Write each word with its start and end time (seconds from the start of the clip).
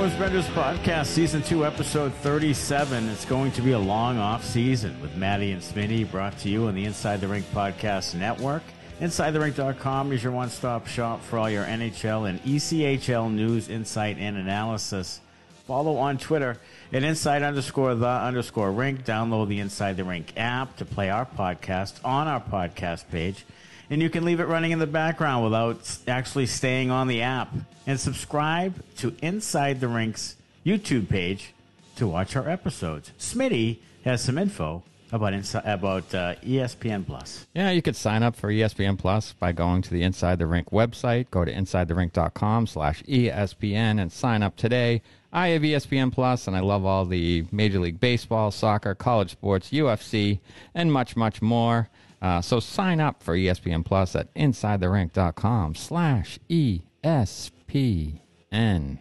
Bruins 0.00 0.18
Benders 0.18 0.46
Podcast, 0.46 1.06
Season 1.08 1.42
2, 1.42 1.66
Episode 1.66 2.14
37. 2.14 3.06
It's 3.10 3.26
going 3.26 3.52
to 3.52 3.60
be 3.60 3.72
a 3.72 3.78
long 3.78 4.16
off 4.16 4.42
season 4.42 4.98
with 5.02 5.14
Maddie 5.14 5.52
and 5.52 5.60
Smitty, 5.60 6.10
brought 6.10 6.38
to 6.38 6.48
you 6.48 6.68
on 6.68 6.74
the 6.74 6.86
Inside 6.86 7.20
the 7.20 7.28
Rink 7.28 7.44
Podcast 7.52 8.14
Network. 8.14 8.62
InsideTheRink.com 9.02 10.10
is 10.12 10.24
your 10.24 10.32
one 10.32 10.48
stop 10.48 10.86
shop 10.86 11.22
for 11.22 11.36
all 11.36 11.50
your 11.50 11.66
NHL 11.66 12.26
and 12.30 12.42
ECHL 12.44 13.30
news, 13.30 13.68
insight, 13.68 14.16
and 14.16 14.38
analysis. 14.38 15.20
Follow 15.66 15.98
on 15.98 16.16
Twitter 16.16 16.56
at 16.94 17.02
inside 17.02 17.42
underscore 17.42 17.94
the 17.94 18.08
underscore 18.08 18.72
rink. 18.72 19.04
Download 19.04 19.48
the 19.48 19.60
Inside 19.60 19.98
the 19.98 20.04
Rink 20.04 20.32
app 20.34 20.78
to 20.78 20.86
play 20.86 21.10
our 21.10 21.26
podcast 21.26 22.02
on 22.06 22.26
our 22.26 22.40
podcast 22.40 23.10
page. 23.10 23.44
And 23.90 24.00
you 24.00 24.08
can 24.08 24.24
leave 24.24 24.40
it 24.40 24.46
running 24.46 24.70
in 24.70 24.78
the 24.78 24.86
background 24.86 25.44
without 25.44 25.98
actually 26.08 26.46
staying 26.46 26.90
on 26.90 27.06
the 27.06 27.20
app. 27.20 27.52
And 27.90 27.98
subscribe 27.98 28.84
to 28.98 29.16
Inside 29.20 29.80
the 29.80 29.88
Rink's 29.88 30.36
YouTube 30.64 31.08
page 31.08 31.54
to 31.96 32.06
watch 32.06 32.36
our 32.36 32.48
episodes. 32.48 33.10
Smitty 33.18 33.78
has 34.04 34.22
some 34.22 34.38
info 34.38 34.84
about 35.10 35.32
insi- 35.32 35.66
about 35.66 36.14
uh, 36.14 36.36
ESPN 36.36 37.04
Plus. 37.04 37.48
Yeah, 37.52 37.72
you 37.72 37.82
could 37.82 37.96
sign 37.96 38.22
up 38.22 38.36
for 38.36 38.48
ESPN 38.48 38.96
Plus 38.96 39.32
by 39.32 39.50
going 39.50 39.82
to 39.82 39.90
the 39.90 40.04
Inside 40.04 40.38
the 40.38 40.46
Rink 40.46 40.70
website. 40.70 41.32
Go 41.32 41.44
to 41.44 41.52
insidetherink.com 41.52 42.68
slash 42.68 43.02
ESPN 43.08 44.00
and 44.00 44.12
sign 44.12 44.44
up 44.44 44.54
today. 44.54 45.02
I 45.32 45.48
have 45.48 45.62
ESPN 45.62 46.12
Plus, 46.12 46.46
and 46.46 46.56
I 46.56 46.60
love 46.60 46.84
all 46.84 47.04
the 47.04 47.44
Major 47.50 47.80
League 47.80 47.98
Baseball, 47.98 48.52
soccer, 48.52 48.94
college 48.94 49.32
sports, 49.32 49.70
UFC, 49.72 50.38
and 50.76 50.92
much, 50.92 51.16
much 51.16 51.42
more. 51.42 51.88
Uh, 52.22 52.40
so 52.40 52.60
sign 52.60 53.00
up 53.00 53.20
for 53.20 53.34
ESPN 53.34 53.84
Plus 53.84 54.14
at 54.14 54.32
insidetherink.com 54.34 55.74
slash 55.74 56.38
E 56.48 56.82
ESPN. 57.72 58.98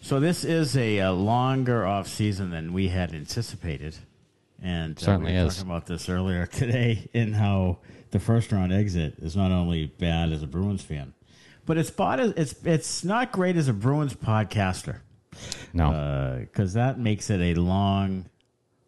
So 0.00 0.20
this 0.20 0.44
is 0.44 0.76
a, 0.76 1.00
uh 1.00 1.12
longer 1.12 1.84
off 1.84 2.06
season 2.06 2.50
than 2.50 2.72
we 2.72 2.88
had 2.88 3.12
anticipated, 3.12 3.96
and 4.62 4.96
uh, 4.96 5.00
Certainly 5.00 5.32
we 5.32 5.38
were 5.38 5.46
is. 5.46 5.56
talking 5.56 5.70
about 5.70 5.86
this 5.86 6.08
earlier 6.08 6.46
today 6.52 7.08
in 7.12 7.32
how 7.32 7.78
the 8.12 8.20
first 8.20 8.52
round 8.52 8.72
exit 8.72 9.14
is 9.18 9.34
not 9.36 9.50
only 9.50 9.86
bad 9.86 10.30
as 10.32 10.42
a 10.42 10.46
Bruins 10.46 10.82
fan, 10.82 11.12
but 11.64 11.76
it's 11.76 11.90
bad 11.90 12.20
as, 12.20 12.30
it's 12.36 12.54
it's 12.64 13.04
not 13.04 13.32
great 13.32 13.56
as 13.56 13.66
a 13.68 13.72
Bruins 13.72 14.14
podcaster 14.14 15.00
No. 15.72 16.38
because 16.40 16.74
that 16.74 16.98
makes 17.00 17.28
it 17.30 17.40
a 17.40 17.60
long, 17.60 18.26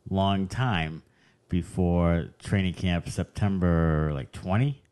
long 0.08 0.46
time 0.46 1.02
before 1.48 2.28
training 2.38 2.74
camp 2.74 3.08
September 3.08 4.12
like 4.14 4.30
twenty. 4.30 4.82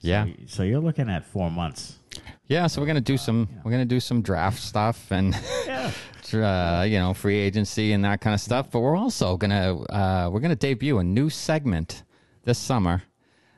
Yeah. 0.00 0.26
So 0.46 0.62
you're 0.62 0.80
looking 0.80 1.08
at 1.08 1.24
four 1.26 1.50
months. 1.50 1.98
Yeah, 2.46 2.66
so 2.66 2.80
we're 2.80 2.86
gonna 2.86 3.00
do 3.00 3.16
some 3.16 3.48
we're 3.64 3.70
gonna 3.70 3.84
do 3.84 4.00
some 4.00 4.22
draft 4.22 4.60
stuff 4.60 5.10
and 5.10 5.34
Yeah. 5.66 5.90
uh, 6.32 6.82
you 6.84 6.98
know 6.98 7.14
free 7.14 7.36
agency 7.38 7.92
and 7.92 8.04
that 8.04 8.20
kind 8.20 8.34
of 8.34 8.40
stuff. 8.40 8.70
But 8.70 8.80
we're 8.80 8.96
also 8.96 9.36
gonna 9.36 9.80
uh, 9.82 10.30
we're 10.32 10.40
gonna 10.40 10.56
debut 10.56 10.98
a 10.98 11.04
new 11.04 11.30
segment 11.30 12.04
this 12.44 12.58
summer 12.58 13.02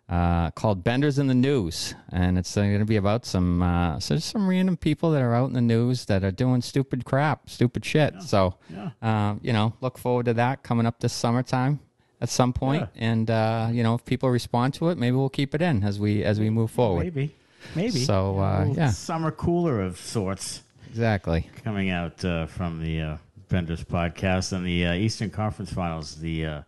uh, 0.09 0.51
called 0.51 0.83
Benders 0.83 1.21
in 1.21 1.29
the 1.29 1.35
News, 1.35 1.95
and 2.11 2.37
it's 2.37 2.57
uh, 2.57 2.63
gonna 2.63 2.85
be 2.85 2.97
about 2.97 3.25
some 3.25 3.63
uh, 3.63 4.01
so 4.01 4.17
just 4.17 4.29
some 4.31 4.49
random 4.49 4.77
people 4.77 5.13
that 5.13 5.23
are 5.23 5.35
out 5.35 5.47
in 5.47 5.53
the 5.55 5.61
news 5.61 6.07
that 6.07 6.25
are 6.25 6.33
doing 6.33 6.61
stupid 6.61 7.05
crap, 7.05 7.49
stupid 7.49 7.85
shit. 7.85 8.21
So 8.23 8.57
Yeah. 8.69 8.91
um, 9.03 9.41
you 9.43 9.53
know, 9.53 9.73
look 9.81 9.97
forward 9.99 10.27
to 10.27 10.35
that 10.35 10.65
coming 10.65 10.85
up 10.87 10.99
this 10.99 11.13
summertime 11.13 11.79
at 12.21 12.29
some 12.29 12.53
point. 12.53 12.89
And 12.97 13.31
uh, 13.31 13.69
you 13.73 13.83
know, 13.83 13.95
if 13.95 14.05
people 14.05 14.31
respond 14.31 14.75
to 14.75 14.89
it, 14.91 14.99
maybe 14.99 15.17
we'll 15.17 15.29
keep 15.29 15.55
it 15.55 15.63
in 15.63 15.83
as 15.85 15.99
we 15.99 16.23
as 16.25 16.39
we 16.39 16.51
move 16.51 16.71
forward. 16.71 17.05
Maybe, 17.05 17.35
maybe. 17.75 18.05
So, 18.05 18.39
uh, 18.39 18.73
yeah. 18.77 18.91
summer 18.91 19.31
cooler 19.31 19.81
of 19.81 19.99
sorts. 19.99 20.63
Exactly. 20.89 21.49
coming 21.63 21.91
out 21.91 22.25
uh, 22.25 22.47
from 22.47 22.83
the 22.83 23.01
uh, 23.01 23.17
Benders 23.49 23.85
podcast 23.85 24.53
and 24.53 24.67
the 24.67 24.87
uh, 24.87 24.93
Eastern 24.95 25.31
Conference 25.31 25.73
Finals. 25.73 26.17
The 26.17 26.47
uh, 26.47 26.63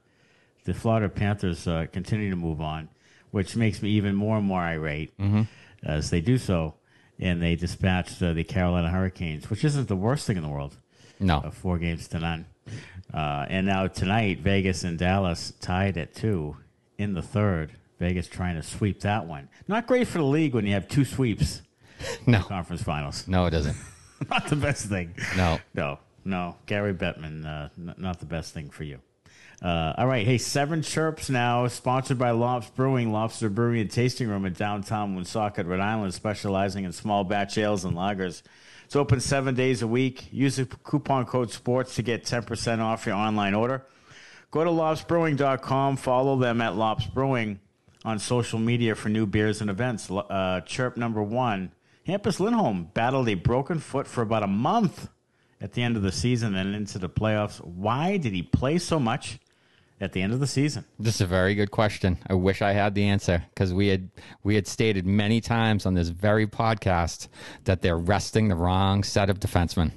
the 0.65 0.75
Florida 0.75 1.09
Panthers 1.09 1.67
uh, 1.67 1.87
continue 1.93 2.31
to 2.31 2.37
move 2.37 2.61
on, 2.61 2.89
which 3.33 3.57
makes 3.57 3.83
me 3.83 3.91
even 3.91 4.15
more 4.15 4.37
and 4.37 4.47
more 4.47 4.61
irate 4.61 5.12
as 5.83 6.11
they 6.11 6.21
do 6.21 6.39
so. 6.39 6.75
And 7.19 7.43
they 7.43 7.57
dispatched 7.57 8.23
uh, 8.23 8.33
the 8.33 8.43
Carolina 8.43 8.89
Hurricanes, 8.89 9.51
which 9.51 9.65
isn't 9.65 9.89
the 9.89 9.97
worst 9.97 10.27
thing 10.27 10.37
in 10.37 10.43
the 10.43 10.49
world. 10.49 10.77
No. 11.21 11.41
Four 11.53 11.79
games 11.79 12.09
to 12.09 12.19
none. 12.19 12.47
Uh, 13.12 13.47
and 13.49 13.67
now 13.67 13.87
tonight, 13.87 14.39
Vegas 14.41 14.84
and 14.84 14.99
Dallas 14.99 15.53
tied 15.61 15.97
at 15.99 16.15
two 16.15 16.56
in 16.99 17.12
the 17.15 17.23
third. 17.23 17.73
Vegas 17.99 18.27
trying 18.27 18.56
to 18.56 18.62
sweep 18.62 19.00
that 19.00 19.27
one. 19.27 19.49
Not 19.69 19.87
great 19.87 20.09
for 20.09 20.19
the 20.19 20.25
league 20.25 20.55
when 20.55 20.67
you 20.67 20.73
have 20.73 20.89
two 20.89 21.05
sweeps 21.05 21.62
in 22.27 22.33
No. 22.33 22.39
the 22.39 22.45
conference 22.45 22.83
finals. 22.83 23.28
No, 23.28 23.47
it 23.47 23.55
isn't. 23.55 23.77
Not 24.31 24.47
the 24.49 24.56
best 24.56 24.87
thing. 24.87 25.15
No. 25.37 25.59
No, 25.75 25.99
no. 26.25 26.56
Gary 26.67 26.95
Bettman, 26.95 27.45
uh, 27.45 27.69
n- 27.78 27.95
not 27.99 28.21
the 28.21 28.27
best 28.27 28.55
thing 28.55 28.71
for 28.71 28.84
you. 28.84 29.00
Uh, 29.61 29.94
all 29.99 30.06
right. 30.06 30.25
Hey, 30.27 30.39
Seven 30.39 30.81
Chirps 30.83 31.29
now, 31.29 31.67
sponsored 31.69 32.19
by 32.19 32.31
Lops 32.31 32.69
Brewing, 32.71 33.12
Lobster 33.12 33.49
Brewery 33.49 33.81
and 33.81 33.91
Tasting 33.91 34.29
Room 34.29 34.44
in 34.47 34.53
downtown 34.53 35.15
Woonsocket, 35.15 35.67
Rhode 35.67 35.81
Island, 35.81 36.15
specializing 36.15 36.84
in 36.84 36.93
small 36.93 37.25
batch 37.25 37.59
ales 37.59 37.84
and 37.84 37.97
lagers. 37.97 38.43
It's 38.93 38.97
open 38.99 39.21
seven 39.21 39.55
days 39.55 39.81
a 39.81 39.87
week. 39.87 40.29
Use 40.31 40.57
the 40.57 40.67
coupon 40.67 41.25
code 41.25 41.51
SPORTS 41.51 41.95
to 41.95 42.03
get 42.03 42.25
10% 42.25 42.81
off 42.81 43.07
your 43.07 43.15
online 43.15 43.55
order. 43.55 43.87
Go 44.51 44.65
to 44.65 44.69
lopsbrewing.com. 44.69 45.97
Follow 45.97 46.39
them 46.39 46.61
at 46.61 46.77
Lops 46.77 47.07
Brewing 47.07 47.59
on 48.05 48.19
social 48.19 48.59
media 48.59 48.95
for 48.95 49.09
new 49.09 49.25
beers 49.25 49.63
and 49.63 49.71
events. 49.71 50.11
Uh, 50.11 50.61
chirp 50.67 50.99
number 50.99 51.23
one 51.23 51.73
Hampus 52.07 52.39
Lindholm 52.39 52.91
battled 52.93 53.31
a 53.31 53.35
broken 53.35 53.79
foot 53.79 54.07
for 54.07 54.21
about 54.21 54.43
a 54.43 54.47
month 54.47 55.09
at 55.59 55.73
the 55.73 55.83
end 55.83 55.97
of 55.97 56.03
the 56.03 56.13
season 56.13 56.55
and 56.55 56.75
into 56.75 56.99
the 56.99 57.09
playoffs. 57.09 57.65
Why 57.65 58.19
did 58.19 58.35
he 58.35 58.43
play 58.43 58.77
so 58.77 59.01
much 59.01 59.39
at 60.01 60.13
the 60.13 60.23
end 60.23 60.33
of 60.33 60.41
the 60.41 60.47
season? 60.47 60.85
This 60.99 61.17
is 61.17 61.21
a 61.21 61.27
very 61.27 61.55
good 61.55 61.71
question. 61.71 62.19
I 62.27 62.35
wish 62.35 62.63
I 62.63 62.73
had 62.73 62.95
the 62.95 63.05
answer 63.05 63.45
because 63.55 63.73
we 63.73 63.89
had 63.89 64.11
we 64.43 64.55
had 64.55 64.67
stated 64.67 65.07
many 65.07 65.41
times 65.41 65.87
on 65.87 65.95
this 65.95 66.09
very 66.09 66.47
podcast 66.47 67.29
that 67.65 67.83
they're 67.83 67.99
resting 67.99 68.49
the 68.49 68.57
wrong 68.57 69.05
set 69.05 69.31
of 69.31 69.41
defensemen. 69.41 69.93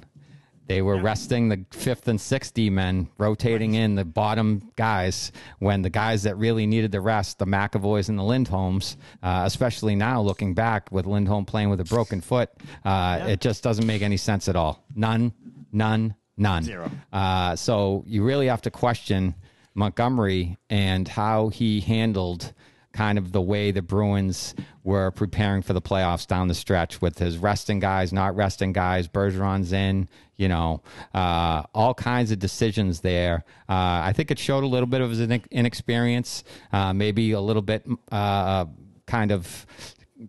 They 0.68 0.82
were 0.82 0.98
resting 1.00 1.48
the 1.48 1.64
fifth 1.70 2.08
and 2.08 2.20
sixth 2.20 2.52
D 2.52 2.70
men, 2.70 3.08
rotating 3.18 3.74
in 3.74 3.94
the 3.94 4.04
bottom 4.04 4.72
guys 4.74 5.30
when 5.60 5.82
the 5.82 5.90
guys 5.90 6.24
that 6.24 6.36
really 6.36 6.66
needed 6.66 6.90
the 6.90 7.00
rest, 7.00 7.38
the 7.38 7.46
McAvoys 7.46 8.08
and 8.08 8.18
the 8.18 8.24
Lindholms, 8.24 8.96
uh, 9.22 9.42
especially 9.46 9.94
now 9.94 10.20
looking 10.20 10.54
back 10.54 10.90
with 10.90 11.06
Lindholm 11.06 11.44
playing 11.44 11.70
with 11.70 11.80
a 11.80 11.84
broken 11.84 12.20
foot, 12.20 12.50
uh, 12.84 13.26
it 13.28 13.40
just 13.40 13.62
doesn't 13.62 13.86
make 13.86 14.02
any 14.02 14.16
sense 14.16 14.48
at 14.48 14.56
all. 14.56 14.84
None, 14.96 15.32
none, 15.70 16.16
none. 16.36 16.64
Zero. 16.64 16.90
Uh, 17.12 17.54
so 17.54 18.02
you 18.04 18.24
really 18.24 18.48
have 18.48 18.62
to 18.62 18.70
question 18.72 19.36
Montgomery 19.76 20.58
and 20.70 21.06
how 21.06 21.48
he 21.48 21.80
handled 21.80 22.52
kind 22.96 23.18
of 23.18 23.30
the 23.32 23.42
way 23.42 23.70
the 23.70 23.82
Bruins 23.82 24.54
were 24.82 25.10
preparing 25.10 25.60
for 25.60 25.74
the 25.74 25.82
playoffs 25.82 26.26
down 26.26 26.48
the 26.48 26.54
stretch 26.54 27.02
with 27.02 27.18
his 27.18 27.36
resting 27.36 27.78
guys, 27.78 28.12
not 28.12 28.34
resting 28.34 28.72
guys, 28.72 29.06
Bergeron's 29.06 29.72
in, 29.72 30.08
you 30.36 30.48
know, 30.48 30.82
uh, 31.12 31.62
all 31.74 31.92
kinds 31.92 32.30
of 32.30 32.38
decisions 32.38 33.00
there. 33.00 33.44
Uh, 33.68 34.00
I 34.02 34.12
think 34.14 34.30
it 34.30 34.38
showed 34.38 34.64
a 34.64 34.66
little 34.66 34.86
bit 34.86 35.02
of 35.02 35.10
his 35.10 35.20
inexperience, 35.20 36.42
uh, 36.72 36.94
maybe 36.94 37.32
a 37.32 37.40
little 37.40 37.62
bit 37.62 37.86
uh, 38.10 38.64
kind 39.06 39.30
of 39.30 39.66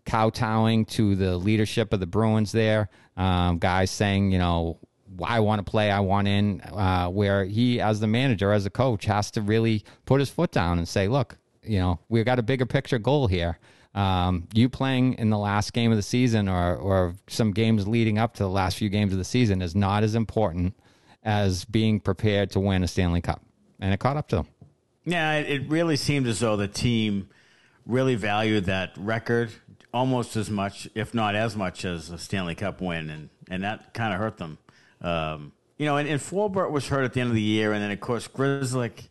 kowtowing 0.05 0.85
to 0.85 1.15
the 1.15 1.37
leadership 1.37 1.93
of 1.93 2.01
the 2.01 2.07
Bruins 2.07 2.51
there. 2.51 2.89
Um, 3.15 3.57
guys 3.57 3.89
saying, 3.89 4.31
you 4.31 4.37
know, 4.37 4.77
I 5.23 5.39
want 5.39 5.65
to 5.65 5.69
play, 5.69 5.91
I 5.91 5.99
want 5.99 6.27
in, 6.27 6.61
uh, 6.61 7.09
where 7.09 7.45
he, 7.45 7.81
as 7.81 7.99
the 7.99 8.07
manager, 8.07 8.51
as 8.51 8.65
a 8.65 8.69
coach, 8.69 9.05
has 9.05 9.31
to 9.31 9.41
really 9.41 9.83
put 10.05 10.19
his 10.19 10.29
foot 10.29 10.51
down 10.51 10.77
and 10.77 10.87
say, 10.87 11.07
look, 11.07 11.37
you 11.63 11.79
know, 11.79 11.99
we've 12.09 12.25
got 12.25 12.39
a 12.39 12.43
bigger 12.43 12.65
picture 12.65 12.99
goal 12.99 13.27
here. 13.27 13.59
Um, 13.93 14.47
you 14.53 14.69
playing 14.69 15.13
in 15.15 15.29
the 15.29 15.37
last 15.37 15.73
game 15.73 15.91
of 15.91 15.97
the 15.97 16.03
season 16.03 16.47
or, 16.47 16.75
or 16.75 17.15
some 17.27 17.51
games 17.51 17.87
leading 17.87 18.19
up 18.19 18.35
to 18.35 18.43
the 18.43 18.49
last 18.49 18.77
few 18.77 18.89
games 18.89 19.11
of 19.11 19.17
the 19.17 19.25
season 19.25 19.61
is 19.61 19.75
not 19.75 20.03
as 20.03 20.13
important 20.13 20.75
as 21.23 21.65
being 21.65 21.99
prepared 21.99 22.51
to 22.51 22.59
win 22.59 22.83
a 22.83 22.87
Stanley 22.87 23.21
Cup. 23.21 23.41
And 23.79 23.93
it 23.93 23.99
caught 23.99 24.17
up 24.17 24.27
to 24.29 24.37
them. 24.37 24.47
Yeah, 25.03 25.33
it, 25.35 25.69
really 25.69 25.95
seemed 25.95 26.27
as 26.27 26.39
though 26.39 26.57
the 26.57 26.67
team 26.67 27.29
really 27.85 28.15
valued 28.15 28.65
that 28.65 28.91
record 28.97 29.51
almost 29.93 30.35
as 30.35 30.49
much, 30.49 30.87
if 30.95 31.13
not 31.13 31.33
as 31.33 31.55
much, 31.55 31.85
as 31.85 32.09
a 32.09 32.17
Stanley 32.17 32.55
Cup 32.55 32.81
win, 32.81 33.09
and, 33.09 33.29
and 33.49 33.63
that 33.63 33.93
kind 33.93 34.13
of 34.13 34.19
hurt 34.19 34.37
them. 34.37 34.57
Um, 35.01 35.51
you 35.77 35.85
know, 35.85 35.97
and, 35.97 36.07
and 36.09 36.19
Forbort 36.19 36.71
was 36.71 36.87
hurt 36.87 37.03
at 37.03 37.13
the 37.13 37.21
end 37.21 37.29
of 37.29 37.35
the 37.35 37.41
year, 37.41 37.73
and 37.73 37.83
then 37.83 37.91
of 37.91 37.99
course 37.99 38.27
Grzelcyk, 38.27 39.07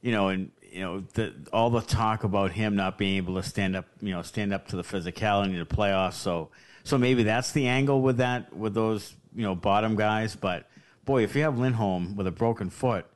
you 0.00 0.12
know, 0.12 0.28
and 0.28 0.50
you 0.70 0.80
know 0.80 1.00
the, 1.14 1.34
all 1.52 1.70
the 1.70 1.82
talk 1.82 2.24
about 2.24 2.52
him 2.52 2.76
not 2.76 2.98
being 2.98 3.16
able 3.16 3.34
to 3.36 3.42
stand 3.42 3.76
up, 3.76 3.86
you 4.00 4.12
know, 4.12 4.22
stand 4.22 4.52
up 4.52 4.68
to 4.68 4.76
the 4.76 4.82
physicality 4.82 5.60
of 5.60 5.68
the 5.68 5.74
playoffs. 5.74 6.14
So, 6.14 6.50
so 6.84 6.96
maybe 6.96 7.22
that's 7.22 7.52
the 7.52 7.66
angle 7.66 8.00
with 8.00 8.16
that 8.18 8.54
with 8.54 8.74
those 8.74 9.14
you 9.34 9.42
know 9.42 9.54
bottom 9.54 9.94
guys. 9.94 10.34
But 10.34 10.68
boy, 11.04 11.22
if 11.22 11.36
you 11.36 11.42
have 11.42 11.58
Lindholm 11.58 12.16
with 12.16 12.26
a 12.26 12.32
broken 12.32 12.70
foot, 12.70 13.06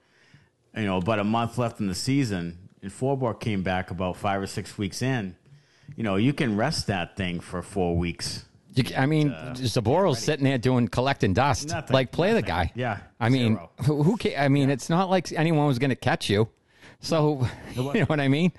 you 0.77 0.85
know, 0.85 0.99
about 0.99 1.19
a 1.19 1.25
month 1.25 1.57
left 1.57 1.81
in 1.81 1.87
the 1.87 1.95
season, 1.95 2.69
and 2.83 2.91
Forbort 2.91 3.41
came 3.41 3.63
back 3.63 3.91
about 3.91 4.17
five 4.17 4.43
or 4.43 4.47
six 4.47 4.77
weeks 4.77 5.01
in, 5.01 5.37
you 5.97 6.05
know, 6.05 6.17
you 6.17 6.35
can 6.35 6.57
rest 6.57 6.87
that 6.87 7.17
thing 7.17 7.41
for 7.41 7.63
four 7.63 7.97
weeks 7.97 8.45
You, 8.75 8.85
I 8.97 9.07
mean, 9.07 9.31
Zboril's 9.55 10.19
sitting 10.21 10.45
there 10.45 10.59
doing 10.59 10.89
collecting 10.89 11.35
dust. 11.35 11.69
Nothing, 11.69 11.93
like, 11.95 12.13
play 12.13 12.33
the 12.35 12.43
guy. 12.43 12.73
Yeah, 12.75 12.99
I 13.19 13.29
mean, 13.29 13.55
zero. 13.57 13.71
who, 13.85 14.03
who 14.03 14.17
ca- 14.17 14.37
I 14.37 14.49
mean, 14.49 14.71
it's 14.71 14.89
not 14.89 15.11
like 15.11 15.33
anyone 15.33 15.67
was 15.67 15.79
going 15.79 15.91
to 15.91 15.97
catch 15.97 16.31
you. 16.31 16.49
So, 17.01 17.47
you 17.75 17.83
know 17.95 18.05
what 18.07 18.21
I 18.21 18.29
mean? 18.29 18.53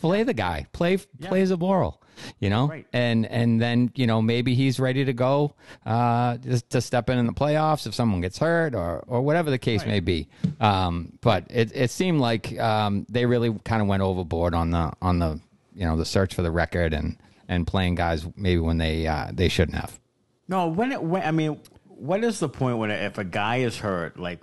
Play 0.00 0.22
the 0.22 0.32
guy. 0.34 0.66
Play 0.72 0.96
play 0.96 1.42
Zboril. 1.42 1.96
You 2.40 2.50
know, 2.50 2.66
Right. 2.66 2.84
and 2.92 3.26
and 3.26 3.60
then 3.60 3.92
you 3.94 4.06
know 4.08 4.20
maybe 4.20 4.54
he's 4.56 4.80
ready 4.80 5.04
to 5.04 5.12
go 5.12 5.54
uh, 5.86 6.36
just 6.38 6.68
to 6.70 6.80
step 6.80 7.08
in 7.10 7.16
in 7.18 7.26
the 7.26 7.32
playoffs 7.32 7.86
if 7.86 7.94
someone 7.94 8.20
gets 8.20 8.38
hurt 8.38 8.74
or 8.74 9.04
or 9.06 9.20
whatever 9.22 9.50
the 9.50 9.58
case 9.58 9.86
may 9.86 10.00
be. 10.00 10.28
Um, 10.60 11.12
but 11.20 11.44
it 11.48 11.70
it 11.74 11.90
seemed 11.92 12.20
like 12.20 12.58
um, 12.58 13.06
they 13.08 13.24
really 13.24 13.56
kind 13.64 13.80
of 13.82 13.86
went 13.86 14.02
overboard 14.02 14.52
on 14.54 14.70
the 14.70 14.92
on 15.00 15.20
the 15.20 15.40
you 15.74 15.84
know 15.84 15.96
the 15.96 16.04
search 16.04 16.34
for 16.34 16.42
the 16.42 16.50
record 16.50 16.92
and 16.92 17.16
and 17.48 17.66
playing 17.66 17.94
guys 17.96 18.26
maybe 18.36 18.60
when 18.60 18.78
they 18.78 19.06
uh, 19.06 19.30
they 19.32 19.48
shouldn't 19.48 19.76
have. 19.78 19.98
No, 20.46 20.68
when 20.68 20.92
it 20.92 21.02
when 21.02 21.22
I 21.22 21.30
mean, 21.30 21.60
what 21.86 22.22
is 22.22 22.38
the 22.40 22.48
point 22.48 22.78
when 22.78 22.90
if 22.90 23.18
a 23.18 23.24
guy 23.24 23.56
is 23.56 23.78
hurt, 23.78 24.18
like 24.18 24.40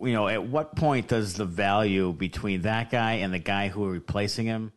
you 0.00 0.12
know, 0.12 0.26
at 0.28 0.42
what 0.44 0.74
point 0.74 1.08
does 1.08 1.34
the 1.34 1.44
value 1.44 2.12
between 2.12 2.62
that 2.62 2.90
guy 2.90 3.14
and 3.14 3.32
the 3.32 3.38
guy 3.38 3.68
who 3.68 3.84
are 3.84 3.90
replacing 3.90 4.46
him? 4.46 4.72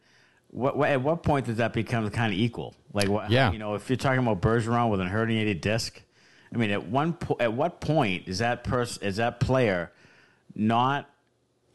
What, 0.49 0.77
what 0.77 0.89
at 0.89 1.01
what 1.01 1.23
point 1.23 1.47
does 1.47 1.57
that 1.57 1.73
become 1.73 2.09
kind 2.11 2.31
of 2.33 2.39
equal? 2.39 2.75
Like, 2.93 3.09
what, 3.09 3.29
Yeah. 3.29 3.51
you 3.51 3.59
know, 3.59 3.75
if 3.75 3.89
you're 3.89 3.97
talking 3.97 4.19
about 4.19 4.41
Bergeron 4.41 4.89
with 4.89 5.01
an 5.01 5.09
herniated 5.09 5.59
disc, 5.61 6.01
I 6.53 6.57
mean, 6.57 6.71
at 6.71 6.87
one 6.87 7.13
po- 7.13 7.37
at 7.39 7.51
what 7.53 7.81
point 7.81 8.27
is 8.27 8.39
that 8.39 8.63
person 8.63 9.03
is 9.03 9.17
that 9.17 9.39
player 9.39 9.91
not, 10.53 11.09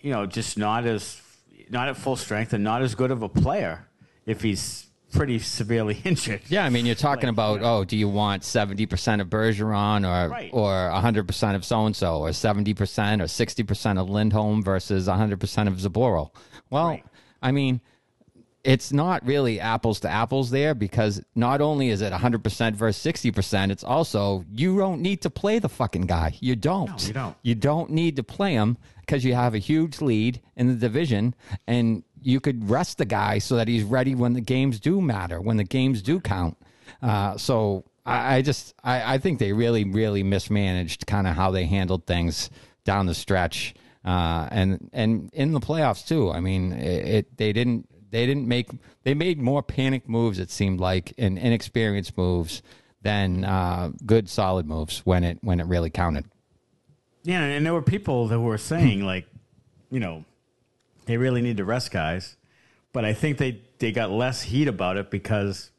you 0.01 0.13
know, 0.13 0.25
just 0.27 0.57
not 0.57 0.87
as 0.87 1.21
not 1.69 1.89
at 1.89 1.97
full 1.97 2.17
strength 2.17 2.53
and 2.53 2.65
not 2.65 2.81
as 2.83 2.95
good 2.95 3.11
of 3.11 3.23
a 3.23 3.29
player 3.29 3.87
if 4.27 4.41
he's 4.43 4.87
pretty 5.11 5.39
severely 5.39 6.01
injured? 6.05 6.41
Yeah, 6.49 6.65
I 6.65 6.71
mean, 6.71 6.87
you're 6.87 6.95
talking 6.95 7.27
Like, 7.29 7.35
about 7.35 7.55
you 7.55 7.61
know. 7.61 7.77
oh, 7.79 7.85
do 7.85 7.97
you 7.97 8.09
want 8.09 8.45
seventy 8.45 8.87
percent 8.87 9.21
of 9.23 9.29
Bergeron 9.29 10.07
or 10.07 10.29
Right. 10.31 10.51
or 10.53 10.91
hundred 10.91 11.27
percent 11.27 11.57
of 11.57 11.65
so 11.65 11.87
and 11.87 11.95
so, 11.97 12.19
or 12.21 12.33
seventy 12.33 12.75
percent 12.75 13.21
or 13.23 13.29
sixty 13.29 13.63
percent 13.63 13.99
of 13.99 14.09
Lindholm 14.09 14.63
versus 14.63 15.07
hundred 15.07 15.41
percent 15.41 15.69
of 15.69 15.77
Zboril? 15.77 16.31
Well, 16.71 16.89
Right. 16.89 17.05
I 17.43 17.53
mean, 17.53 17.81
it's 18.63 18.93
not 18.93 19.25
really 19.25 19.59
apples 19.59 20.01
to 20.01 20.09
apples 20.11 20.51
there 20.51 20.75
because 20.75 21.23
not 21.35 21.63
only 21.63 21.89
is 21.89 22.03
it 22.03 22.13
hundred 22.13 22.45
percent 22.45 22.77
versus 22.77 23.01
sixty 23.01 23.31
percent, 23.31 23.73
it's 23.73 23.83
also 23.83 24.45
you 24.53 24.77
don't 24.77 25.01
need 25.01 25.23
to 25.23 25.31
play 25.31 25.59
the 25.59 25.69
fucking 25.69 26.03
guy. 26.03 26.35
You 26.41 26.57
don't. 26.57 26.91
No, 26.91 26.97
you 27.07 27.13
don't. 27.15 27.37
You 27.43 27.55
don't 27.55 27.91
need 27.91 28.17
to 28.17 28.23
play 28.23 28.53
him 28.53 28.77
because 29.01 29.25
you 29.25 29.35
have 29.35 29.55
a 29.55 29.59
huge 29.59 30.01
lead 30.03 30.41
in 30.57 30.69
the 30.69 30.75
division 30.75 31.35
and 31.67 32.05
you 32.23 32.41
could 32.41 32.69
rest 32.69 32.99
the 32.99 33.05
guy 33.05 33.39
so 33.39 33.57
that 33.57 33.69
he's 33.69 33.83
ready 33.83 34.15
when 34.15 34.33
the 34.33 34.41
games 34.41 34.81
do 34.81 35.01
matter, 35.01 35.41
when 35.41 35.57
the 35.57 35.65
games 35.65 36.03
do 36.03 36.21
count. 36.21 36.57
Uh, 37.03 37.37
so 37.37 37.85
I, 38.05 38.37
I 38.37 38.43
just 38.43 38.75
I, 38.83 39.15
I 39.15 39.19
think 39.19 39.39
they 39.39 39.53
really, 39.53 39.85
really 39.85 40.23
mismanaged 40.23 41.07
kind 41.07 41.27
of 41.27 41.37
how 41.37 41.51
they 41.51 41.67
handled 41.67 42.07
things 42.07 42.51
down 42.85 43.07
the 43.07 43.15
stretch. 43.15 43.75
Uh, 44.05 44.49
and 44.51 44.91
and 44.93 45.31
in 45.33 45.53
the 45.53 45.61
playoffs 45.61 46.07
too. 46.07 46.31
I 46.31 46.41
mean, 46.41 46.73
it, 46.73 47.09
it 47.09 47.37
they 47.37 47.53
didn't 47.53 47.89
they 48.11 48.27
didn't 48.27 48.49
make 48.49 48.71
they 49.03 49.15
made 49.15 49.39
more 49.39 49.63
panic 49.63 50.09
moves. 50.09 50.39
It 50.39 50.51
seemed 50.51 50.81
like 50.81 51.13
and 51.19 51.39
inexperienced 51.39 52.17
moves 52.17 52.63
than 53.03 53.45
uh, 53.45 53.93
good 54.05 54.29
solid 54.29 54.67
moves 54.67 55.01
when 55.01 55.25
it 55.25 55.39
when 55.43 55.61
it 55.61 55.67
really 55.67 55.91
counted. 55.91 56.25
Yeah, 57.23 57.43
and 57.43 57.67
there 57.67 57.75
were 57.75 57.83
people 57.83 58.29
that 58.29 58.41
were 58.41 58.57
saying 58.57 59.05
like, 59.05 59.27
you 59.91 60.01
know, 60.01 60.25
they 61.11 61.17
really 61.17 61.43
need 61.43 61.57
to 61.57 61.65
rest 61.65 61.91
guys, 61.91 62.37
but 62.93 63.05
I 63.05 63.13
think 63.13 63.39
they 63.39 63.61
they 63.81 63.91
got 63.93 64.11
less 64.11 64.43
heat 64.43 64.69
about 64.69 64.97
it 64.97 65.11
because 65.11 65.71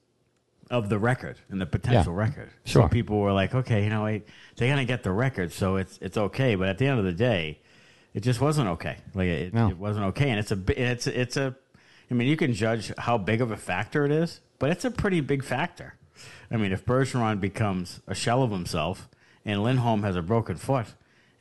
of 0.69 0.89
the 0.89 1.00
record 1.00 1.38
and 1.50 1.60
the 1.62 1.66
potential 1.66 2.13
Yeah. 2.13 2.19
record. 2.19 2.50
Sure. 2.66 2.83
So 2.83 2.88
people 2.89 3.19
were 3.19 3.31
like, 3.31 3.54
okay, 3.56 3.83
you 3.83 3.89
know, 3.89 4.04
wait, 4.04 4.28
they're 4.57 4.69
gonna 4.69 4.86
get 4.86 5.04
the 5.04 5.12
record, 5.12 5.54
so 5.54 5.78
it's 5.78 5.98
it's 6.01 6.18
okay. 6.18 6.56
But 6.56 6.68
at 6.68 6.78
the 6.78 6.88
end 6.88 7.00
of 7.00 7.06
the 7.06 7.13
day, 7.13 7.60
it 8.13 8.22
just 8.24 8.42
wasn't 8.42 8.68
okay. 8.69 8.98
Like 9.13 9.28
it, 9.28 9.54
No. 9.54 9.69
it 9.69 9.78
wasn't 9.78 10.06
okay, 10.07 10.30
and 10.30 10.39
it's 10.39 10.51
a 10.51 10.60
it's 10.92 11.07
it's 11.07 11.38
a. 11.38 11.56
I 12.10 12.13
mean, 12.13 12.27
you 12.27 12.36
can 12.36 12.51
judge 12.54 12.92
how 12.98 13.18
big 13.18 13.39
of 13.39 13.51
a 13.51 13.57
factor 13.57 14.06
it 14.06 14.12
is, 14.12 14.42
but 14.60 14.69
it's 14.69 14.84
a 14.84 14.92
pretty 14.92 15.22
big 15.22 15.45
factor. 15.45 15.94
I 16.51 16.57
mean, 16.57 16.74
if 16.74 16.86
Bergeron 16.86 17.39
becomes 17.39 18.01
a 18.06 18.13
shell 18.13 18.44
of 18.44 18.51
himself 18.51 19.07
and 19.45 19.63
Lindholm 19.63 20.04
has 20.04 20.18
a 20.18 20.22
broken 20.22 20.57
foot, 20.57 20.88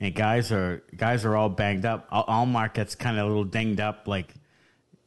and 0.00 0.14
guys 0.14 0.50
are 0.50 0.82
guys 0.96 1.24
are 1.24 1.36
all 1.36 1.48
banged 1.48 1.84
up, 1.84 2.08
Al- 2.10 2.26
Ullmark 2.26 2.74
gets 2.74 2.94
kind 2.94 3.18
of 3.18 3.24
a 3.24 3.28
little 3.28 3.44
dinged 3.44 3.80
up, 3.80 4.08
like 4.08 4.34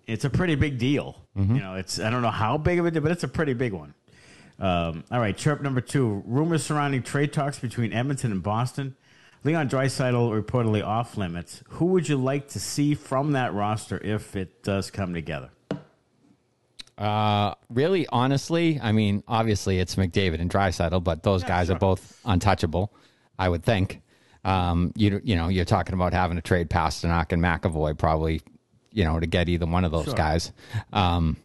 it's 0.07 0.25
a 0.25 0.29
pretty 0.29 0.55
big 0.55 0.77
deal. 0.77 1.17
You 1.35 1.59
know, 1.59 1.75
it's 1.75 1.99
I 1.99 2.09
don't 2.09 2.21
know 2.21 2.31
how 2.31 2.57
big 2.57 2.79
of 2.79 2.85
a 2.85 2.91
deal, 2.91 3.01
but 3.01 3.11
it's 3.11 3.23
a 3.23 3.27
pretty 3.27 3.53
big 3.53 3.73
one. 3.73 3.93
Um, 4.59 5.03
all 5.11 5.19
right, 5.19 5.35
chirp 5.35 5.61
number 5.61 5.81
two: 5.81 6.23
rumors 6.25 6.63
surrounding 6.63 7.01
trade 7.01 7.33
talks 7.33 7.59
between 7.59 7.91
Edmonton 7.91 8.31
and 8.31 8.43
Boston. 8.43 8.95
Leon 9.43 9.67
Draisaitl 9.67 10.41
reportedly 10.41 10.85
off 10.85 11.17
limits. 11.17 11.63
Who 11.69 11.87
would 11.87 12.07
you 12.07 12.15
like 12.17 12.49
to 12.49 12.59
see 12.59 12.95
from 12.95 13.33
that 13.33 13.53
roster 13.53 13.97
if 14.01 14.35
it 14.35 14.63
does 14.63 14.89
come 14.89 15.13
together? 15.13 15.49
Uh, 16.97 17.55
really, 17.69 18.07
honestly, 18.07 18.79
I 18.81 18.91
mean, 18.91 19.23
obviously 19.27 19.79
it's 19.79 19.95
McDavid 19.95 20.39
and 20.39 20.49
Draisaitl, 20.49 21.03
but 21.03 21.23
those 21.23 21.43
guys 21.43 21.67
sure. 21.67 21.75
are 21.75 21.79
both 21.79 22.19
untouchable. 22.23 22.93
I 23.37 23.49
would 23.49 23.63
think. 23.63 24.01
Um, 24.43 24.91
you 24.95 25.21
you 25.23 25.35
know, 25.35 25.47
you're 25.47 25.65
talking 25.65 25.93
about 25.93 26.13
having 26.13 26.35
to 26.37 26.41
trade 26.41 26.69
Pastrnak 26.69 27.31
and 27.31 27.41
McAvoy 27.41 27.97
probably, 27.97 28.41
you 28.91 29.03
know, 29.03 29.19
to 29.19 29.25
get 29.27 29.47
either 29.49 29.65
one 29.65 29.85
of 29.85 29.91
those 29.91 30.05
Sure. 30.05 30.13
guys. 30.15 30.51
Um, 30.91 31.37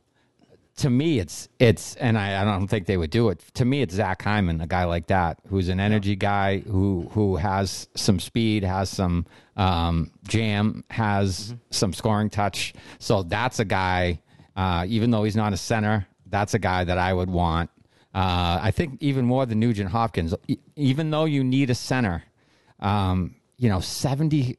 to 0.78 0.90
me, 0.90 1.18
it's 1.18 1.48
it's, 1.58 1.96
and 1.96 2.16
I, 2.16 2.40
I 2.40 2.44
don't 2.44 2.68
think 2.68 2.86
they 2.86 2.96
would 2.96 3.10
do 3.10 3.30
it. 3.30 3.42
To 3.54 3.64
me, 3.64 3.82
it's 3.82 3.94
Zach 3.94 4.22
Hyman, 4.22 4.60
a 4.60 4.66
guy 4.66 4.84
like 4.84 5.08
that, 5.08 5.38
who's 5.48 5.68
an 5.68 5.80
energy 5.80 6.14
guy 6.16 6.58
who 6.60 7.08
who 7.12 7.36
has 7.36 7.88
some 7.96 8.20
speed, 8.20 8.62
has 8.64 8.88
some 8.88 9.26
um, 9.56 10.12
jam, 10.28 10.84
has 10.90 11.54
some 11.70 11.92
scoring 11.92 12.30
touch. 12.30 12.74
So 13.00 13.22
that's 13.24 13.58
a 13.58 13.64
guy. 13.64 14.20
Uh, 14.54 14.84
even 14.88 15.10
though 15.12 15.22
he's 15.24 15.36
not 15.36 15.52
a 15.52 15.56
center, 15.56 16.06
that's 16.26 16.54
a 16.54 16.58
guy 16.58 16.82
that 16.84 16.98
I 16.98 17.12
would 17.12 17.30
want. 17.30 17.70
Uh, 18.14 18.58
I 18.62 18.70
think 18.72 18.98
even 19.00 19.24
more 19.24 19.46
than 19.46 19.60
Nugent 19.60 19.90
Hopkins. 19.90 20.34
E- 20.48 20.58
even 20.76 21.10
though 21.10 21.26
you 21.26 21.44
need 21.44 21.70
a 21.70 21.74
center, 21.76 22.24
um, 22.80 23.34
you 23.56 23.68
know, 23.68 23.80
seventy, 23.80 24.58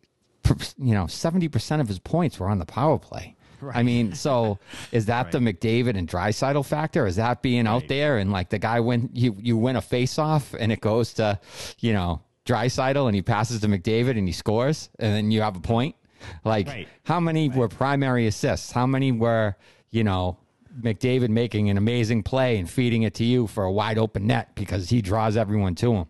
you 0.78 0.94
know, 0.94 1.08
seventy 1.08 1.48
percent 1.48 1.82
of 1.82 1.88
his 1.88 2.00
points 2.00 2.40
were 2.40 2.48
on 2.50 2.60
the 2.60 2.66
power 2.66 2.98
play. 3.00 3.36
Right. 3.62 3.76
I 3.76 3.84
mean, 3.84 4.14
so 4.16 4.58
is 4.92 5.08
that 5.08 5.32
the 5.32 5.40
McDavid 5.40 5.98
and 5.98 6.08
Draisaitl 6.08 6.66
factor? 6.66 7.06
Is 7.06 7.18
that 7.18 7.42
being 7.42 7.68
out 7.68 7.88
there 7.90 8.18
and 8.18 8.32
like 8.32 8.50
the 8.50 8.60
guy 8.60 8.80
win 8.80 9.10
you 9.14 9.36
you 9.40 9.58
win 9.58 9.76
a 9.76 9.82
face 9.82 10.18
off 10.18 10.54
and 10.58 10.72
it 10.72 10.80
goes 10.82 11.14
to, 11.16 11.40
you 11.80 11.94
know, 11.94 12.22
Draisaitl 12.46 13.06
and 13.08 13.16
he 13.16 13.22
passes 13.22 13.60
to 13.62 13.68
McDavid 13.68 14.18
and 14.18 14.28
he 14.28 14.34
scores 14.34 14.90
and 14.98 15.14
then 15.14 15.32
you 15.32 15.42
have 15.42 15.56
a 15.58 15.62
point? 15.62 15.96
Like 16.44 16.68
Right. 16.68 16.88
how 17.04 17.20
many 17.20 17.50
were 17.50 17.68
primary 17.68 18.28
assists? 18.28 18.72
How 18.72 18.86
many 18.88 19.12
were, 19.12 19.56
you 19.92 20.04
know, 20.04 20.38
McDavid 20.82 21.30
making 21.30 21.70
an 21.70 21.78
amazing 21.78 22.24
play 22.24 22.58
and 22.58 22.70
feeding 22.70 23.04
it 23.04 23.14
to 23.16 23.24
you 23.26 23.48
for 23.48 23.66
a 23.66 23.72
wide 23.72 23.98
open 23.98 24.28
net 24.28 24.56
because 24.56 24.90
he 24.90 25.02
draws 25.02 25.36
everyone 25.36 25.76
to 25.76 25.94
him? 25.94 26.06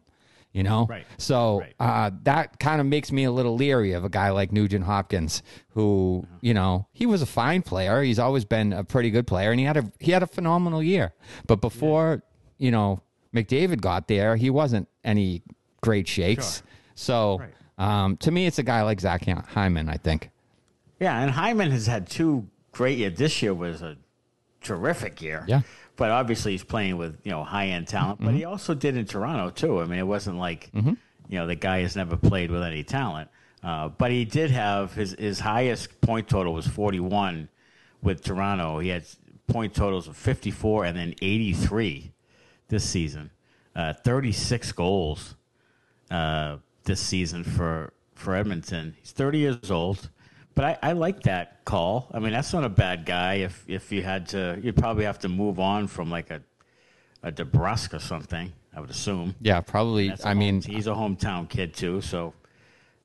You 0.52 0.64
know? 0.64 0.88
Right. 0.90 1.06
So 1.18 1.60
Right. 1.60 1.76
uh, 1.80 2.12
that 2.24 2.60
kind 2.60 2.82
of 2.82 2.88
makes 2.88 3.12
me 3.12 3.24
a 3.26 3.32
little 3.32 3.56
leery 3.56 3.92
of 3.94 4.04
a 4.04 4.10
guy 4.10 4.32
like 4.32 4.52
Nugent 4.52 4.84
Hopkins, 4.86 5.44
who 5.70 6.26
you 6.42 6.54
know 6.56 6.88
he 6.92 7.06
was 7.06 7.22
a 7.22 7.26
fine 7.28 7.62
player. 7.62 8.02
He's 8.02 8.18
always 8.20 8.46
been 8.46 8.74
a 8.74 8.84
pretty 8.84 9.12
good 9.12 9.28
player, 9.28 9.52
and 9.52 9.60
he 9.60 9.66
had 9.66 9.78
a 9.78 9.92
he 10.00 10.12
had 10.12 10.24
a 10.24 10.28
phenomenal 10.28 10.82
year. 10.82 11.14
But 11.48 11.62
before 11.62 12.24
you 12.58 12.72
know 12.72 13.02
McDavid 13.34 13.80
got 13.80 14.08
there, 14.08 14.36
he 14.36 14.50
wasn't 14.50 14.88
any 15.04 15.44
great 15.82 16.08
shakes. 16.08 16.58
Sure. 16.58 16.68
So 16.96 17.40
Right. 17.40 18.04
um, 18.04 18.18
to 18.18 18.32
me, 18.32 18.48
it's 18.48 18.58
a 18.58 18.64
guy 18.64 18.82
like 18.82 19.00
Zach 19.00 19.24
Hyman. 19.26 19.88
I 19.88 19.98
think. 19.98 20.32
Yeah, 21.00 21.22
and 21.22 21.30
Hyman 21.32 21.70
has 21.72 21.86
had 21.86 22.10
two 22.10 22.48
great 22.72 22.98
years. 22.98 23.18
This 23.20 23.42
year 23.44 23.54
was 23.54 23.82
a 23.84 23.98
terrific 24.62 25.22
year. 25.22 25.46
Yeah. 25.48 25.62
But 26.00 26.10
obviously 26.12 26.54
he's 26.54 26.64
playing 26.64 26.98
with, 26.98 27.20
you 27.24 27.32
know, 27.32 27.44
high 27.44 27.68
end 27.68 27.88
talent. 27.88 28.20
But 28.22 28.34
he 28.34 28.46
also 28.46 28.74
did 28.74 28.96
in 28.98 29.06
Toronto 29.06 29.52
too. 29.52 29.82
I 29.82 29.86
mean, 29.86 30.00
it 30.00 30.08
wasn't 30.08 30.38
like 30.38 30.70
you 31.28 31.38
know, 31.38 31.46
the 31.46 31.56
guy 31.56 31.82
has 31.82 31.96
never 31.96 32.18
played 32.18 32.50
with 32.50 32.64
any 32.64 32.84
talent. 32.84 33.30
Uh, 33.62 33.90
but 33.90 34.10
he 34.10 34.24
did 34.26 34.50
have 34.50 34.94
his 34.94 35.12
his 35.20 35.42
highest 35.42 36.02
point 36.02 36.28
total 36.28 36.54
was 36.54 36.66
forty 36.66 37.00
one 37.00 37.50
with 38.02 38.24
Toronto. 38.24 38.80
He 38.80 38.88
had 38.90 39.04
point 39.48 39.76
totals 39.76 40.08
of 40.08 40.16
fifty 40.16 40.52
four 40.52 40.86
and 40.86 40.98
then 40.98 41.14
eighty 41.22 41.54
three 41.54 42.14
this 42.70 42.90
season. 42.90 43.30
Uh, 43.76 43.94
thirty 43.94 44.32
six 44.32 44.72
goals 44.72 45.36
uh, 46.10 46.58
this 46.86 47.02
season 47.02 47.44
for 47.44 47.94
for 48.16 48.36
Edmonton. 48.36 48.96
He's 49.00 49.12
30 49.12 49.38
years 49.38 49.72
old, 49.72 50.10
but 50.60 50.78
I, 50.84 50.90
I 50.90 50.92
like 50.92 51.22
that 51.22 51.64
call. 51.64 52.10
I 52.14 52.20
mean, 52.20 52.34
that's 52.34 52.52
not 52.52 52.66
a 52.66 52.70
bad 52.70 53.06
guy. 53.06 53.36
If 53.36 53.64
if 53.66 53.94
you 53.94 54.04
had 54.04 54.28
to, 54.30 54.60
you'd 54.62 54.76
probably 54.76 55.06
have 55.06 55.18
to 55.20 55.30
move 55.30 55.58
on 55.58 55.88
from 55.88 56.12
like 56.12 56.32
a 56.32 56.42
a 57.24 57.32
DeBrusk 57.32 57.94
or 57.94 58.00
something. 58.00 58.52
I 58.76 58.82
would 58.82 58.90
assume. 58.90 59.36
Yeah, 59.40 59.62
probably. 59.62 60.12
I 60.12 60.16
home- 60.16 60.40
mean, 60.40 60.62
he's 60.62 60.88
a 60.88 60.92
hometown 60.92 61.48
kid 61.48 61.74
too, 61.74 62.02
so 62.02 62.34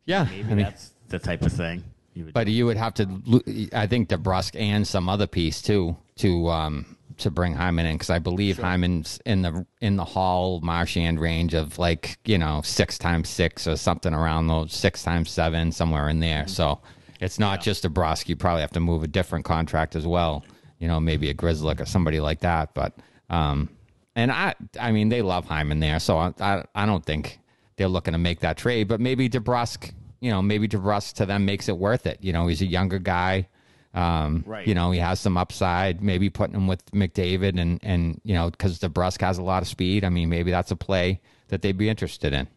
yeah. 0.04 0.24
maybe 0.24 0.42
I 0.42 0.46
mean, 0.46 0.58
that's 0.64 0.94
the 1.06 1.20
type 1.20 1.42
of 1.42 1.52
thing. 1.52 1.84
You 2.14 2.24
would 2.24 2.34
But 2.34 2.48
you 2.48 2.66
would 2.66 2.76
have 2.76 2.94
to, 2.94 3.70
I 3.72 3.86
think, 3.86 4.08
DeBrusk 4.08 4.60
and 4.60 4.84
some 4.84 5.08
other 5.08 5.28
piece 5.28 5.62
too 5.62 5.96
to 6.16 6.48
um, 6.48 6.96
to 7.18 7.30
bring 7.30 7.54
Hyman 7.54 7.86
in 7.86 7.94
because 7.94 8.10
I 8.10 8.18
believe 8.18 8.58
Hyman's 8.58 9.20
in 9.26 9.42
the 9.42 9.64
in 9.80 9.94
the 9.94 10.04
Hall 10.04 10.60
Marchand 10.60 11.20
range 11.20 11.54
of 11.54 11.78
like 11.78 12.18
you 12.24 12.38
know 12.38 12.62
six 12.64 12.98
times 12.98 13.28
six 13.28 13.68
or 13.68 13.76
something 13.76 14.12
around 14.12 14.48
those 14.48 14.72
six 14.72 15.04
times 15.04 15.30
seven 15.30 15.70
somewhere 15.70 16.08
in 16.08 16.18
there. 16.18 16.48
So 16.48 16.80
it's 17.24 17.38
not 17.38 17.62
just 17.62 17.84
a 17.84 17.90
Brosk. 17.90 18.28
You 18.28 18.36
probably 18.36 18.60
have 18.60 18.72
to 18.72 18.80
move 18.80 19.02
a 19.02 19.06
different 19.08 19.44
contract 19.44 19.96
as 19.96 20.06
well. 20.06 20.44
You 20.78 20.88
know, 20.88 21.00
maybe 21.00 21.30
a 21.30 21.34
Grzelcyk 21.34 21.80
or 21.80 21.86
somebody 21.86 22.20
like 22.20 22.40
that. 22.40 22.74
But 22.74 22.94
um, 23.30 23.68
and 24.14 24.30
I 24.30 24.54
I 24.78 24.92
mean 24.92 25.08
they 25.08 25.22
love 25.22 25.46
Hyman 25.46 25.80
there, 25.80 25.98
so 25.98 26.18
I 26.18 26.32
I, 26.40 26.64
I 26.74 26.86
don't 26.86 27.04
think 27.04 27.38
they're 27.76 27.88
looking 27.88 28.12
to 28.12 28.18
make 28.18 28.40
that 28.40 28.56
trade. 28.56 28.88
But 28.88 29.00
maybe 29.00 29.28
DeBrusk, 29.28 29.92
you 30.20 30.30
know, 30.30 30.42
maybe 30.42 30.68
DeBrusk 30.68 31.14
to 31.14 31.26
them 31.26 31.44
makes 31.44 31.68
it 31.68 31.76
worth 31.76 32.06
it. 32.06 32.18
You 32.20 32.32
know, 32.32 32.46
he's 32.46 32.62
a 32.62 32.66
younger 32.66 32.98
guy. 32.98 33.48
Um, 33.94 34.42
Right. 34.46 34.66
You 34.66 34.74
know, 34.74 34.90
he 34.90 34.98
has 34.98 35.20
some 35.20 35.36
upside. 35.36 36.02
Maybe 36.02 36.28
putting 36.28 36.56
him 36.56 36.66
with 36.66 36.84
McDavid 36.92 37.58
and 37.58 37.80
and 37.82 38.20
you 38.24 38.34
know 38.34 38.50
because 38.50 38.78
DeBrusk 38.80 39.20
has 39.22 39.38
a 39.38 39.42
lot 39.42 39.62
of 39.62 39.68
speed. 39.68 40.04
I 40.04 40.10
mean, 40.10 40.28
maybe 40.28 40.50
that's 40.50 40.70
a 40.70 40.76
play 40.76 41.20
that 41.48 41.62
they'd 41.62 41.78
be 41.78 41.88
interested 41.88 42.32
in. 42.32 42.48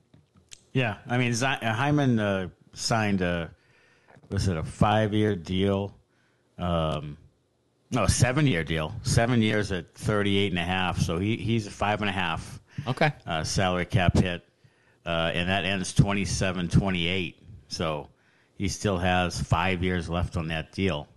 Yeah, 0.74 0.98
I 1.08 1.18
mean, 1.18 1.34
Zi- 1.34 1.46
uh, 1.46 1.74
Hyman 1.74 2.20
uh, 2.20 2.50
signed 2.74 3.22
a 3.22 3.52
was 4.30 4.48
it 4.48 4.58
a 4.58 4.64
five 4.64 5.14
year 5.14 5.36
deal? 5.36 5.96
Um, 6.58 7.18
no, 7.92 8.06
seven 8.08 8.46
year 8.48 8.64
deal. 8.64 8.94
Seven 9.04 9.42
years 9.42 9.72
at 9.72 9.94
thirty 9.94 10.38
eight 10.38 10.52
and 10.52 10.60
a 10.60 10.64
half. 10.64 11.00
So 11.00 11.18
he 11.18 11.38
he's 11.38 11.68
a 11.68 11.72
five 11.72 12.02
and 12.02 12.10
a 12.10 12.14
half 12.14 12.62
Okay. 12.88 13.12
uh, 13.26 13.44
salary 13.44 13.86
cap 13.86 14.18
hit, 14.18 14.44
uh, 15.06 15.32
and 15.34 15.50
that 15.50 15.66
ends 15.66 15.94
27 15.94 16.68
28. 16.70 17.38
So 17.70 18.10
he 18.58 18.68
still 18.68 18.98
has 18.98 19.40
five 19.42 19.84
years 19.84 20.10
left 20.10 20.38
on 20.38 20.48
that 20.50 20.72
deal. 20.72 21.08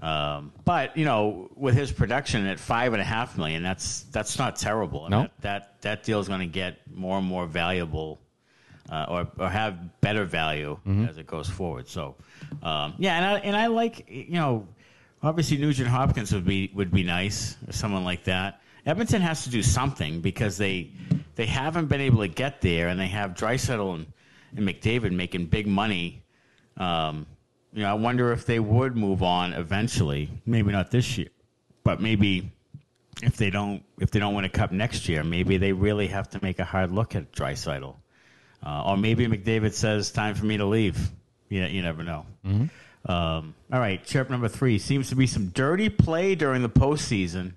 Um, 0.00 0.52
but 0.64 0.96
you 0.96 1.04
know, 1.04 1.50
with 1.56 1.74
his 1.74 1.92
production 1.92 2.46
at 2.46 2.58
five 2.58 2.92
and 2.94 3.02
a 3.02 3.04
half 3.04 3.36
million, 3.36 3.62
that's 3.62 4.04
that's 4.04 4.38
not 4.38 4.56
terrible. 4.56 5.00
I 5.00 5.08
mean, 5.08 5.10
No. 5.10 5.22
that, 5.22 5.40
that 5.42 5.82
that 5.82 6.02
deal 6.04 6.20
is 6.20 6.28
going 6.28 6.40
to 6.40 6.46
get 6.46 6.78
more 6.90 7.18
and 7.18 7.26
more 7.26 7.46
valuable, 7.46 8.18
uh, 8.90 9.06
or 9.08 9.28
or 9.38 9.48
have 9.48 10.00
better 10.00 10.24
value 10.24 10.78
as 11.08 11.16
it 11.18 11.26
goes 11.26 11.48
forward. 11.48 11.88
So, 11.88 12.16
um, 12.62 12.94
yeah, 12.98 13.16
and 13.16 13.24
I 13.24 13.38
and 13.38 13.56
I 13.56 13.66
like 13.68 14.04
you 14.10 14.32
know, 14.32 14.66
obviously 15.22 15.58
Nugent 15.58 15.88
Hopkins 15.88 16.32
would 16.32 16.44
be 16.44 16.70
would 16.74 16.90
be 16.90 17.02
nice 17.02 17.56
or 17.66 17.72
someone 17.72 18.04
like 18.04 18.24
that. 18.24 18.60
Edmonton 18.86 19.22
has 19.22 19.44
to 19.44 19.50
do 19.50 19.62
something 19.62 20.20
because 20.20 20.56
they 20.56 20.90
they 21.36 21.46
haven't 21.46 21.86
been 21.86 22.00
able 22.00 22.18
to 22.20 22.28
get 22.28 22.60
there, 22.60 22.88
and 22.88 22.98
they 22.98 23.08
have 23.08 23.34
Draisaitl 23.34 23.94
and, 23.94 24.06
and 24.56 24.66
McDavid 24.68 25.12
making 25.12 25.46
big 25.46 25.66
money. 25.66 26.22
Um, 26.76 27.26
you 27.72 27.82
know, 27.82 27.90
I 27.90 27.94
wonder 27.94 28.32
if 28.32 28.46
they 28.46 28.58
would 28.58 28.96
move 28.96 29.22
on 29.22 29.52
eventually. 29.52 30.28
Maybe 30.46 30.72
not 30.72 30.90
this 30.90 31.16
year, 31.18 31.28
but 31.84 32.00
maybe 32.00 32.50
if 33.22 33.36
they 33.36 33.50
don't 33.50 33.82
if 34.00 34.10
they 34.10 34.18
don't 34.18 34.34
win 34.34 34.44
a 34.44 34.48
cup 34.48 34.72
next 34.72 35.08
year, 35.08 35.22
maybe 35.22 35.58
they 35.58 35.72
really 35.72 36.08
have 36.08 36.28
to 36.30 36.40
make 36.42 36.58
a 36.58 36.64
hard 36.64 36.90
look 36.90 37.14
at 37.14 37.32
Draisaitl. 37.32 37.94
Uh, 38.64 38.84
or 38.88 38.96
maybe 38.96 39.26
McDavid 39.26 39.72
says, 39.72 40.10
"Time 40.10 40.34
for 40.34 40.44
me 40.44 40.56
to 40.58 40.66
leave." 40.66 40.98
You, 41.48 41.64
you 41.64 41.82
never 41.82 42.02
know. 42.04 42.26
Um, 43.06 43.54
all 43.72 43.80
right, 43.80 44.04
chirp 44.04 44.28
number 44.30 44.48
three 44.48 44.78
seems 44.78 45.08
to 45.08 45.16
be 45.16 45.26
some 45.26 45.46
dirty 45.48 45.88
play 45.88 46.34
during 46.34 46.62
the 46.62 46.68
postseason. 46.68 47.54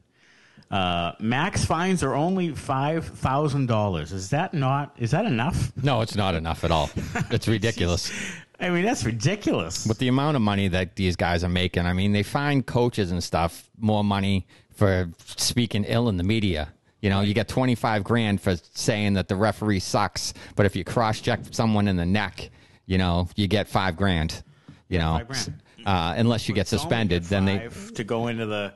Uh, 0.72 1.12
max 1.20 1.66
fines 1.66 2.02
are 2.02 2.16
only 2.16 2.50
five 2.52 3.06
thousand 3.06 3.68
dollars. 3.68 4.12
Is 4.12 4.30
that 4.30 4.54
not? 4.54 4.96
Is 4.98 5.12
that 5.12 5.26
enough? 5.26 5.72
No, 5.84 6.02
it's 6.02 6.16
not 6.16 6.34
enough 6.36 6.64
at 6.64 6.72
all. 6.72 6.90
It's 7.30 7.48
ridiculous. 7.48 8.12
I 8.60 8.70
mean, 8.70 8.86
that's 8.86 9.04
ridiculous. 9.04 9.86
with 9.86 9.98
the 9.98 10.08
amount 10.08 10.36
of 10.38 10.42
money 10.42 10.70
that 10.70 10.96
these 10.96 11.16
guys 11.18 11.44
are 11.44 11.50
making, 11.50 11.86
I 11.86 11.92
mean, 11.94 12.14
they 12.14 12.24
find 12.24 12.66
coaches 12.66 13.12
and 13.12 13.22
stuff 13.22 13.70
more 13.78 14.04
money 14.04 14.48
for 14.74 15.10
speaking 15.26 15.84
ill 15.84 16.08
in 16.08 16.16
the 16.18 16.24
media. 16.24 16.70
You 17.04 17.10
know, 17.10 17.20
you 17.20 17.34
get 17.34 17.50
25 17.50 18.02
grand 18.06 18.40
for 18.40 18.56
saying 18.76 19.16
that 19.16 19.28
the 19.28 19.36
referee 19.36 19.82
sucks, 19.82 20.34
but 20.56 20.66
if 20.66 20.74
you 20.74 20.86
cross 20.86 21.20
check 21.20 21.42
someone 21.52 21.90
in 21.90 21.98
the 21.98 22.06
neck, 22.06 22.50
you 22.86 22.98
know, 22.98 23.28
you 23.36 23.50
get 23.50 23.68
five 23.68 23.98
grand. 23.98 24.42
You 24.88 25.00
know, 25.00 25.22
grand. 25.28 25.62
Uh, 25.86 26.14
unless 26.16 26.48
you 26.48 26.56
get 26.56 26.66
suspended, 26.66 27.24
then 27.24 27.44
they. 27.44 27.68
to 27.96 28.06
go 28.06 28.28
into 28.28 28.46
the 28.46 28.74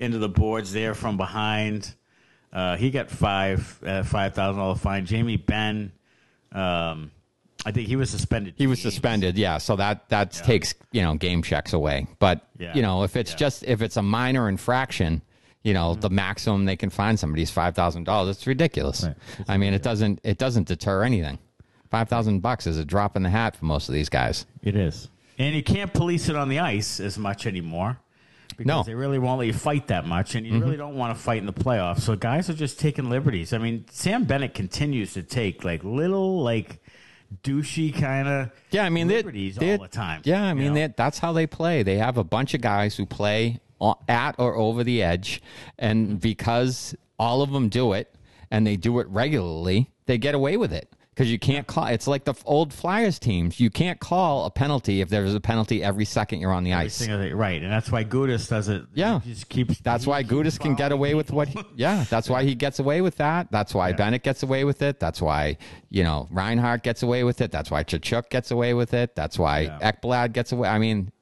into 0.00 0.18
the 0.18 0.28
boards 0.28 0.72
there 0.72 0.92
from 0.92 1.16
behind. 1.16 1.94
Uh, 2.52 2.76
he 2.76 2.90
got 2.90 3.08
five 3.08 3.78
uh, 3.86 4.02
five 4.02 4.34
thousand 4.34 4.58
dollar 4.58 4.74
fine. 4.74 5.06
Jamie 5.06 5.36
Benn, 5.36 5.92
um, 6.50 7.12
I 7.64 7.70
think 7.70 7.86
he 7.86 7.94
was 7.94 8.10
suspended. 8.10 8.54
He 8.56 8.66
was 8.66 8.82
games. 8.82 8.94
suspended, 8.94 9.38
yeah. 9.38 9.58
So 9.58 9.76
that 9.76 10.08
that 10.08 10.32
takes 10.32 10.74
you 10.90 11.02
know 11.02 11.14
game 11.14 11.44
checks 11.44 11.74
away. 11.74 12.08
But 12.18 12.44
Yeah. 12.58 12.74
you 12.74 12.82
know 12.82 13.04
if 13.04 13.14
it's 13.14 13.30
Yeah. 13.30 13.36
just 13.36 13.62
if 13.62 13.82
it's 13.82 13.96
a 13.96 14.02
minor 14.02 14.48
infraction, 14.48 15.22
you 15.62 15.74
know 15.74 15.94
the 15.94 16.10
maximum 16.10 16.64
they 16.64 16.76
can 16.76 16.90
find 16.90 17.18
somebody 17.18 17.42
is 17.42 17.50
five 17.50 17.74
thousand 17.74 18.04
dollars. 18.04 18.36
It's 18.36 18.46
ridiculous. 18.46 19.04
Right. 19.04 19.16
I 19.48 19.56
mean 19.56 19.74
it 19.74 19.82
doesn't 19.82 20.20
it 20.24 20.38
doesn't 20.38 20.68
deter 20.68 21.02
anything. 21.04 21.38
Five 21.90 22.08
thousand 22.08 22.40
bucks 22.40 22.66
is 22.66 22.78
a 22.78 22.84
drop 22.84 23.16
in 23.16 23.22
the 23.22 23.30
hat 23.30 23.54
for 23.56 23.64
most 23.66 23.88
of 23.88 23.94
these 23.94 24.08
guys. 24.08 24.46
It 24.62 24.74
is, 24.76 25.08
and 25.38 25.54
you 25.54 25.62
can't 25.62 25.92
police 25.92 26.28
it 26.28 26.36
on 26.36 26.48
the 26.48 26.58
ice 26.60 27.00
as 27.00 27.18
much 27.18 27.46
anymore. 27.46 27.98
Because 28.48 28.66
No. 28.66 28.80
Mm-hmm. 28.80 28.90
they 28.90 28.94
really 28.94 29.18
won't 29.18 29.38
let 29.38 29.46
you 29.46 29.52
fight 29.54 29.86
that 29.88 30.06
much, 30.06 30.34
and 30.34 30.46
you 30.46 30.58
really 30.58 30.76
don't 30.76 30.94
want 30.94 31.16
to 31.16 31.22
fight 31.22 31.38
in 31.38 31.46
the 31.46 31.52
playoffs. 31.54 32.00
So 32.00 32.16
guys 32.16 32.50
are 32.50 32.54
just 32.54 32.78
taking 32.80 33.08
liberties. 33.08 33.52
I 33.54 33.58
mean, 33.58 33.86
Sam 33.90 34.24
Bennett 34.24 34.52
continues 34.54 35.14
to 35.14 35.22
take 35.22 35.64
like 35.64 35.82
little 35.84 36.42
like 36.42 36.82
douchey 37.42 37.94
kind 37.94 38.28
of 38.28 38.50
Yeah, 38.70 38.84
I 38.84 38.90
mean 38.90 39.08
they're- 39.08 39.18
liberties 39.18 39.56
they're- 39.56 39.76
all 39.76 39.82
the 39.82 39.88
time. 39.88 40.20
Yeah, 40.24 40.42
I 40.44 40.54
mean 40.54 40.92
that's 40.96 41.18
how 41.18 41.32
they 41.32 41.46
play. 41.46 41.82
They 41.82 41.96
have 41.98 42.18
a 42.18 42.24
bunch 42.24 42.54
of 42.54 42.60
guys 42.60 42.96
who 42.96 43.06
play 43.06 43.58
at 44.08 44.34
or 44.38 44.54
over 44.56 44.84
the 44.84 45.02
edge, 45.02 45.40
and 45.78 46.20
because 46.20 46.94
all 47.18 47.42
of 47.42 47.50
them 47.52 47.68
do 47.68 47.92
it 47.92 48.14
and 48.50 48.66
they 48.66 48.76
do 48.76 48.98
it 49.00 49.08
regularly, 49.08 49.90
they 50.06 50.18
get 50.18 50.34
away 50.34 50.56
with 50.56 50.72
it. 50.72 50.88
Because 51.14 51.30
you 51.30 51.38
can't 51.38 51.66
call. 51.66 51.88
It's 51.88 52.06
like 52.06 52.24
the 52.24 52.32
old 52.46 52.72
Flyers 52.72 53.18
teams. 53.18 53.60
You 53.60 53.68
can't 53.68 54.00
call 54.00 54.46
a 54.46 54.50
penalty 54.50 55.02
if 55.02 55.10
there's 55.10 55.34
a 55.34 55.40
penalty 55.40 55.84
every 55.84 56.06
second 56.06 56.40
you're 56.40 56.54
on 56.54 56.64
the 56.64 56.72
Every 56.72 56.86
ice. 56.86 56.98
thing- 57.06 57.36
right, 57.36 57.62
and 57.62 57.70
that's 57.70 57.92
why 57.92 58.02
Gudas 58.02 58.48
does 58.48 58.70
it. 58.70 58.84
Yeah. 58.94 59.20
he 59.20 59.34
just 59.34 59.50
keeps. 59.50 59.78
That's 59.80 60.06
why 60.06 60.22
keeps 60.22 60.32
Gudas 60.32 60.58
can 60.58 60.74
get 60.74 60.90
away 60.90 61.12
with 61.14 61.30
what. 61.30 61.48
He, 61.48 61.60
yeah, 61.76 62.04
that's 62.08 62.30
why 62.30 62.44
he 62.44 62.54
gets 62.54 62.78
away 62.78 63.02
with 63.02 63.16
that. 63.18 63.50
That's 63.50 63.74
why 63.74 63.90
Yeah. 63.90 63.96
Bennett 63.96 64.22
gets 64.22 64.42
away 64.42 64.64
with 64.64 64.80
it. 64.80 65.00
That's 65.00 65.20
why 65.20 65.58
you 65.90 66.02
know 66.02 66.28
Reinhart 66.30 66.82
gets 66.82 67.02
away 67.02 67.24
with 67.24 67.42
it. 67.42 67.50
That's 67.52 67.70
why 67.70 67.84
Tkachuk 67.84 68.30
gets 68.30 68.50
away 68.50 68.72
with 68.72 68.94
it. 68.94 69.14
That's 69.14 69.38
why 69.38 69.60
Yeah. 69.60 69.92
Ekblad 69.92 70.32
gets 70.32 70.52
away. 70.52 70.70
I 70.70 70.78
mean, 70.78 71.12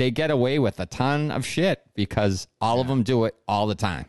they 0.00 0.10
get 0.10 0.30
away 0.30 0.58
with 0.58 0.80
a 0.80 0.86
ton 0.86 1.30
of 1.30 1.44
shit 1.44 1.82
because 1.94 2.48
all 2.60 2.80
of 2.80 2.88
them 2.88 3.02
do 3.02 3.26
it 3.26 3.34
all 3.46 3.66
the 3.66 3.74
time. 3.74 4.06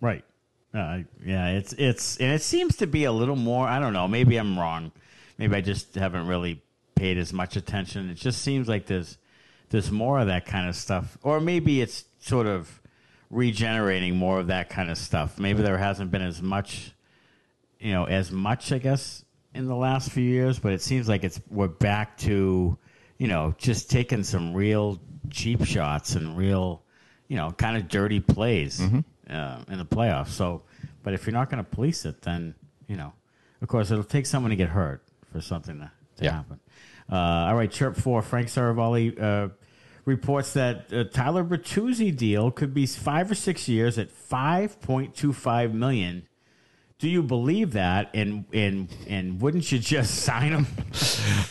Right. 0.00 0.24
Uh, 0.72 1.00
yeah, 1.24 1.48
it's 1.48 1.72
it's 1.74 2.16
and 2.18 2.32
it 2.32 2.40
seems 2.40 2.76
to 2.76 2.86
be 2.86 3.04
a 3.04 3.12
little 3.12 3.36
more. 3.36 3.66
I 3.66 3.78
don't 3.78 3.92
know. 3.92 4.06
Maybe 4.06 4.36
I'm 4.36 4.58
wrong. 4.58 4.92
Maybe 5.38 5.56
I 5.56 5.60
just 5.60 5.96
haven't 5.96 6.28
really 6.28 6.62
paid 6.94 7.18
as 7.18 7.32
much 7.32 7.56
attention. 7.56 8.08
It 8.10 8.14
just 8.14 8.42
seems 8.42 8.68
like 8.68 8.86
there's 8.86 9.18
there's 9.70 9.90
more 9.90 10.20
of 10.20 10.28
that 10.28 10.46
kind 10.46 10.68
of 10.68 10.76
stuff, 10.76 11.18
or 11.22 11.40
maybe 11.40 11.82
it's 11.82 12.04
sort 12.20 12.46
of 12.46 12.80
regenerating 13.28 14.16
more 14.16 14.38
of 14.38 14.46
that 14.46 14.70
kind 14.70 14.88
of 14.90 14.96
stuff. 14.96 15.38
Maybe 15.38 15.62
there 15.62 15.78
hasn't 15.78 16.10
been 16.10 16.22
as 16.22 16.40
much, 16.40 16.92
you 17.80 17.92
know, 17.92 18.04
as 18.04 18.30
much 18.30 18.70
I 18.70 18.78
guess 18.78 19.24
in 19.54 19.66
the 19.66 19.76
last 19.76 20.10
few 20.12 20.24
years, 20.24 20.58
but 20.58 20.72
it 20.72 20.80
seems 20.80 21.08
like 21.08 21.24
it's 21.24 21.40
we're 21.50 21.68
back 21.68 22.16
to, 22.18 22.78
you 23.18 23.28
know, 23.28 23.54
just 23.58 23.90
taking 23.90 24.22
some 24.24 24.54
real 24.54 25.00
cheap 25.30 25.64
shots 25.64 26.14
and 26.14 26.36
real, 26.36 26.82
you 27.28 27.36
know, 27.36 27.50
kind 27.52 27.76
of 27.76 27.88
dirty 27.88 28.20
plays 28.20 28.80
uh, 28.80 29.64
in 29.68 29.78
the 29.78 29.84
playoffs. 29.84 30.28
So, 30.28 30.62
but 31.02 31.14
if 31.14 31.26
you're 31.26 31.32
not 31.34 31.50
going 31.50 31.64
to 31.64 31.70
police 31.70 32.04
it, 32.04 32.22
then 32.22 32.54
you 32.88 32.96
know, 32.96 33.12
of 33.60 33.68
course, 33.68 33.90
it'll 33.90 34.04
take 34.04 34.26
someone 34.26 34.50
to 34.50 34.56
get 34.56 34.68
hurt 34.68 35.02
for 35.32 35.40
something 35.40 35.78
to, 35.78 35.90
to 36.16 36.24
Yeah. 36.24 36.32
happen. 36.32 36.60
Uh, 37.10 37.16
all 37.16 37.54
right, 37.56 37.70
chirp 37.70 37.96
four. 37.96 38.22
Frank 38.22 38.48
Seravalli 38.48 39.20
uh, 39.20 39.48
reports 40.04 40.52
that 40.54 40.92
uh, 40.92 41.04
Tyler 41.04 41.44
Bertuzzi 41.44 42.14
deal 42.16 42.50
could 42.50 42.72
be 42.74 42.86
five 42.86 43.30
or 43.30 43.34
six 43.34 43.68
years 43.68 43.98
at 43.98 44.10
five 44.10 44.80
point 44.80 45.14
two 45.14 45.32
five 45.32 45.72
million. 45.74 46.26
Do 47.02 47.08
you 47.08 47.24
believe 47.24 47.72
that? 47.72 48.10
And 48.14 48.44
and 48.54 48.88
and 49.08 49.40
wouldn't 49.40 49.72
you 49.72 49.80
just 49.80 50.14
sign 50.24 50.52
him? 50.52 50.66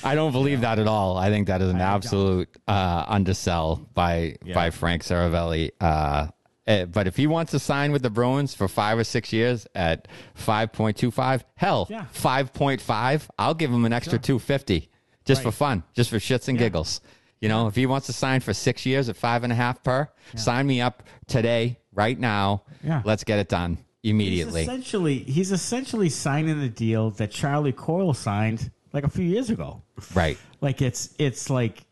I 0.01 0.15
don't 0.15 0.31
believe 0.31 0.62
that 0.62 0.79
at 0.79 0.88
all. 0.88 1.17
I 1.17 1.29
think 1.29 1.48
that 1.48 1.62
is 1.62 1.70
an 1.70 1.79
don't. 1.79 1.88
absolute 1.88 2.48
uh, 2.70 3.03
undersell 3.05 3.86
by 3.93 4.38
Yeah. 4.46 4.53
by 4.55 4.70
Frank 4.70 5.03
Seravalli. 5.03 5.72
Uh, 5.81 6.27
eh, 6.67 6.86
but 6.86 7.05
if 7.05 7.17
he 7.17 7.27
wants 7.27 7.51
to 7.51 7.60
sign 7.60 7.91
with 7.91 8.01
the 8.01 8.10
Bruins 8.10 8.55
for 8.55 8.70
five 8.70 8.98
or 8.98 9.03
six 9.03 9.34
years 9.34 9.67
at 9.75 10.08
five 10.36 10.72
point 10.72 10.96
two 10.96 11.12
five, 11.12 11.43
hell, 11.55 11.86
Yeah. 11.89 12.05
five 12.13 12.53
point 12.53 12.79
five, 12.79 13.29
I'll 13.38 13.53
give 13.53 13.72
him 13.72 13.84
an 13.84 13.91
extra 13.91 14.17
two 14.20 14.39
fifty 14.39 14.89
just 15.25 15.43
for 15.43 15.51
fun, 15.51 15.84
just 15.93 16.10
for 16.10 16.15
shits 16.17 16.48
and 16.48 16.58
giggles. 16.58 17.01
You 17.41 17.50
know, 17.50 17.67
if 17.67 17.75
he 17.75 17.86
wants 17.88 18.08
to 18.08 18.13
sign 18.13 18.39
for 18.39 18.53
six 18.53 18.86
years 18.86 19.10
at 19.10 19.17
five 19.17 19.43
and 19.43 19.51
a 19.51 19.55
half 19.58 19.84
per, 19.84 20.08
sign 20.34 20.65
me 20.65 20.79
up 20.79 21.03
today, 21.27 21.77
right 21.91 22.17
now. 22.17 22.63
Yeah. 22.81 23.01
Let's 23.03 23.25
get 23.25 23.38
it 23.39 23.50
done 23.50 23.79
immediately. 24.03 24.62
He's 24.62 24.70
essentially, 24.70 25.20
he's 25.20 25.51
essentially 25.51 26.10
signing 26.10 26.60
the 26.60 26.70
deal 26.70 27.12
that 27.12 27.31
Charlie 27.31 27.72
Coyle 27.74 28.13
signed 28.13 28.72
like 28.93 29.03
a 29.03 29.10
few 29.10 29.25
years 29.25 29.50
ago. 29.50 29.84
Right. 30.13 30.38
Like 30.60 30.81
it's 30.81 31.13
it's 31.17 31.50
like 31.50 31.86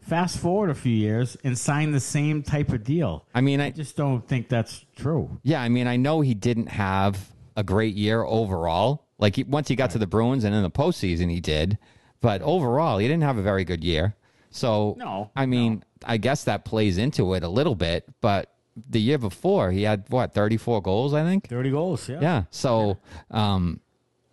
fast 0.00 0.38
forward 0.38 0.70
a 0.70 0.74
few 0.74 0.94
years 0.94 1.36
and 1.44 1.58
sign 1.58 1.92
the 1.92 2.00
same 2.00 2.42
type 2.42 2.70
of 2.70 2.84
deal. 2.84 3.26
I 3.34 3.40
mean, 3.40 3.60
I 3.60 3.66
I 3.66 3.70
just 3.70 3.96
don't 3.96 4.26
think 4.26 4.48
that's 4.48 4.84
true. 4.96 5.40
yeah, 5.42 5.62
I 5.62 5.68
mean, 5.68 5.86
I 5.86 5.96
know 5.96 6.20
he 6.20 6.34
didn't 6.34 6.68
have 6.68 7.30
a 7.56 7.62
great 7.64 7.94
year 7.94 8.22
overall. 8.22 9.06
Like 9.18 9.36
he, 9.36 9.44
once 9.44 9.68
he 9.68 9.76
got 9.76 9.90
to 9.90 9.98
the 9.98 10.06
Bruins 10.06 10.44
and 10.44 10.54
in 10.54 10.62
the 10.62 10.70
postseason, 10.70 11.30
he 11.30 11.40
did, 11.40 11.78
but 12.20 12.42
overall, 12.42 12.98
he 12.98 13.06
didn't 13.06 13.22
have 13.22 13.38
a 13.38 13.42
very 13.42 13.64
good 13.64 13.82
year. 13.84 14.14
So 14.50 14.94
No, 14.98 15.30
I 15.34 15.46
mean, 15.46 15.82
I 16.04 16.16
guess 16.16 16.44
that 16.44 16.64
plays 16.64 16.98
into 16.98 17.34
it 17.34 17.42
a 17.42 17.48
little 17.48 17.74
bit. 17.74 18.04
But 18.20 18.53
the 18.90 19.00
year 19.00 19.18
before, 19.18 19.70
he 19.70 19.82
had 19.82 20.04
what 20.08 20.32
thirty 20.34 20.56
four 20.56 20.82
goals, 20.82 21.14
I 21.14 21.22
think. 21.24 21.48
30 21.48 21.70
goals, 21.70 22.08
yeah. 22.08 22.18
Yeah. 22.20 22.42
So, 22.50 22.98
um, 23.30 23.80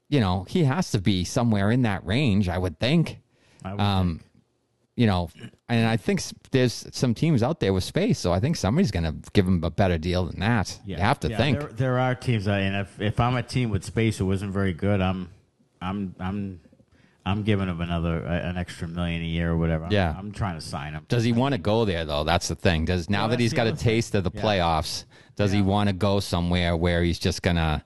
you 0.09 0.19
know, 0.19 0.45
he 0.49 0.63
has 0.63 0.91
to 0.91 0.99
be 0.99 1.23
somewhere 1.23 1.71
in 1.71 1.83
that 1.83 2.05
range, 2.05 2.49
I 2.49 2.57
would 2.57 2.79
think. 2.79 3.19
I 3.63 3.71
would 3.73 3.81
Um, 3.81 4.19
you 4.97 5.07
know, 5.07 5.29
and 5.69 5.87
I 5.87 5.95
think 5.97 6.21
there's 6.51 6.85
some 6.91 7.13
teams 7.13 7.41
out 7.41 7.59
there 7.59 7.73
with 7.73 7.83
space, 7.83 8.19
so 8.19 8.33
I 8.33 8.39
think 8.39 8.55
somebody's 8.57 8.91
going 8.91 9.05
to 9.05 9.15
give 9.31 9.47
him 9.47 9.63
a 9.63 9.71
better 9.71 9.97
deal 9.97 10.25
than 10.25 10.39
that. 10.41 10.77
You 10.85 10.97
have 10.97 11.19
to 11.21 11.29
Yeah, 11.29 11.37
think. 11.37 11.59
there, 11.59 11.69
there 11.69 11.99
are 11.99 12.13
teams, 12.13 12.45
that, 12.45 12.59
and 12.61 12.75
if, 12.75 12.99
if 12.99 13.19
I'm 13.19 13.35
a 13.35 13.41
team 13.43 13.69
with 13.69 13.83
space 13.85 14.17
who 14.17 14.29
isn't 14.31 14.51
very 14.51 14.73
good, 14.73 15.01
I'm, 15.01 15.29
I'm, 15.81 16.13
I'm, 16.19 16.59
I'm 17.25 17.43
giving 17.43 17.67
him 17.67 17.81
another 17.81 18.25
uh, 18.25 18.29
an 18.49 18.57
extra 18.57 18.87
million 18.87 19.21
a 19.21 19.25
year 19.25 19.51
or 19.51 19.57
whatever. 19.57 19.85
I'm, 19.85 19.91
Yeah. 19.91 20.15
I'm 20.17 20.31
trying 20.31 20.55
to 20.55 20.61
sign 20.65 20.93
him. 20.93 21.05
Does 21.07 21.23
he 21.23 21.31
want 21.31 21.53
to 21.53 21.59
go 21.59 21.85
there 21.85 22.03
though? 22.05 22.23
That's 22.23 22.47
the 22.47 22.55
thing. 22.55 22.85
Does 22.85 23.09
now 23.09 23.23
that 23.27 23.31
that's 23.31 23.41
he's 23.41 23.51
the 23.51 23.57
got 23.57 23.67
a 23.67 23.69
other 23.69 23.77
thing. 23.77 23.83
taste 23.83 24.15
of 24.15 24.23
the 24.23 24.31
Yeah. 24.33 24.41
playoffs, 24.41 25.05
does 25.35 25.51
he 25.51 25.61
want 25.61 25.87
to 25.89 25.93
go 25.93 26.19
somewhere 26.19 26.75
where 26.75 27.03
he's 27.03 27.19
just 27.19 27.41
gonna 27.41 27.83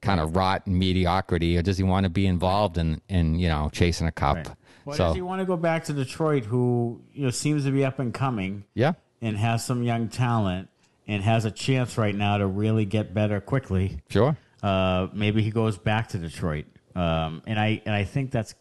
kind 0.00 0.20
of 0.20 0.36
rot 0.36 0.62
in 0.66 0.78
mediocrity, 0.78 1.58
or 1.58 1.62
does 1.62 1.76
he 1.76 1.84
want 1.84 2.04
to 2.04 2.10
be 2.10 2.26
involved 2.26 2.78
in 2.78 3.00
in 3.08 3.38
you 3.38 3.48
know 3.48 3.68
chasing 3.72 4.06
a 4.06 4.12
cup? 4.12 4.46
So 4.92 4.96
does 4.96 5.14
he 5.16 5.20
want 5.22 5.40
to 5.40 5.44
go 5.44 5.56
back 5.58 5.84
to 5.84 5.92
Detroit, 5.92 6.44
who 6.46 7.00
you 7.12 7.24
know 7.24 7.30
seems 7.30 7.64
to 7.64 7.70
be 7.70 7.84
up 7.84 7.98
and 7.98 8.12
coming 8.14 8.64
yeah, 8.74 8.92
and 9.20 9.36
has 9.36 9.62
some 9.64 9.82
young 9.82 10.08
talent 10.08 10.68
and 11.06 11.22
has 11.22 11.44
a 11.44 11.50
chance 11.50 11.98
right 11.98 12.14
now 12.14 12.38
to 12.38 12.46
really 12.46 12.86
get 12.86 13.12
better 13.12 13.38
quickly? 13.40 13.98
sure. 14.08 14.36
Uh, 14.62 15.08
maybe 15.12 15.42
he 15.42 15.50
goes 15.50 15.76
back 15.78 16.08
to 16.08 16.18
Detroit, 16.18 16.64
um, 16.98 17.42
and 17.46 17.58
I 17.58 17.80
and 17.86 17.94
I 17.94 18.04
think 18.04 18.30
that's 18.30 18.54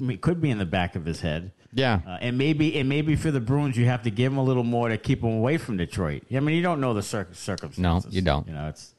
it 0.00 0.20
could 0.20 0.40
be 0.40 0.50
in 0.50 0.58
the 0.58 0.64
back 0.66 0.96
of 0.96 1.04
his 1.04 1.20
head. 1.20 1.52
Yeah, 1.74 2.00
Uh, 2.06 2.18
and 2.20 2.36
maybe 2.36 2.78
and 2.78 2.88
maybe 2.88 3.16
for 3.16 3.30
the 3.30 3.40
Bruins, 3.40 3.76
you 3.78 3.86
have 3.86 4.02
to 4.02 4.10
give 4.10 4.30
him 4.32 4.38
a 4.38 4.42
little 4.44 4.64
more 4.64 4.88
to 4.90 4.98
keep 4.98 5.22
him 5.22 5.30
away 5.32 5.56
from 5.58 5.76
Detroit. 5.78 6.22
I 6.34 6.40
mean, 6.40 6.54
you 6.56 6.62
don't 6.62 6.80
know 6.80 6.92
the 6.94 7.02
cir- 7.02 7.28
circumstances. 7.32 8.14
you 8.14 8.20
don't. 8.22 8.46
You 8.46 8.52
know, 8.54 8.68
it's. 8.68 8.94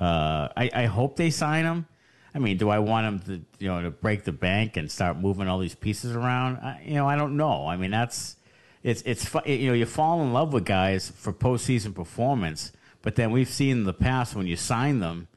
Uh, 0.00 0.48
I 0.56 0.70
I 0.74 0.84
hope 0.86 1.16
they 1.16 1.30
sign 1.30 1.64
him. 1.64 1.86
I 2.34 2.38
mean, 2.40 2.56
do 2.58 2.68
I 2.70 2.78
want 2.80 3.06
him 3.06 3.18
to 3.20 3.32
you 3.64 3.68
know 3.68 3.82
to 3.82 3.90
break 3.90 4.24
the 4.24 4.32
bank 4.32 4.76
and 4.76 4.90
start 4.90 5.16
moving 5.18 5.48
all 5.48 5.58
these 5.60 5.74
pieces 5.76 6.14
around? 6.14 6.58
I, 6.58 6.82
you 6.84 6.94
know, 6.94 7.06
I 7.08 7.16
don't 7.16 7.36
know. 7.36 7.66
I 7.66 7.76
mean, 7.76 7.90
that's 7.92 8.36
it's 8.82 9.02
it's 9.02 9.32
you 9.46 9.68
know 9.68 9.74
you 9.74 9.86
fall 9.86 10.20
in 10.22 10.32
love 10.32 10.52
with 10.52 10.64
guys 10.64 11.10
for 11.10 11.32
postseason 11.32 11.94
performance, 11.94 12.72
but 13.02 13.14
then 13.16 13.30
we've 13.30 13.48
seen 13.48 13.78
in 13.78 13.84
the 13.84 13.92
past 13.94 14.34
when 14.36 14.46
you 14.46 14.56
sign 14.56 14.98
them, 15.00 15.28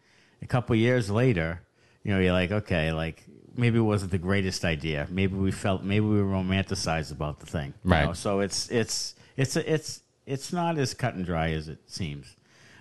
a 0.41 0.47
couple 0.47 0.75
years 0.75 1.09
later, 1.09 1.61
you 2.03 2.13
know, 2.13 2.19
you're 2.19 2.33
like, 2.33 2.51
okay, 2.51 2.91
like 2.91 3.23
maybe 3.55 3.77
it 3.77 3.81
wasn't 3.81 4.11
the 4.11 4.17
greatest 4.17 4.63
idea. 4.65 5.07
Maybe 5.09 5.35
we 5.35 5.51
felt 5.51 5.83
maybe 5.83 6.05
we 6.05 6.19
romanticized 6.19 7.11
about 7.11 7.39
the 7.39 7.45
thing, 7.45 7.73
you 7.83 7.91
Right. 7.91 8.05
know? 8.05 8.13
So 8.13 8.39
it's 8.39 8.69
it's 8.69 9.15
it's 9.37 9.55
it's 9.55 10.01
it's 10.25 10.53
not 10.53 10.77
as 10.77 10.93
cut 10.93 11.15
and 11.15 11.25
dry 11.25 11.51
as 11.51 11.67
it 11.67 11.79
seems. 11.87 12.35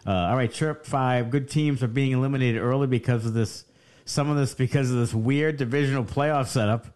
Uh, 0.06 0.12
all 0.12 0.36
right, 0.36 0.50
chirp 0.52 0.86
five. 0.86 1.30
Good 1.30 1.50
teams 1.50 1.82
are 1.82 1.88
being 1.88 2.12
eliminated 2.12 2.60
early 2.62 2.86
because 2.86 3.26
of 3.26 3.34
this. 3.34 3.64
Some 4.06 4.30
of 4.30 4.36
this 4.36 4.54
because 4.54 4.90
of 4.90 4.96
this 4.96 5.12
weird 5.14 5.56
divisional 5.56 6.04
playoff 6.04 6.46
setup. 6.48 6.86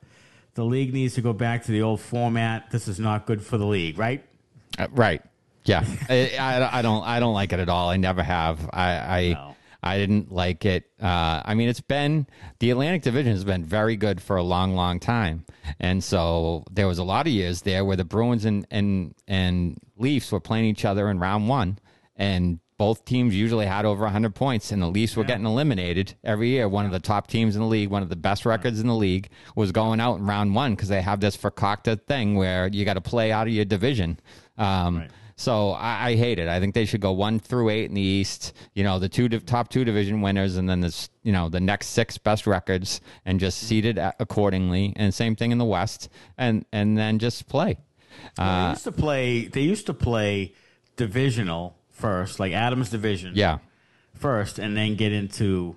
The 0.54 0.64
league 0.64 0.95
needs 0.95 1.15
to 1.15 1.21
go 1.21 1.32
back 1.32 1.65
to 1.65 1.73
the 1.73 1.82
old 1.82 2.00
format. 2.00 2.71
This 2.71 2.87
is 2.89 2.99
not 3.00 3.26
good 3.26 3.43
for 3.43 3.58
the 3.58 3.67
league, 3.67 3.99
right? 3.99 4.25
Uh, 4.78 4.87
right. 4.93 5.21
Yeah, 5.65 5.84
I, 6.08 6.30
I, 6.39 6.78
I 6.78 6.82
don't 6.82 7.04
I 7.04 7.21
don't 7.21 7.34
like 7.34 7.52
it 7.52 7.58
at 7.60 7.69
all. 7.69 7.89
I 7.91 7.97
never 7.97 8.23
have. 8.23 8.69
I 8.73 8.84
I, 8.93 9.32
No. 9.34 9.53
I 9.84 9.99
didn't 9.99 10.32
like 10.32 10.64
it. 10.64 10.90
Uh, 11.00 11.42
I 11.44 11.54
mean, 11.54 11.68
it's 11.68 11.82
been 11.82 12.26
the 12.58 12.70
Atlantic 12.70 13.02
Division 13.02 13.32
has 13.32 13.44
been 13.44 13.64
very 13.64 13.97
good 13.97 14.20
for 14.20 14.36
a 14.36 14.42
long, 14.42 14.75
long 14.75 14.99
time, 14.99 15.44
and 15.78 16.02
so 16.02 16.64
there 16.73 16.88
was 16.88 16.99
a 16.99 17.04
lot 17.04 17.26
of 17.26 17.32
years 17.32 17.62
there 17.62 17.84
where 17.84 17.97
the 17.97 18.04
Bruins 18.04 18.47
and 18.47 18.66
and 18.70 19.14
and 19.28 19.78
Leafs 19.97 20.32
were 20.32 20.40
playing 20.40 20.64
each 20.64 20.84
other 20.86 21.10
in 21.10 21.20
round 21.20 21.49
one, 21.49 21.78
and 22.16 22.60
both 22.76 23.04
teams 23.04 23.36
usually 23.36 23.66
had 23.66 23.84
over 23.84 24.02
100 24.02 24.34
points, 24.34 24.73
and 24.73 24.82
the 24.82 24.88
Leafs 24.88 25.16
were 25.16 25.23
getting 25.23 25.47
eliminated 25.47 26.14
every 26.25 26.49
year. 26.49 26.68
One 26.68 26.86
of 26.86 26.90
the 26.90 26.99
top 26.99 27.28
teams 27.28 27.54
in 27.54 27.62
the 27.62 27.68
league, 27.68 27.88
one 27.88 28.02
of 28.02 28.08
the 28.08 28.16
best 28.16 28.44
records 28.44 28.80
in 28.80 28.88
the 28.88 28.97
league, 28.97 29.28
was 29.54 29.70
going 29.70 30.00
out 30.00 30.16
in 30.18 30.26
round 30.26 30.54
one 30.56 30.75
because 30.75 30.88
they 30.88 31.00
have 31.00 31.20
this 31.20 31.36
fakakta 31.36 32.02
thing 32.08 32.34
where 32.34 32.66
you 32.66 32.84
got 32.84 32.94
to 32.94 33.00
play 33.00 33.30
out 33.30 33.47
of 33.47 33.52
your 33.52 33.64
division. 33.64 34.18
Um, 34.58 34.99
Right. 34.99 35.10
So 35.36 35.70
I, 35.70 36.08
I 36.08 36.14
hate 36.16 36.38
it. 36.38 36.49
I 36.49 36.60
think 36.60 36.75
they 36.75 36.84
should 36.84 37.00
go 37.00 37.12
one 37.12 37.40
through 37.40 37.70
eight 37.70 37.86
in 37.86 37.94
the 37.94 38.00
East. 38.00 38.52
You 38.75 38.84
know, 38.84 38.99
the 38.99 39.08
two 39.08 39.28
top 39.28 39.68
two 39.68 39.84
division 39.84 40.20
winners, 40.20 40.56
and 40.56 40.68
then 40.68 40.80
this, 40.80 41.10
you 41.23 41.32
know, 41.32 41.49
the 41.49 41.60
next 41.60 41.88
six 41.88 42.18
best 42.18 42.47
records, 42.47 43.00
and 43.25 43.40
just 43.40 43.58
mm-hmm. 43.58 43.68
seed 43.68 43.84
it 43.86 43.99
accordingly. 44.18 44.92
And 44.97 45.12
same 45.12 45.36
thing 45.36 45.50
in 45.50 45.58
the 45.58 45.64
West, 45.64 46.08
and 46.38 46.64
and 46.73 46.97
then 46.97 47.18
just 47.18 47.49
play. 47.49 47.78
they 48.36 48.42
uh, 48.42 48.70
used 48.70 48.84
to 48.84 48.92
play. 48.92 49.47
They 49.47 49.62
used 49.62 49.86
to 49.86 49.94
play 49.94 50.54
divisional 50.97 51.76
first, 51.90 52.38
like 52.38 52.52
Adams 52.52 52.90
division. 52.90 53.32
Yeah, 53.34 53.58
first 54.14 54.58
and 54.58 54.76
then 54.76 54.94
get 54.94 55.12
into 55.12 55.76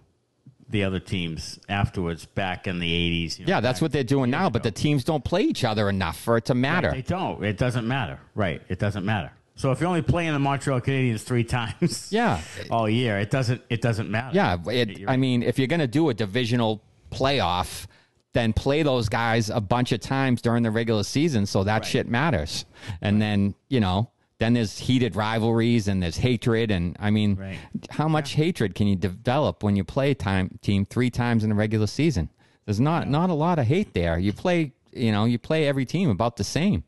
the 0.70 0.84
other 0.84 1.00
teams 1.00 1.60
afterwards 1.70 2.26
back 2.26 2.68
in 2.68 2.80
the 2.80 3.26
80s. 3.26 3.40
you 3.40 3.46
know, 3.46 3.50
yeah, 3.50 3.62
that's 3.62 3.82
what 3.82 3.92
they're 3.92 4.04
doing 4.04 4.30
now. 4.30 4.50
But 4.50 4.64
the 4.64 4.72
teams 4.72 5.04
don't 5.04 5.24
play 5.24 5.44
each 5.44 5.64
other 5.64 5.90
enough 5.90 6.20
for 6.20 6.38
it 6.38 6.46
to 6.46 6.56
matter. 6.56 6.92
They 6.92 7.02
don't. 7.02 7.44
It 7.44 7.58
doesn't 7.58 7.88
matter. 7.88 8.20
Right. 8.36 8.62
It 8.68 8.80
doesn't 8.80 9.06
matter. 9.06 9.32
So 9.58 9.72
if 9.72 9.82
you're 9.82 9.90
only 9.90 10.02
playing 10.04 10.32
the 10.34 10.40
Montreal 10.40 10.80
Canadiens 10.82 11.22
three 11.22 11.44
times 11.44 12.10
Yeah. 12.12 12.40
all 12.72 12.88
year, 12.88 13.20
it 13.20 13.30
doesn't 13.32 13.62
it 13.70 13.82
doesn't 13.82 14.10
matter. 14.10 14.34
Yeah, 14.36 14.58
it, 14.68 15.02
I 15.08 15.18
mean, 15.18 15.44
if 15.44 15.58
you're 15.60 15.68
going 15.68 15.82
to 15.82 15.88
do 15.88 16.10
a 16.10 16.14
divisional 16.14 16.82
playoff, 17.12 17.88
then 18.34 18.54
play 18.54 18.84
those 18.84 19.10
guys 19.10 19.50
a 19.50 19.60
bunch 19.60 19.92
of 19.92 20.00
times 20.00 20.42
during 20.42 20.62
the 20.64 20.72
regular 20.72 21.04
season 21.04 21.46
so 21.46 21.64
that 21.64 21.86
shit 21.86 22.08
matters. 22.08 22.66
And 23.02 23.22
then, 23.22 23.56
you 23.68 23.80
know, 23.80 24.12
then 24.40 24.54
there's 24.54 24.78
heated 24.78 25.16
rivalries 25.16 25.88
and 25.88 26.04
there's 26.04 26.18
hatred 26.18 26.70
and 26.70 26.96
I 27.00 27.10
mean, 27.10 27.36
Right. 27.36 27.58
how 27.90 28.08
much 28.08 28.34
hatred 28.34 28.76
can 28.76 28.86
you 28.88 28.96
develop 28.96 29.64
when 29.64 29.76
you 29.76 29.84
play 29.84 30.14
time 30.14 30.60
team 30.62 30.86
3 30.86 31.10
times 31.10 31.44
in 31.44 31.50
the 31.50 31.56
regular 31.56 31.88
season? 31.88 32.30
There's 32.66 32.80
not 32.80 33.10
not 33.10 33.30
a 33.32 33.34
lot 33.34 33.58
of 33.60 33.66
hate 33.66 33.94
there. 33.96 34.20
You 34.20 34.34
play, 34.34 34.74
you 34.92 35.12
know, 35.12 35.26
you 35.26 35.40
play 35.40 35.66
every 35.66 35.86
team 35.86 36.10
about 36.10 36.36
the 36.38 36.44
same. 36.44 36.84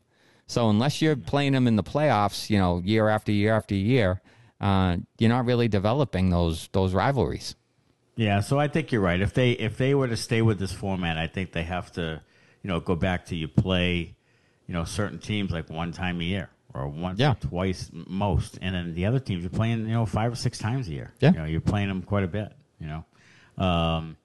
So 0.50 0.68
unless 0.68 1.00
you're 1.00 1.14
playing 1.14 1.52
them 1.52 1.68
in 1.68 1.76
the 1.76 1.84
playoffs, 1.84 2.50
you 2.50 2.58
know, 2.58 2.82
year 2.84 3.08
after 3.08 3.30
year 3.30 3.54
after 3.54 3.76
year, 3.76 4.20
uh, 4.60 4.96
you're 5.16 5.30
not 5.30 5.44
really 5.46 5.68
developing 5.68 6.30
those 6.30 6.68
those 6.72 6.92
rivalries. 6.92 7.54
Yeah, 8.16 8.40
so 8.40 8.58
I 8.58 8.66
think 8.66 8.90
you're 8.90 9.00
right. 9.00 9.20
If 9.20 9.32
they 9.32 9.52
if 9.52 9.76
they 9.78 9.94
were 9.94 10.08
to 10.08 10.16
stay 10.16 10.42
with 10.42 10.58
this 10.58 10.72
format, 10.72 11.16
I 11.16 11.28
think 11.28 11.52
they 11.52 11.62
have 11.62 11.92
to, 11.92 12.20
you 12.62 12.68
know, 12.68 12.80
go 12.80 12.96
back 12.96 13.26
to 13.26 13.36
you 13.36 13.46
play, 13.46 14.16
you 14.66 14.74
know, 14.74 14.82
certain 14.82 15.20
teams 15.20 15.52
like 15.52 15.70
one 15.70 15.92
time 15.92 16.20
a 16.20 16.24
year 16.24 16.50
or 16.74 16.88
once 16.88 17.20
Yeah. 17.20 17.30
or 17.30 17.34
twice 17.36 17.88
most, 17.92 18.58
and 18.60 18.74
then 18.74 18.94
the 18.94 19.06
other 19.06 19.20
teams 19.20 19.44
you're 19.44 19.50
playing, 19.50 19.86
you 19.86 19.94
know, 19.94 20.04
five 20.04 20.32
or 20.32 20.36
six 20.36 20.58
times 20.58 20.88
a 20.88 20.90
year. 20.90 21.12
Yeah. 21.20 21.30
you 21.30 21.38
know, 21.38 21.44
you're 21.44 21.60
playing 21.60 21.86
them 21.88 22.02
quite 22.02 22.24
a 22.24 22.28
bit. 22.28 22.52
You 22.80 22.88
know. 22.88 23.64
Um, 23.64 24.16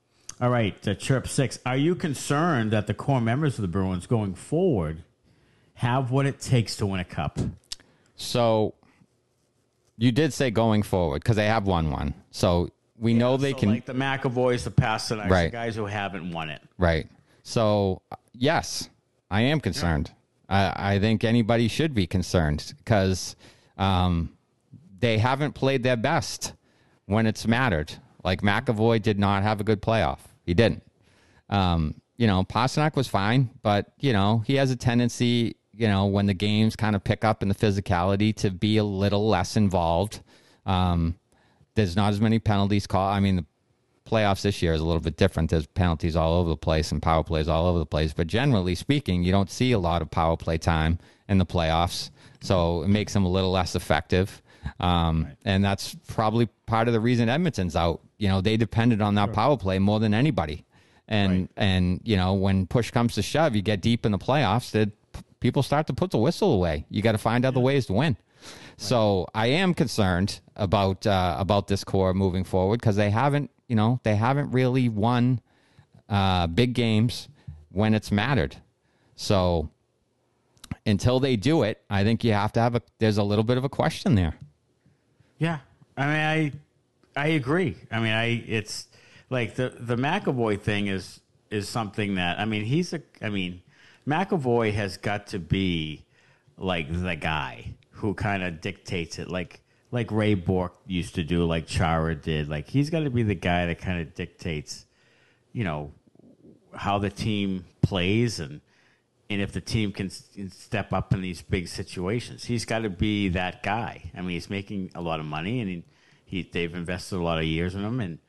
all 0.42 0.50
right, 0.50 0.76
uh, 0.88 0.96
chirp 0.96 1.28
six. 1.28 1.60
Are 1.68 1.78
you 1.78 1.94
concerned 1.94 2.72
that 2.72 2.88
the 2.88 2.96
core 2.96 3.22
members 3.22 3.60
of 3.60 3.62
the 3.62 3.68
Bruins 3.68 4.08
going 4.08 4.34
forward 4.34 5.04
have 5.76 6.12
what 6.12 6.26
it 6.26 6.40
takes 6.40 6.76
to 6.78 6.86
win 6.86 7.00
a 7.00 7.06
cup? 7.06 7.40
So 8.16 8.74
you 9.98 10.12
did 10.12 10.34
say 10.34 10.52
going 10.52 10.84
forward 10.84 11.22
because 11.24 11.36
they 11.36 11.48
have 11.48 11.68
won 11.68 11.92
one. 11.92 12.14
So 12.32 12.70
we 12.98 13.14
know 13.14 13.38
they 13.38 13.52
So, 13.52 13.58
can. 13.60 13.70
like 13.70 13.86
the 13.86 13.94
McAvoys, 13.94 14.64
the 14.64 14.72
Pastrnaks, 14.72 15.30
Right. 15.30 15.46
the 15.52 15.58
guys 15.58 15.76
who 15.76 15.86
haven't 15.86 16.32
won 16.32 16.50
it. 16.50 16.62
Right. 16.78 17.08
So, 17.44 18.02
yes, 18.34 18.90
I 19.30 19.42
am 19.42 19.60
concerned. 19.60 20.12
I, 20.50 20.94
I 20.94 21.00
think 21.00 21.24
anybody 21.24 21.68
should 21.68 21.94
be 21.94 22.08
concerned 22.08 22.74
because 22.78 23.36
um, 23.78 24.32
they 25.00 25.18
haven't 25.18 25.54
played 25.54 25.84
their 25.84 25.98
best 25.98 26.54
when 27.06 27.26
it's 27.28 27.46
mattered. 27.48 27.94
Like 28.24 28.42
McAvoy 28.42 29.02
did 29.02 29.20
not 29.20 29.44
have 29.44 29.60
a 29.60 29.64
good 29.64 29.82
playoff. 29.82 30.20
He 30.46 30.54
didn't. 30.54 30.84
Um, 31.50 31.96
you 32.18 32.28
know, 32.28 32.44
Pastrnak 32.44 32.96
was 32.96 33.08
fine, 33.08 33.50
but, 33.62 33.92
you 34.00 34.14
know, 34.14 34.42
he 34.48 34.56
has 34.56 34.72
a 34.72 34.76
tendency, 34.76 35.58
you 35.78 35.88
know, 35.88 36.06
when 36.06 36.26
the 36.26 36.34
games 36.34 36.76
kind 36.76 36.96
of 36.96 37.04
pick 37.04 37.24
up 37.24 37.42
in 37.42 37.50
the 37.50 37.56
physicality 37.56 38.36
to 38.38 38.52
be 38.52 38.78
a 38.78 38.84
little 38.84 39.28
less 39.28 39.58
involved. 39.58 40.22
Um, 40.66 41.16
there's 41.76 41.96
not 41.96 42.14
as 42.14 42.22
many 42.22 42.40
penalties 42.40 42.88
called. 42.88 43.14
I 43.14 43.20
mean, 43.20 43.36
the 43.36 43.46
playoffs 44.10 44.42
this 44.42 44.62
year 44.62 44.74
is 44.74 44.82
a 44.82 44.86
little 44.86 45.02
bit 45.02 45.18
different. 45.18 45.50
There's 45.50 45.68
penalties 45.68 46.16
all 46.16 46.34
over 46.36 46.50
the 46.50 46.58
place 46.58 46.92
and 46.92 47.02
power 47.02 47.24
plays 47.24 47.48
all 47.48 47.66
over 47.66 47.80
the 47.80 47.86
place. 47.86 48.14
But 48.14 48.28
generally 48.28 48.76
speaking, 48.76 49.24
you 49.24 49.32
don't 49.32 49.50
see 49.50 49.74
a 49.74 49.80
lot 49.80 50.02
of 50.02 50.10
power 50.10 50.38
play 50.38 50.58
time 50.58 51.00
in 51.28 51.38
the 51.38 51.46
playoffs. 51.46 52.12
So 52.42 52.84
it 52.84 52.88
makes 52.88 53.14
them 53.14 53.26
a 53.26 53.30
little 53.30 53.52
less 53.52 53.76
effective. 53.76 54.42
Um, 54.80 55.28
And 55.44 55.64
that's 55.64 55.96
probably 56.08 56.48
part 56.66 56.88
of 56.88 56.94
the 56.94 57.00
reason 57.00 57.30
Edmonton's 57.30 57.76
out. 57.76 58.02
You 58.18 58.30
know, 58.30 58.42
they 58.42 58.58
depended 58.58 59.02
on 59.02 59.16
that 59.16 59.34
power 59.34 59.58
play 59.58 59.80
more 59.80 60.00
than 60.00 60.14
anybody. 60.14 60.66
And, 61.08 61.50
and, 61.56 62.02
you 62.04 62.18
know, 62.18 62.34
when 62.34 62.66
push 62.66 62.90
comes 62.90 63.14
to 63.16 63.22
shove, 63.22 63.56
you 63.56 63.62
get 63.62 63.82
deep 63.82 64.06
in 64.06 64.12
the 64.12 64.18
playoffs, 64.18 64.72
that 64.72 64.90
people 65.45 65.62
start 65.62 65.86
to 65.86 65.93
put 65.93 66.10
the 66.10 66.17
whistle 66.17 66.51
away. 66.53 66.88
You 66.89 67.03
got 67.03 67.12
to 67.12 67.19
find 67.19 67.45
other 67.45 67.60
ways 67.60 67.86
to 67.86 67.93
win. 67.93 68.17
So 68.77 69.27
I 69.36 69.45
am 69.47 69.75
concerned 69.75 70.39
about 70.55 71.05
uh, 71.05 71.36
about 71.38 71.67
this 71.67 71.84
core 71.84 72.15
moving 72.15 72.43
forward 72.43 72.79
because 72.79 72.95
they 72.95 73.12
haven't, 73.12 73.51
you 73.67 73.75
know, 73.75 73.99
they 74.01 74.15
haven't 74.15 74.49
really 74.51 74.89
won 74.89 75.39
uh, 76.10 76.47
big 76.47 76.73
games 76.73 77.29
when 77.69 77.93
it's 77.93 78.12
mattered. 78.12 78.55
So 79.15 79.69
until 80.84 81.19
they 81.19 81.36
do 81.36 81.62
it, 81.62 81.79
I 81.91 82.03
think 82.03 82.23
you 82.23 82.34
have 82.34 82.51
to 82.53 82.60
have 82.60 82.73
a. 82.73 82.81
There's 82.97 83.19
a 83.19 83.23
little 83.23 83.43
bit 83.43 83.60
of 83.60 83.63
a 83.63 83.69
question 83.69 84.15
there. 84.15 84.34
Yeah, 85.38 85.60
I 85.95 86.05
mean, 86.08 86.55
I 87.15 87.21
I 87.21 87.27
agree. 87.27 87.77
I 87.91 87.99
mean, 87.99 88.13
I 88.13 88.43
it's 88.47 88.88
like 89.29 89.53
the 89.55 89.69
the 89.79 89.95
McAvoy 89.95 90.60
thing 90.60 90.88
is 90.88 91.21
is 91.51 91.69
something 91.69 92.15
that 92.15 92.39
I 92.39 92.45
mean 92.45 92.65
he's 92.65 92.93
a 92.93 93.01
I 93.21 93.29
mean 93.29 93.62
McAvoy 94.08 94.74
has 94.74 94.98
got 94.98 95.28
to 95.28 95.39
be 95.39 96.06
like 96.58 96.88
the 96.91 97.15
guy 97.15 97.76
who 97.91 98.13
kind 98.13 98.44
of 98.44 98.62
dictates 98.62 99.20
it, 99.20 99.30
like 99.30 99.62
like 99.91 100.12
Ray 100.12 100.34
Bourque 100.34 100.76
used 100.86 101.15
to 101.15 101.24
do, 101.24 101.46
like 101.46 101.68
Chara 101.68 102.15
did. 102.15 102.50
Like 102.50 102.68
he's 102.68 102.89
got 102.89 103.02
to 103.02 103.10
be 103.10 103.24
the 103.24 103.36
guy 103.36 103.65
that 103.68 103.80
kind 103.80 104.02
of 104.02 104.13
dictates, 104.13 104.86
you 105.54 105.63
know, 105.63 105.91
how 106.74 107.00
the 107.00 107.10
team 107.10 107.65
plays 107.82 108.39
and 108.39 108.62
and 109.30 109.41
if 109.41 109.52
the 109.52 109.62
team 109.62 109.91
can 109.91 110.10
step 110.10 110.94
up 110.94 111.13
in 111.13 111.22
these 111.22 111.41
big 111.41 111.68
situations. 111.68 112.46
He's 112.46 112.65
got 112.65 112.80
to 112.80 112.89
be 112.89 113.30
that 113.30 113.63
guy. 113.63 114.12
I 114.15 114.22
mean, 114.22 114.32
he's 114.32 114.50
making 114.50 114.91
a 114.94 115.02
lot 115.02 115.20
of 115.20 115.26
money 115.26 115.62
and 115.62 115.70
he, 115.70 115.84
he 116.26 116.44
they've 116.44 116.74
invested 116.74 117.15
a 117.15 117.24
lot 117.24 117.39
of 117.39 117.46
years 117.46 117.74
in 117.74 117.84
him 117.84 118.00
and 118.00 118.20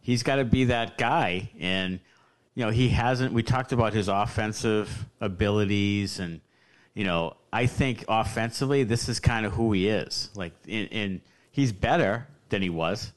he's 0.00 0.22
got 0.22 0.36
to 0.36 0.44
be 0.44 0.64
that 0.64 0.98
guy 0.98 1.50
and 1.58 2.00
you 2.54 2.64
know, 2.64 2.70
he 2.70 2.90
hasn't 2.90 3.32
we 3.32 3.42
talked 3.42 3.72
about 3.72 3.92
his 3.92 4.08
offensive 4.08 5.06
abilities 5.20 6.18
and 6.18 6.40
you 6.94 7.04
know, 7.04 7.36
I 7.52 7.66
think 7.66 8.04
offensively, 8.08 8.84
this 8.84 9.08
is 9.08 9.18
kind 9.20 9.46
of 9.46 9.52
who 9.52 9.72
he 9.72 9.88
is. 9.88 10.30
Like, 10.34 10.52
and 10.68 11.20
he's 11.50 11.72
better 11.72 12.26
than 12.50 12.62
he 12.62 12.70
was. 12.70 13.12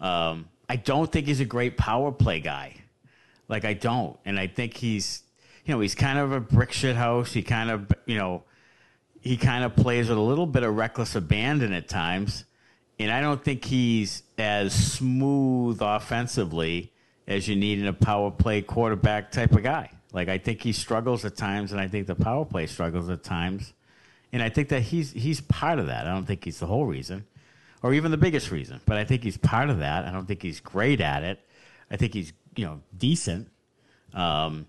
Um, 0.00 0.48
I 0.68 0.76
don't 0.76 1.10
think 1.10 1.26
he's 1.26 1.40
a 1.40 1.44
great 1.44 1.76
power 1.76 2.12
play 2.12 2.40
guy. 2.40 2.76
Like, 3.48 3.64
I 3.64 3.74
don't, 3.74 4.18
and 4.24 4.38
I 4.38 4.46
think 4.46 4.76
he's, 4.76 5.22
you 5.64 5.74
know, 5.74 5.80
he's 5.80 5.94
kind 5.94 6.18
of 6.18 6.32
a 6.32 6.40
brick 6.40 6.72
shit 6.72 6.96
house. 6.96 7.32
He 7.32 7.42
kind 7.42 7.70
of, 7.70 7.92
you 8.06 8.16
know, 8.16 8.44
he 9.20 9.36
kind 9.36 9.64
of 9.64 9.74
plays 9.74 10.08
with 10.08 10.18
a 10.18 10.22
little 10.22 10.46
bit 10.46 10.62
of 10.62 10.76
reckless 10.76 11.14
abandon 11.14 11.72
at 11.72 11.88
times, 11.88 12.44
and 12.98 13.10
I 13.10 13.20
don't 13.20 13.42
think 13.42 13.64
he's 13.64 14.22
as 14.36 14.72
smooth 14.72 15.78
offensively 15.80 16.92
as 17.28 17.46
you 17.46 17.54
need 17.54 17.78
in 17.78 17.86
a 17.86 17.92
power 17.92 18.30
play 18.30 18.62
quarterback 18.62 19.30
type 19.30 19.52
of 19.52 19.62
guy. 19.62 19.90
Like 20.12 20.28
I 20.28 20.38
think 20.38 20.62
he 20.62 20.72
struggles 20.72 21.24
at 21.24 21.36
times, 21.36 21.70
and 21.70 21.80
I 21.80 21.86
think 21.86 22.06
the 22.06 22.14
power 22.14 22.44
play 22.44 22.66
struggles 22.66 23.10
at 23.10 23.22
times, 23.22 23.74
and 24.32 24.42
I 24.42 24.48
think 24.48 24.70
that 24.70 24.80
he's 24.80 25.12
he's 25.12 25.42
part 25.42 25.78
of 25.78 25.86
that. 25.86 26.06
I 26.06 26.10
don't 26.10 26.24
think 26.24 26.44
he's 26.44 26.58
the 26.58 26.66
whole 26.66 26.86
reason, 26.86 27.26
or 27.82 27.92
even 27.92 28.10
the 28.10 28.16
biggest 28.16 28.50
reason, 28.50 28.80
but 28.86 28.96
I 28.96 29.04
think 29.04 29.22
he's 29.22 29.36
part 29.36 29.68
of 29.68 29.80
that. 29.80 30.06
I 30.06 30.10
don't 30.10 30.26
think 30.26 30.42
he's 30.42 30.60
great 30.60 31.02
at 31.02 31.22
it. 31.22 31.38
I 31.90 31.96
think 31.96 32.14
he's 32.14 32.32
you 32.56 32.64
know 32.64 32.80
decent, 32.96 33.48
um, 34.14 34.66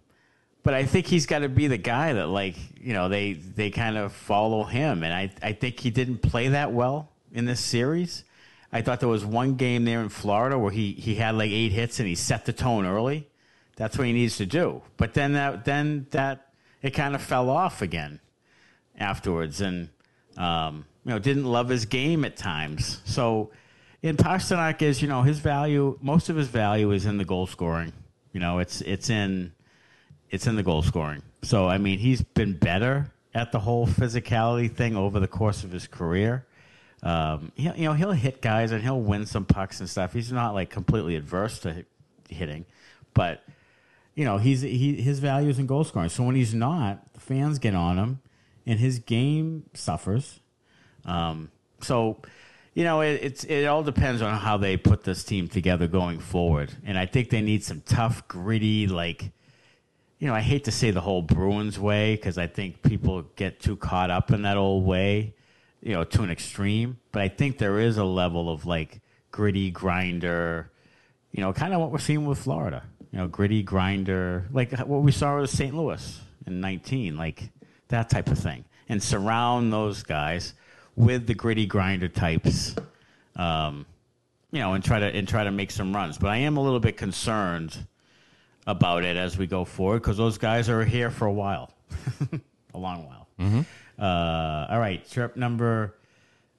but 0.62 0.74
I 0.74 0.84
think 0.84 1.08
he's 1.08 1.26
got 1.26 1.40
to 1.40 1.50
be 1.50 1.68
the 1.68 1.78
guy 1.78 2.12
that 2.12 2.28
like 2.28 2.58
you 2.78 2.92
know 2.92 3.08
they 3.08 3.34
they 3.34 3.70
kind 3.70 3.98
of 3.98 4.12
follow 4.12 4.66
him, 4.66 5.04
and 5.04 5.14
I 5.14 5.32
I 5.42 5.54
think 5.54 5.80
he 5.80 5.90
didn't 5.90 6.18
play 6.18 6.50
that 6.50 6.74
well 6.74 7.14
in 7.32 7.46
this 7.46 7.62
series. 7.62 8.26
I 8.72 8.82
thought 8.82 9.00
there 9.00 9.10
was 9.10 9.26
one 9.26 9.56
game 9.56 9.86
there 9.86 10.02
in 10.02 10.10
Florida 10.10 10.58
where 10.58 10.72
he, 10.72 10.94
he 10.94 11.16
had 11.16 11.36
like 11.36 11.50
eight 11.50 11.72
hits 11.72 12.00
and 12.00 12.08
he 12.08 12.16
set 12.16 12.46
the 12.46 12.54
tone 12.54 12.86
early. 12.86 13.28
That's 13.76 13.98
what 13.98 14.08
he 14.08 14.14
needs 14.14 14.38
to 14.38 14.46
do. 14.46 14.82
But 14.98 15.14
then 15.14 15.34
that 15.34 15.66
then 15.66 16.08
that 16.12 16.50
it 16.82 16.92
kind 16.92 17.16
of 17.16 17.22
fell 17.22 17.50
off 17.50 17.82
again 17.82 18.20
afterwards, 19.00 19.62
and 19.62 19.88
um, 20.38 20.86
you 21.06 21.12
know 21.12 21.20
didn't 21.20 21.46
love 21.46 21.70
his 21.70 21.86
game 21.86 22.26
at 22.26 22.36
times. 22.36 23.02
So 23.06 23.52
in 24.04 24.18
Pastrnak 24.18 24.82
is 24.82 25.02
you 25.02 25.08
know 25.08 25.22
his 25.22 25.40
value, 25.40 25.98
most 26.02 26.28
of 26.28 26.36
his 26.36 26.50
value 26.50 26.92
is 26.92 27.06
in 27.06 27.18
the 27.18 27.26
goal 27.26 27.48
scoring. 27.48 27.94
You 28.34 28.42
know 28.42 28.60
it's 28.60 28.82
it's 28.82 29.10
in 29.10 29.54
it's 30.30 30.46
in 30.46 30.58
the 30.58 30.64
goal 30.64 30.82
scoring. 30.82 31.22
So 31.42 31.70
I 31.70 31.78
mean 31.78 32.00
he's 32.00 32.22
been 32.22 32.58
better 32.58 33.12
at 33.34 33.54
the 33.54 33.60
whole 33.60 33.88
physicality 33.88 34.70
thing 34.70 34.98
over 34.98 35.22
the 35.22 35.28
course 35.28 35.64
of 35.64 35.72
his 35.72 35.88
career. 35.88 36.46
Um, 37.02 37.52
he, 37.56 37.64
you 37.64 37.86
know 37.86 37.94
he'll 37.94 38.12
hit 38.12 38.42
guys 38.42 38.72
and 38.72 38.84
he'll 38.84 39.02
win 39.02 39.26
some 39.26 39.46
pucks 39.46 39.80
and 39.80 39.90
stuff. 39.90 40.14
He's 40.14 40.32
not 40.32 40.54
like 40.54 40.70
completely 40.70 41.16
adverse 41.16 41.60
to 41.60 41.86
hitting, 42.30 42.66
but 43.14 43.44
you 44.20 44.26
know, 44.26 44.38
he's 44.38 44.60
he 44.62 45.02
his 45.02 45.20
value 45.20 45.50
is 45.50 45.60
in 45.60 45.66
goal 45.66 45.86
scoring. 45.86 46.10
So 46.10 46.24
when 46.24 46.36
he's 46.36 46.54
not, 46.54 47.14
the 47.14 47.22
fans 47.22 47.58
get 47.58 47.74
on 47.74 47.98
him, 47.98 48.20
and 48.66 48.78
his 48.78 49.00
game 49.00 49.64
suffers. 49.74 50.42
Um, 51.06 51.52
so, 51.80 52.18
you 52.74 52.84
know, 52.84 53.00
it, 53.00 53.22
it's 53.24 53.44
it 53.46 53.66
all 53.66 53.82
depends 53.82 54.22
on 54.22 54.38
how 54.38 54.58
they 54.58 54.76
put 54.76 55.06
this 55.06 55.24
team 55.24 55.48
together 55.48 55.88
going 55.88 56.20
forward. 56.20 56.74
And 56.84 56.98
I 56.98 57.06
think 57.06 57.30
they 57.30 57.40
need 57.40 57.64
some 57.64 57.82
tough, 57.86 58.28
gritty, 58.28 58.88
like, 58.88 59.32
you 60.20 60.28
know, 60.28 60.36
I 60.36 60.42
hate 60.42 60.66
to 60.66 60.72
say 60.72 60.92
the 60.92 61.00
whole 61.00 61.22
Bruins 61.22 61.80
way 61.80 62.16
because 62.18 62.38
I 62.38 62.48
think 62.48 62.82
people 62.82 63.22
get 63.38 63.62
too 63.62 63.78
caught 63.78 64.12
up 64.12 64.32
in 64.32 64.42
that 64.42 64.58
old 64.58 64.86
way, 64.86 65.34
you 65.82 65.94
know, 65.94 66.04
to 66.04 66.24
an 66.24 66.32
extreme. 66.32 67.00
But 67.12 67.22
I 67.22 67.28
think 67.28 67.58
there 67.58 67.80
is 67.80 67.98
a 67.98 68.04
level 68.04 68.50
of 68.52 68.66
like 68.66 69.02
gritty 69.32 69.72
grinder, 69.72 70.72
you 71.32 71.42
know, 71.42 71.54
kind 71.54 71.74
of 71.74 71.80
what 71.80 71.92
we're 71.92 72.00
seeing 72.00 72.26
with 72.26 72.40
Florida 72.40 72.84
you 73.12 73.20
know, 73.20 73.28
gritty 73.28 73.64
grinder, 73.64 74.48
like 74.52 74.78
what 74.80 75.02
we 75.02 75.12
saw 75.12 75.40
with 75.40 75.50
St. 75.50 75.76
Louis 75.76 76.22
in 76.46 76.62
19, 76.62 77.18
like 77.18 77.50
that 77.88 78.10
type 78.10 78.28
of 78.28 78.38
thing. 78.38 78.66
And 78.88 79.02
surround 79.02 79.72
those 79.74 80.04
guys 80.04 80.54
with 80.96 81.28
the 81.28 81.34
gritty 81.34 81.66
grinder 81.66 82.08
types, 82.08 82.76
um, 83.36 83.86
you 84.52 84.60
know, 84.60 84.74
and 84.74 84.84
try 84.84 85.00
to 85.00 85.06
and 85.06 85.28
try 85.28 85.44
to 85.44 85.52
make 85.52 85.72
some 85.72 85.96
runs. 85.96 86.18
But 86.18 86.30
I 86.30 86.38
am 86.38 86.58
a 86.58 86.62
little 86.62 86.80
bit 86.80 86.98
concerned 86.98 87.88
about 88.66 89.04
it 89.04 89.16
as 89.16 89.38
we 89.38 89.48
go 89.48 89.64
forward 89.66 90.02
because 90.02 90.18
those 90.18 90.38
guys 90.38 90.70
are 90.70 90.84
here 90.84 91.12
for 91.12 91.26
a 91.26 91.32
while, 91.34 91.72
a 92.74 92.78
long 92.78 93.06
while. 93.08 93.28
Mm-hmm. 93.40 93.62
Uh, 94.00 94.68
all 94.70 94.80
right, 94.80 95.08
trip 95.10 95.36
number 95.36 95.96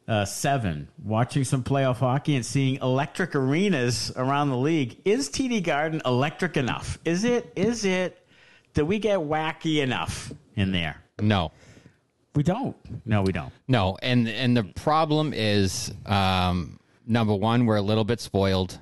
uh, 0.06 0.24
seven, 0.24 0.88
watching 1.04 1.44
some 1.44 1.62
playoff 1.62 1.96
hockey 1.98 2.34
and 2.36 2.44
seeing 2.44 2.76
electric 2.76 3.34
arenas 3.34 4.12
around 4.16 4.50
the 4.50 4.56
league. 4.56 4.98
Is 5.04 5.30
TD 5.30 5.62
Garden 5.62 6.02
electric 6.04 6.56
enough? 6.56 6.98
Is 7.04 7.24
it? 7.24 7.52
Is 7.56 7.84
it? 7.84 8.26
Do 8.74 8.84
we 8.84 8.98
get 8.98 9.20
wacky 9.20 9.82
enough 9.82 10.32
in 10.56 10.72
there? 10.72 11.02
No, 11.20 11.52
we 12.34 12.42
don't. 12.42 12.76
No, 13.06 13.22
we 13.22 13.32
don't. 13.32 13.52
No, 13.68 13.96
and 14.02 14.28
and 14.28 14.56
the 14.56 14.64
problem 14.64 15.32
is, 15.32 15.92
um, 16.06 16.78
number 17.06 17.34
one, 17.34 17.66
we're 17.66 17.76
a 17.76 17.82
little 17.82 18.04
bit 18.04 18.20
spoiled. 18.20 18.78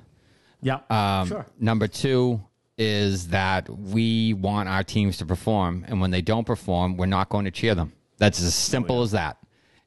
Yeah. 0.61 0.79
Um, 0.89 1.27
sure. 1.27 1.45
Number 1.59 1.87
two 1.87 2.41
is 2.77 3.27
that 3.27 3.69
we 3.69 4.33
want 4.33 4.67
our 4.67 4.83
teams 4.83 5.17
to 5.17 5.25
perform, 5.25 5.85
and 5.87 6.01
when 6.01 6.11
they 6.11 6.21
don't 6.21 6.45
perform, 6.45 6.97
we're 6.97 7.05
not 7.05 7.29
going 7.29 7.45
to 7.45 7.51
cheer 7.51 7.75
them. 7.75 7.93
That's 8.19 8.41
as 8.41 8.53
simple 8.53 8.97
oh, 8.97 8.99
yeah. 8.99 9.03
as 9.05 9.11
that. 9.11 9.37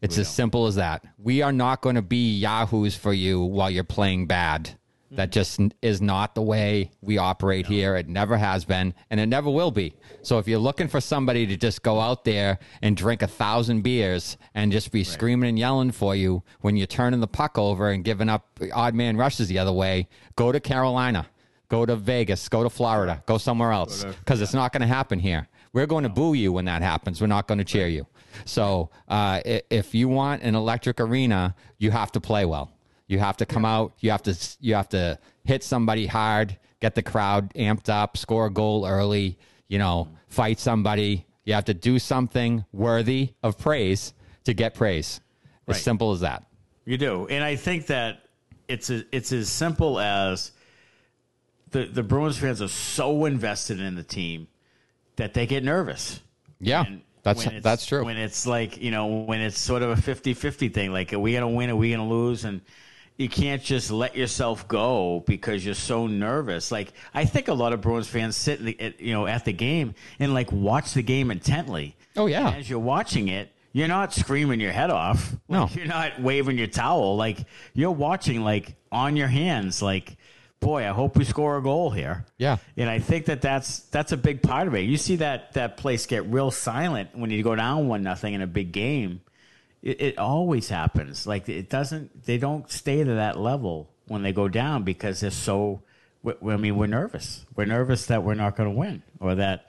It's 0.03 0.19
as 0.19 0.29
simple 0.29 0.67
as 0.67 0.75
that. 0.75 1.05
We 1.17 1.43
are 1.43 1.53
not 1.53 1.81
going 1.81 1.95
to 1.95 2.03
be 2.03 2.37
yahoos 2.37 2.97
for 2.97 3.13
you 3.13 3.41
while 3.41 3.71
you're 3.71 3.85
playing 3.85 4.27
bad. 4.27 4.77
That 5.13 5.29
mm-hmm. 5.29 5.33
just 5.33 5.61
is 5.81 6.01
not 6.01 6.35
the 6.35 6.43
way 6.43 6.91
we 7.03 7.19
operate 7.19 7.69
no. 7.69 7.77
here. 7.77 7.97
It 7.97 8.09
never 8.09 8.37
has 8.37 8.65
been, 8.65 8.95
and 9.11 9.21
it 9.21 9.27
never 9.27 9.51
will 9.51 9.71
be. 9.71 9.95
So 10.23 10.39
if 10.39 10.49
you're 10.49 10.59
looking 10.59 10.89
for 10.89 11.01
somebody 11.01 11.47
to 11.47 11.57
just 11.57 11.83
go 11.83 12.01
out 12.01 12.25
there 12.25 12.59
and 12.81 12.97
drink 12.97 13.23
a 13.23 13.27
thousand 13.27 13.83
beers 13.83 14.39
and 14.55 14.73
just 14.73 14.91
be 14.91 15.01
right. 15.01 15.07
screaming 15.07 15.51
and 15.51 15.59
yelling 15.59 15.93
for 15.93 16.17
you 16.17 16.43
when 16.63 16.77
you're 16.77 16.87
turning 16.87 17.21
the 17.21 17.29
puck 17.29 17.59
over 17.59 17.91
and 17.91 18.03
giving 18.03 18.31
up 18.31 18.59
odd 18.73 18.95
man 18.95 19.17
rushes 19.17 19.49
the 19.49 19.59
other 19.59 19.73
way, 19.73 20.09
go 20.35 20.51
to 20.51 20.59
Carolina, 20.59 21.27
go 21.69 21.85
to 21.85 21.95
Vegas, 21.95 22.49
go 22.49 22.63
to 22.63 22.71
Florida, 22.71 23.23
go 23.27 23.39
somewhere 23.39 23.71
else 23.71 24.05
because 24.05 24.41
it's 24.41 24.55
not 24.55 24.73
going 24.73 24.81
to 24.81 24.87
happen 24.87 25.19
here. 25.19 25.47
We're 25.75 25.87
going 25.87 26.05
to 26.05 26.11
boo 26.11 26.35
you 26.35 26.53
when 26.53 26.65
that 26.67 26.83
happens. 26.83 27.21
We're 27.21 27.29
not 27.29 27.47
going 27.47 27.59
to 27.59 27.65
cheer 27.65 27.87
you. 27.87 28.07
So 28.45 28.91
uh, 29.09 29.41
if 29.45 29.95
you 29.95 30.09
want 30.09 30.43
an 30.43 30.55
electric 30.55 31.01
arena, 31.01 31.55
you 31.79 31.91
have 31.91 32.13
to 32.13 32.21
play 32.21 32.45
well. 32.45 32.71
You 33.07 33.19
have 33.19 33.37
to 33.39 33.47
come 33.47 33.65
out. 33.65 33.93
You 34.01 34.11
have 34.11 34.23
to 34.23 34.39
you 34.61 34.75
have 34.75 34.89
to 34.91 35.19
hit 35.45 35.63
somebody 35.63 36.07
hard, 36.07 36.57
get 36.81 36.95
the 36.95 37.03
crowd 37.03 37.53
amped 37.55 37.89
up, 37.89 38.17
score 38.17 38.47
a 38.47 38.51
goal 38.51 38.87
early. 38.87 39.39
You 39.69 39.79
know, 39.79 40.09
fight 40.29 40.59
somebody. 40.59 41.27
You 41.45 41.55
have 41.55 41.65
to 41.67 41.75
do 41.75 41.99
something 41.99 42.65
worthy 42.73 43.35
of 43.43 43.59
praise 43.59 44.15
to 44.45 44.55
get 44.55 44.75
praise. 44.75 45.21
As 45.69 45.77
right. 45.77 45.83
simple 45.83 46.13
as 46.13 46.21
that. 46.21 46.45
You 46.85 46.99
do, 46.99 47.27
and 47.29 47.45
I 47.45 47.57
think 47.57 47.87
that 47.87 48.23
it's 48.67 48.91
a, 48.91 49.05
it's 49.13 49.33
as 49.33 49.49
simple 49.49 50.01
as 50.01 50.53
the 51.71 51.85
the 51.85 52.03
Bruins 52.03 52.39
fans 52.39 52.63
are 52.63 52.69
so 52.69 53.25
invested 53.25 53.81
in 53.81 53.95
the 53.95 54.03
team 54.03 54.49
that 55.17 55.35
they 55.35 55.47
get 55.47 55.63
nervous. 55.65 56.21
Yeah. 56.61 56.85
And 56.87 57.03
that's 57.23 57.47
that's 57.61 57.87
true. 57.87 58.05
When 58.05 58.17
it's 58.17 58.47
like, 58.47 58.81
you 58.81 58.91
know, 58.91 59.07
when 59.07 59.41
it's 59.41 59.59
sort 59.59 59.83
of 59.83 59.91
a 59.91 60.01
50-50 60.01 60.73
thing, 60.73 60.93
like 60.93 61.13
are 61.13 61.19
we 61.19 61.33
going 61.33 61.43
to 61.43 61.49
win, 61.49 61.71
are 61.71 61.77
we 61.77 61.91
going 61.91 62.07
to 62.07 62.15
lose 62.15 62.45
and 62.45 62.61
you 63.17 63.29
can't 63.29 63.63
just 63.63 63.91
let 63.91 64.17
yourself 64.17 64.67
go 64.67 65.23
because 65.27 65.65
you're 65.65 65.75
so 65.75 66.07
nervous. 66.07 66.73
Like 66.73 66.93
I 67.15 67.25
think 67.25 67.49
a 67.49 67.55
lot 67.55 67.73
of 67.73 67.81
Bruins 67.81 68.09
fans 68.09 68.37
sit, 68.37 68.59
in 68.59 68.67
the, 68.67 68.81
at, 68.81 69.01
you 69.01 69.13
know, 69.13 69.27
at 69.27 69.45
the 69.45 69.53
game 69.53 69.95
and 70.19 70.35
like 70.35 70.51
watch 70.51 70.95
the 70.95 71.03
game 71.03 71.31
intently. 71.31 71.97
Oh, 72.17 72.27
yeah. 72.27 72.49
And 72.49 72.57
as 72.57 72.69
you're 72.69 72.79
watching 72.79 73.29
it, 73.29 73.53
you're 73.73 73.89
not 73.89 74.13
screaming 74.13 74.61
your 74.61 74.73
head 74.73 74.91
off. 74.91 75.35
No. 75.49 75.69
You're 75.73 75.87
not 75.87 76.21
waving 76.21 76.59
your 76.59 76.67
towel. 76.67 77.17
Like 77.17 77.39
you're 77.73 77.91
watching, 77.91 78.43
like 78.43 78.75
on 78.91 79.17
your 79.17 79.29
hands. 79.29 79.81
Like, 79.81 80.17
boy, 80.63 80.89
I 80.89 80.93
hope 80.93 81.17
we 81.17 81.25
score 81.25 81.59
a 81.59 81.63
goal 81.63 81.91
here. 81.91 82.25
Yeah. 82.39 82.57
And 82.79 82.89
I 82.89 83.01
think 83.01 83.27
that 83.27 83.43
that's 83.43 83.81
that's 83.81 84.13
a 84.13 84.17
big 84.17 84.41
part 84.41 84.69
of 84.69 84.75
it. 84.75 84.83
You 84.83 84.97
see 84.97 85.17
that 85.17 85.53
that 85.53 85.77
place 85.77 86.07
get 86.07 86.25
real 86.27 86.51
silent 86.51 87.11
when 87.15 87.31
you 87.31 87.43
go 87.43 87.55
down 87.55 87.89
one 87.89 88.03
nothing 88.03 88.33
in 88.33 88.41
a 88.41 88.47
big 88.47 88.73
game. 88.73 89.21
It, 89.83 90.01
it 90.01 90.19
always 90.19 90.69
happens. 90.69 91.27
Like 91.27 91.49
it 91.49 91.69
doesn't. 91.69 92.25
They 92.25 92.39
don't 92.39 92.71
stay 92.71 93.05
to 93.05 93.15
that 93.15 93.39
level 93.39 93.91
when 94.07 94.23
they 94.23 94.33
go 94.33 94.49
down 94.49 94.85
because 94.85 95.21
they're 95.21 95.31
so. 95.31 95.83
I 96.25 96.57
mean, 96.57 96.77
we're 96.77 96.87
nervous. 96.87 97.45
We're 97.57 97.65
nervous 97.65 98.07
that 98.07 98.23
we're 98.23 98.35
not 98.35 98.57
going 98.57 98.71
to 98.71 98.79
win, 98.79 99.03
or 99.19 99.35
that 99.35 99.69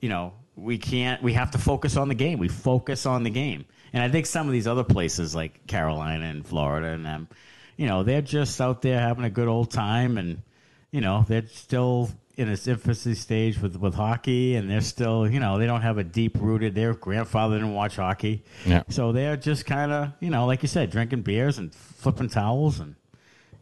you 0.00 0.10
know 0.10 0.34
we 0.54 0.76
can't. 0.76 1.22
We 1.22 1.32
have 1.32 1.52
to 1.52 1.58
focus 1.58 1.96
on 1.96 2.08
the 2.08 2.14
game. 2.14 2.38
We 2.38 2.48
focus 2.48 3.06
on 3.06 3.22
the 3.22 3.30
game. 3.30 3.64
And 3.94 4.02
I 4.02 4.08
think 4.08 4.26
some 4.26 4.46
of 4.46 4.52
these 4.52 4.66
other 4.66 4.84
places 4.84 5.34
like 5.34 5.66
Carolina 5.66 6.26
and 6.26 6.44
Florida 6.44 6.88
and 6.88 7.06
them, 7.06 7.28
you 7.76 7.86
know, 7.86 8.02
they're 8.02 8.22
just 8.22 8.60
out 8.60 8.82
there 8.82 9.00
having 9.00 9.24
a 9.24 9.30
good 9.30 9.48
old 9.48 9.70
time 9.70 10.18
and 10.18 10.42
you 10.90 11.00
know, 11.00 11.24
they're 11.26 11.46
still 11.48 12.08
in 12.36 12.48
its 12.48 12.68
infancy 12.68 13.14
stage 13.14 13.60
with, 13.60 13.76
with 13.76 13.94
hockey, 13.94 14.54
and 14.54 14.70
they're 14.70 14.80
still, 14.80 15.28
you 15.28 15.40
know, 15.40 15.58
they 15.58 15.66
don't 15.66 15.82
have 15.82 15.98
a 15.98 16.04
deep 16.04 16.36
rooted. 16.40 16.74
Their 16.74 16.94
grandfather 16.94 17.56
didn't 17.56 17.74
watch 17.74 17.96
hockey, 17.96 18.44
Yeah. 18.64 18.82
so 18.88 19.10
they're 19.10 19.36
just 19.36 19.66
kind 19.66 19.90
of, 19.90 20.12
you 20.20 20.30
know, 20.30 20.46
like 20.46 20.62
you 20.62 20.68
said, 20.68 20.90
drinking 20.90 21.22
beers 21.22 21.58
and 21.58 21.74
flipping 21.74 22.28
towels, 22.28 22.78
and 22.78 22.94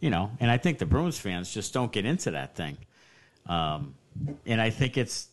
you 0.01 0.11
know, 0.11 0.31
and 0.40 0.51
I 0.51 0.59
think 0.59 0.79
the 0.79 0.85
Bruins 0.87 1.18
fans 1.18 1.53
just 1.53 1.72
don't 1.72 1.90
get 1.92 2.05
into 2.05 2.33
that 2.33 2.55
thing, 2.55 2.77
um, 3.46 3.94
and 4.46 4.61
I 4.61 4.68
think 4.70 4.98
it's, 4.98 5.29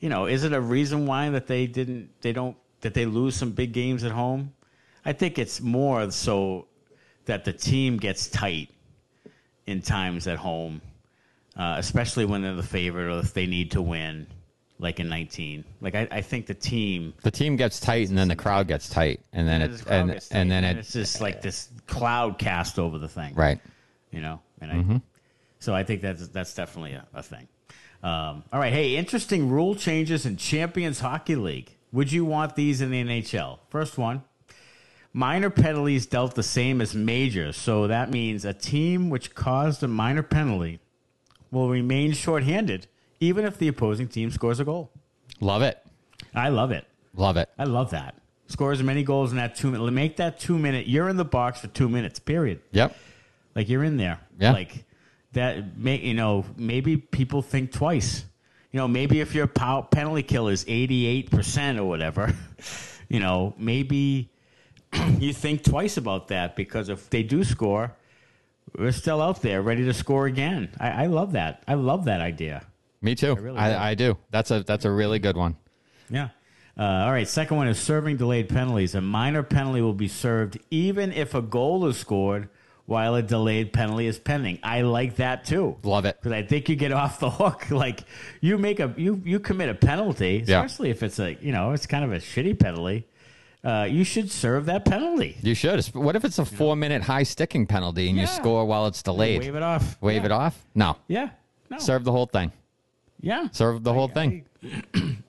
you 0.00 0.08
know, 0.10 0.26
is 0.26 0.44
it 0.44 0.52
a 0.52 0.60
reason 0.60 1.06
why 1.06 1.30
that 1.30 1.46
they 1.46 1.66
didn't, 1.66 2.10
they 2.20 2.32
don't, 2.32 2.56
that 2.82 2.92
they 2.94 3.06
lose 3.06 3.36
some 3.36 3.52
big 3.52 3.72
games 3.72 4.04
at 4.04 4.12
home? 4.12 4.52
I 5.04 5.12
think 5.14 5.38
it's 5.38 5.60
more 5.62 6.10
so 6.10 6.66
that 7.30 7.44
the 7.44 7.52
team 7.52 7.96
gets 7.96 8.28
tight 8.28 8.70
in 9.64 9.82
times 9.82 10.26
at 10.26 10.36
home, 10.36 10.82
uh, 11.56 11.76
especially 11.78 12.24
when 12.24 12.42
they're 12.42 12.54
the 12.54 12.62
favorite 12.62 13.06
or 13.08 13.20
if 13.20 13.32
they 13.32 13.46
need 13.46 13.70
to 13.70 13.80
win, 13.80 14.26
like 14.80 14.98
in 14.98 15.08
19. 15.08 15.64
Like 15.80 15.94
I, 15.94 16.08
I 16.10 16.20
think 16.22 16.46
the 16.46 16.54
team, 16.54 17.14
The 17.22 17.30
team 17.30 17.54
gets 17.54 17.78
tight, 17.78 18.08
and 18.08 18.18
then 18.18 18.26
the 18.26 18.34
crowd 18.34 18.66
gets 18.66 18.88
tight, 18.88 19.20
and 19.32 19.46
then 19.46 19.62
and 19.62 19.72
it 19.72 19.84
the 19.84 19.92
and 19.92 20.10
tight, 20.10 20.28
and 20.32 20.50
then 20.50 20.64
it 20.64 20.78
it's 20.78 20.92
just 20.92 21.20
like 21.20 21.40
this 21.40 21.68
cloud 21.86 22.36
cast 22.36 22.80
over 22.80 22.98
the 22.98 23.08
thing, 23.08 23.36
right. 23.36 23.60
You 24.10 24.20
know, 24.20 24.40
and 24.60 24.72
I, 24.72 25.00
so 25.60 25.72
I 25.72 25.84
think 25.84 26.02
that's 26.02 26.26
that's 26.28 26.52
definitely 26.52 26.94
a, 26.94 27.06
a 27.14 27.22
thing. 27.22 27.46
Um, 28.02 28.42
all 28.52 28.58
right, 28.58 28.72
hey, 28.72 28.96
interesting 28.96 29.50
rule 29.50 29.76
changes 29.76 30.26
in 30.26 30.36
Champions 30.36 30.98
Hockey 30.98 31.36
League. 31.36 31.76
Would 31.92 32.10
you 32.10 32.24
want 32.24 32.56
these 32.56 32.80
in 32.80 32.90
the 32.90 33.04
NHL? 33.04 33.60
First 33.68 33.98
one. 33.98 34.24
Minor 35.12 35.50
penalties 35.50 36.06
dealt 36.06 36.34
the 36.34 36.42
same 36.42 36.80
as 36.80 36.94
major, 36.94 37.52
so 37.52 37.88
that 37.88 38.10
means 38.10 38.44
a 38.44 38.52
team 38.52 39.10
which 39.10 39.34
caused 39.34 39.82
a 39.82 39.88
minor 39.88 40.22
penalty 40.22 40.78
will 41.50 41.68
remain 41.68 42.12
shorthanded 42.12 42.86
even 43.20 43.44
if 43.44 43.58
the 43.58 43.68
opposing 43.68 44.08
team 44.08 44.30
scores 44.30 44.60
a 44.60 44.64
goal. 44.64 44.90
Love 45.40 45.62
it. 45.62 45.78
I 46.34 46.48
love 46.48 46.70
it. 46.70 46.86
Love 47.14 47.36
it. 47.36 47.48
I 47.58 47.64
love 47.64 47.90
that. 47.90 48.14
Score 48.48 48.72
as 48.72 48.82
many 48.82 49.04
goals 49.04 49.30
in 49.30 49.36
that 49.36 49.54
two 49.54 49.70
minute. 49.70 49.90
Make 49.92 50.16
that 50.16 50.40
two 50.40 50.58
minute. 50.58 50.86
You're 50.88 51.08
in 51.08 51.16
the 51.16 51.24
box 51.24 51.60
for 51.60 51.68
two 51.68 51.88
minutes. 51.88 52.18
Period. 52.18 52.60
Yep. 52.72 52.96
Like 53.54 53.68
you're 53.68 53.84
in 53.84 53.96
there. 53.96 54.20
Yeah. 54.38 54.52
Like 54.52 54.84
that. 55.32 55.78
May 55.78 55.98
you 55.98 56.14
know? 56.14 56.44
Maybe 56.56 56.96
people 56.96 57.42
think 57.42 57.72
twice. 57.72 58.24
You 58.72 58.78
know, 58.78 58.88
maybe 58.88 59.20
if 59.20 59.34
your 59.34 59.46
penalty 59.46 60.22
kill 60.22 60.48
is 60.48 60.64
88 60.66 61.30
percent 61.30 61.78
or 61.78 61.84
whatever, 61.84 62.34
you 63.08 63.20
know, 63.20 63.54
maybe 63.58 64.29
you 65.18 65.32
think 65.32 65.62
twice 65.64 65.96
about 65.96 66.28
that 66.28 66.56
because 66.56 66.88
if 66.88 67.08
they 67.10 67.22
do 67.22 67.44
score, 67.44 67.94
we're 68.78 68.92
still 68.92 69.20
out 69.20 69.42
there 69.42 69.62
ready 69.62 69.84
to 69.84 69.94
score 69.94 70.26
again. 70.26 70.70
I, 70.78 71.04
I 71.04 71.06
love 71.06 71.32
that. 71.32 71.62
I 71.66 71.74
love 71.74 72.04
that 72.06 72.20
idea. 72.20 72.64
Me 73.02 73.14
too. 73.14 73.34
really 73.34 73.58
I, 73.58 73.70
do. 73.70 73.76
I 73.78 73.94
do. 73.94 74.18
That's 74.30 74.50
a 74.50 74.62
that's 74.62 74.84
a 74.84 74.90
really 74.90 75.18
good 75.18 75.36
one. 75.36 75.56
Yeah. 76.10 76.28
Uh, 76.78 76.82
all 77.04 77.10
right. 77.12 77.26
Second 77.28 77.56
one 77.56 77.68
is 77.68 77.78
serving 77.78 78.16
delayed 78.16 78.48
penalties. 78.48 78.94
A 78.94 79.00
minor 79.00 79.42
penalty 79.42 79.80
will 79.80 79.94
be 79.94 80.08
served 80.08 80.58
even 80.70 81.12
if 81.12 81.34
a 81.34 81.42
goal 81.42 81.86
is 81.86 81.96
scored 81.98 82.48
while 82.86 83.14
a 83.14 83.22
delayed 83.22 83.72
penalty 83.72 84.06
is 84.06 84.18
pending. 84.18 84.58
I 84.62 84.82
like 84.82 85.16
that 85.16 85.44
too. 85.44 85.76
Love 85.82 86.04
it. 86.04 86.16
because 86.18 86.32
I 86.32 86.42
think 86.42 86.68
you 86.68 86.76
get 86.76 86.92
off 87.02 87.20
the 87.20 87.30
hook. 87.30 87.66
Like 87.70 88.00
you 88.40 88.58
make 88.58 88.80
a 88.80 88.92
you 88.96 89.20
you 89.24 89.40
commit 89.40 89.68
a 89.68 89.74
penalty, 89.74 90.44
Yeah. 90.46 90.62
especially 90.64 90.90
if 90.90 91.02
it's 91.02 91.18
a 91.18 91.34
you 91.40 91.52
know 91.52 91.72
it's 91.72 91.86
kind 91.86 92.04
of 92.04 92.12
a 92.12 92.16
shitty 92.18 92.58
penalty. 92.58 93.06
Uh, 93.62 93.86
you 93.90 94.04
should 94.04 94.30
serve 94.30 94.66
that 94.66 94.84
penalty. 94.84 95.36
You 95.42 95.54
should. 95.54 95.84
What 95.88 96.16
if 96.16 96.24
it's 96.24 96.38
a 96.38 96.44
four 96.44 96.76
minute 96.76 97.02
high 97.02 97.24
sticking 97.24 97.66
penalty 97.66 98.08
and 98.08 98.16
you 98.16 98.26
score 98.26 98.64
while 98.64 98.86
it's 98.86 99.02
delayed? 99.02 99.40
Wave 99.40 99.54
it 99.54 99.62
off. 99.62 99.98
Wave 100.00 100.22
yeah. 100.22 100.26
it 100.26 100.32
off? 100.32 100.64
No. 100.74 100.96
Yeah. 101.08 101.30
No. 101.68 101.78
Serve 101.78 102.04
the 102.04 102.12
whole 102.12 102.26
thing. 102.26 102.52
Yeah. 103.20 103.48
Serve 103.52 103.82
the 103.84 103.92
whole 103.92 104.10
I- 104.10 104.14
thing. 104.14 104.44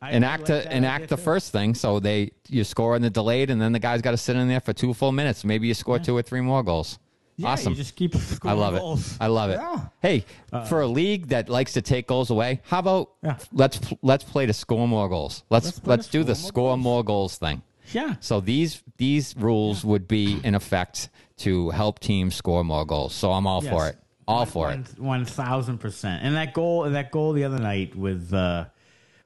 I 0.01 0.11
enact 0.11 0.47
the 0.47 0.75
enact 0.75 1.07
the 1.07 1.15
too. 1.15 1.21
first 1.21 1.51
thing, 1.53 1.73
so 1.73 1.99
they 2.01 2.31
you 2.49 2.65
score 2.65 2.97
in 2.97 3.01
the 3.01 3.09
delayed, 3.09 3.49
and 3.49 3.61
then 3.61 3.71
the 3.71 3.79
guy's 3.79 4.01
got 4.01 4.11
to 4.11 4.17
sit 4.17 4.35
in 4.35 4.47
there 4.49 4.59
for 4.59 4.73
two 4.73 4.93
full 4.93 5.13
minutes. 5.13 5.45
Maybe 5.45 5.67
you 5.69 5.73
score 5.73 5.99
two 5.99 6.17
or 6.17 6.21
three 6.21 6.41
more 6.41 6.63
goals. 6.63 6.99
Yeah, 7.37 7.49
awesome. 7.49 7.71
You 7.73 7.77
just 7.77 7.95
keep. 7.95 8.13
I 8.43 8.51
love 8.51 8.75
goals. 8.77 9.13
it. 9.13 9.17
I 9.21 9.27
love 9.27 9.49
it. 9.51 9.59
Yeah. 9.61 9.71
Uh, 9.73 9.85
Hey, 10.01 10.25
for 10.67 10.81
a 10.81 10.87
league 10.87 11.27
that 11.29 11.47
likes 11.47 11.73
to 11.73 11.81
take 11.81 12.07
goals 12.07 12.29
away, 12.29 12.59
how 12.65 12.79
about 12.79 13.11
Yeah. 13.23 13.37
let's 13.53 13.79
let's 14.01 14.23
play 14.25 14.45
to 14.47 14.53
score 14.53 14.85
more 14.87 15.07
goals. 15.07 15.43
Let's 15.49 15.67
Let's 15.67 15.87
let's, 15.87 16.07
do 16.07 16.23
the 16.25 16.35
score 16.35 16.75
more 16.75 16.75
score 16.75 16.77
more 16.77 17.03
goals 17.03 17.37
thing. 17.37 17.61
Yeah. 17.93 18.15
So 18.19 18.39
these 18.39 18.81
these 18.97 19.35
rules 19.37 19.83
would 19.83 20.07
be 20.07 20.39
in 20.43 20.55
effect 20.55 21.09
to 21.37 21.69
help 21.71 21.99
teams 21.99 22.35
score 22.35 22.63
more 22.63 22.85
goals. 22.85 23.13
So 23.13 23.31
I'm 23.31 23.47
all 23.47 23.61
for 23.61 23.87
it. 23.87 23.97
All 24.27 24.39
One- 24.39 24.47
for 24.47 24.67
one- 24.67 24.79
it. 24.91 24.99
One 24.99 25.25
thousand 25.25 25.79
percent. 25.79 26.23
And 26.23 26.35
that 26.35 26.53
goal, 26.53 26.89
that 26.89 27.11
goal 27.11 27.33
the 27.33 27.43
other 27.43 27.59
night 27.59 27.95
with, 27.95 28.33
uh, 28.33 28.65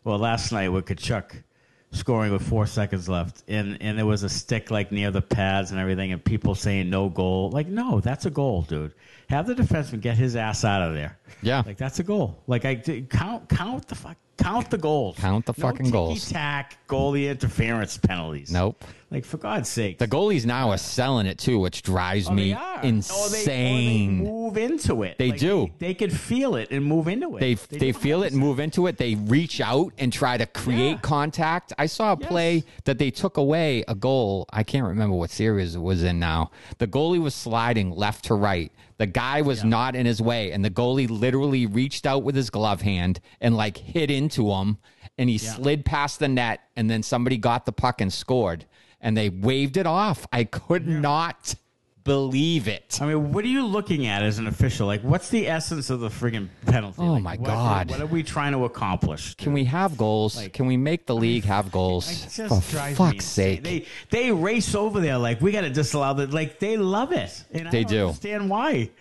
well, 0.04 0.17
last 0.17 0.51
night 0.51 0.69
with 0.69 0.86
Tkachuk 0.86 1.43
scoring 1.91 2.32
with 2.32 2.41
four 2.47 2.65
seconds 2.65 3.08
left, 3.08 3.43
and 3.47 3.78
and 3.82 3.97
there 3.97 4.06
was 4.06 4.23
a 4.23 4.30
stick 4.30 4.71
like 4.71 4.91
near 4.91 5.12
the 5.12 5.21
pads 5.21 5.71
and 5.71 5.80
everything, 5.80 6.12
and 6.12 6.23
people 6.23 6.56
saying 6.56 6.89
no 6.89 7.10
goal. 7.10 7.49
Like, 7.51 7.67
no, 7.67 7.99
that's 7.99 8.25
a 8.25 8.30
goal, 8.30 8.63
dude. 8.63 8.93
Have 9.30 9.47
the 9.47 9.56
defenseman 9.56 10.01
get 10.01 10.17
his 10.17 10.36
ass 10.36 10.63
out 10.65 10.82
of 10.82 10.93
there. 10.93 11.17
Yeah. 11.41 11.63
like 11.65 11.78
that's 11.78 11.99
a 11.99 12.04
goal. 12.04 12.41
Like 12.47 12.65
I 12.65 12.75
count 12.75 13.49
count 13.49 13.88
the 13.88 13.95
fuck 13.95 14.17
count 14.38 14.69
the 14.69 14.78
goals. 14.78 15.17
Count 15.17 15.45
the 15.45 15.54
fucking 15.54 15.88
no 15.88 15.91
goals. 15.91 16.30
Tack 16.30 16.78
goalie 16.88 17.30
interference 17.30 17.98
penalties. 17.98 18.52
Nope. 18.52 18.84
Like 19.15 19.23
for 19.23 19.38
God's 19.38 19.69
sake. 19.69 19.97
The 19.97 20.10
goalies 20.10 20.45
now 20.45 20.71
are 20.71 20.78
selling 20.78 21.25
it 21.25 21.38
too, 21.38 21.58
which 21.58 21.84
drives 21.84 22.28
Oh, 22.28 22.34
me 22.34 22.54
oh, 22.54 22.58
they 22.58 22.62
are. 22.62 22.78
Or 22.80 22.82
they- 22.82 22.88
or 22.88 22.89
insane. 22.89 24.17
they, 24.17 24.23
move 24.30 24.58
into 24.58 25.04
it. 25.04 25.17
They 25.17 25.32
do. 25.32 25.71
They, 25.80 25.88
they 25.88 25.93
could 25.93 26.12
feel 26.12 26.56
it 26.58 26.69
and 26.71 26.84
move 26.84 27.08
into 27.08 27.38
it. 27.38 27.39
They 27.39 27.54
they, 27.54 27.78
do 27.78 27.93
feel 27.93 28.23
it 28.23 28.34
and 28.34 28.41
move 28.41 28.60
into 28.60 28.88
it. 28.88 28.97
They 28.97 29.15
reach 29.15 29.62
out 29.62 29.93
and 29.97 30.12
try 30.12 30.36
to 30.36 30.45
create 30.45 30.91
Yeah. 30.95 30.97
contact. 30.97 31.71
I 31.78 31.86
saw 31.86 32.12
a 32.12 32.17
Yes. 32.19 32.28
play 32.30 32.63
that 32.84 32.97
they 32.99 33.10
took 33.10 33.38
away 33.38 33.86
a 33.88 33.95
goal. 33.95 34.47
I 34.51 34.63
can't 34.63 34.86
remember 34.86 35.15
what 35.15 35.30
series 35.30 35.75
it 35.75 35.82
was 35.82 36.04
in 36.04 36.19
now. 36.19 36.51
The 36.80 36.88
goalie 36.88 37.21
was 37.21 37.34
sliding 37.34 37.91
left 37.91 38.25
to 38.25 38.34
right. 38.36 38.69
The 38.97 39.08
guy 39.08 39.41
was 39.43 39.63
not 39.63 39.95
in 39.95 40.06
his 40.06 40.21
way, 40.21 40.51
and 40.51 40.63
the 40.63 40.69
goalie 40.69 41.10
literally 41.10 41.65
reached 41.65 42.06
out 42.06 42.23
with 42.23 42.36
his 42.36 42.49
glove 42.49 42.82
hand 42.82 43.21
and 43.39 43.56
like 43.56 43.78
hit 43.78 44.12
into 44.12 44.51
him, 44.51 44.78
and 45.17 45.30
he 45.30 45.38
slid 45.38 45.86
past 45.86 46.19
the 46.19 46.28
net, 46.28 46.60
and 46.75 46.89
then 46.89 47.01
somebody 47.01 47.38
got 47.38 47.65
the 47.65 47.71
puck 47.71 48.01
and 48.01 48.12
scored, 48.12 48.65
and 49.01 49.15
they 49.15 49.29
waved 49.29 49.77
it 49.77 49.86
off. 49.88 50.25
I 50.31 50.43
could 50.45 50.88
not 50.88 51.55
believe 52.03 52.67
it. 52.67 52.99
I 53.01 53.08
mean, 53.08 53.31
what 53.34 53.43
are 53.43 53.47
you 53.47 53.65
looking 53.65 54.05
at 54.05 54.21
as 54.21 54.38
an 54.38 54.45
official? 54.45 54.86
Like, 54.86 55.01
what's 55.01 55.29
the 55.29 55.47
essence 55.47 55.89
of 55.89 56.01
the 56.01 56.10
friggin' 56.10 56.49
penalty? 56.67 57.01
Oh, 57.01 57.13
Like, 57.13 57.23
my 57.23 57.36
what- 57.38 57.45
God. 57.47 57.89
What 57.89 57.99
are 57.99 58.05
we 58.05 58.21
trying 58.21 58.51
to 58.51 58.65
accomplish? 58.65 59.34
Can 59.36 59.53
we 59.53 59.63
have 59.65 59.97
goals? 59.97 60.38
Like- 60.38 60.53
Can 60.53 60.67
we 60.67 60.77
make 60.77 61.08
the 61.08 61.15
league 61.15 61.45
have 61.45 61.71
goals? 61.71 62.25
For 62.47 62.62
fuck's 62.62 63.25
sake. 63.25 63.63
They 63.63 63.86
they 64.12 64.31
race 64.31 64.75
over 64.75 64.99
there 64.99 65.17
like 65.17 65.41
we 65.41 65.51
got 65.51 65.62
to 65.62 65.69
disallow 65.71 66.13
that. 66.15 66.31
Like 66.31 66.60
they 66.60 66.77
love 66.77 67.12
it. 67.12 67.43
And 67.51 67.67
I 67.67 67.71
They 67.71 67.84
do. 67.84 68.08
Understand 68.08 68.49
why? 68.51 68.91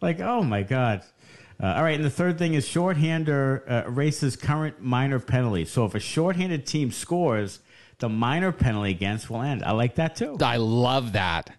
Like 0.00 0.20
oh 0.20 0.42
my 0.42 0.62
god. 0.64 1.02
Uh, 1.60 1.74
all 1.76 1.82
right, 1.82 1.96
and 1.96 2.04
the 2.04 2.10
third 2.10 2.38
thing 2.38 2.54
is 2.54 2.68
shorthander 2.68 3.68
uh, 3.68 3.88
erases 3.88 4.36
current 4.36 4.80
minor 4.80 5.18
penalty. 5.18 5.64
So 5.64 5.84
if 5.86 5.94
a 5.94 6.00
shorthanded 6.00 6.66
team 6.66 6.92
scores, 6.92 7.58
the 7.98 8.08
minor 8.08 8.52
penalty 8.52 8.90
against 8.90 9.28
will 9.30 9.42
end. 9.42 9.62
I 9.64 9.72
like 9.72 9.96
that 9.96 10.16
too. 10.16 10.36
I 10.40 10.56
love 10.56 11.12
that. 11.12 11.50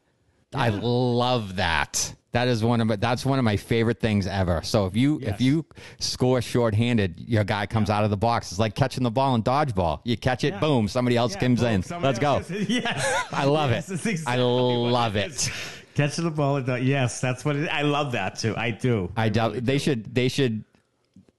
I 0.54 0.70
love 0.70 1.58
that. 1.58 2.16
That 2.32 2.48
is 2.48 2.64
one 2.64 2.80
of 2.80 2.88
my, 2.88 2.96
that's 2.96 3.26
one 3.26 3.40
of 3.40 3.46
my 3.46 3.58
favorite 3.58 4.00
things 4.00 4.28
ever. 4.28 4.62
So 4.64 4.86
if 4.86 4.96
you 4.96 5.20
Yes. 5.20 5.36
if 5.36 5.42
you 5.42 5.66
score 6.00 6.42
shorthanded, 6.42 7.20
your 7.20 7.44
guy 7.44 7.66
comes 7.66 7.90
out 7.90 8.04
of 8.04 8.12
the 8.12 8.18
box. 8.18 8.52
It's 8.52 8.60
like 8.60 8.76
catching 8.76 9.04
the 9.04 9.10
ball 9.12 9.34
in 9.36 9.42
dodgeball. 9.44 10.02
You 10.04 10.16
catch 10.16 10.44
it, 10.44 10.54
Yeah. 10.54 10.60
boom, 10.60 10.88
somebody 10.88 11.18
else 11.18 11.34
Yeah, 11.34 11.40
comes 11.40 11.60
boom, 11.62 11.70
in. 11.90 12.02
Let's 12.02 12.20
go. 12.20 12.42
yes. 12.68 13.26
I 13.32 13.46
love 13.46 13.72
Yes, 13.72 13.90
it. 13.90 14.02
that's 14.04 14.28
I 14.28 14.36
love 14.38 15.16
it 15.16 15.32
is. 15.32 15.50
Catching 15.96 16.24
the 16.26 16.32
ball. 16.32 16.62
Yes, 16.80 17.20
that's 17.20 17.44
what 17.44 17.56
it, 17.56 17.68
I 17.68 17.82
love 17.82 18.12
that 18.14 18.38
too. 18.38 18.54
I 18.56 18.72
do. 18.72 19.12
I 19.18 19.30
doubt 19.30 19.56
they 19.66 19.78
should. 19.80 20.14
They 20.16 20.30
should 20.30 20.64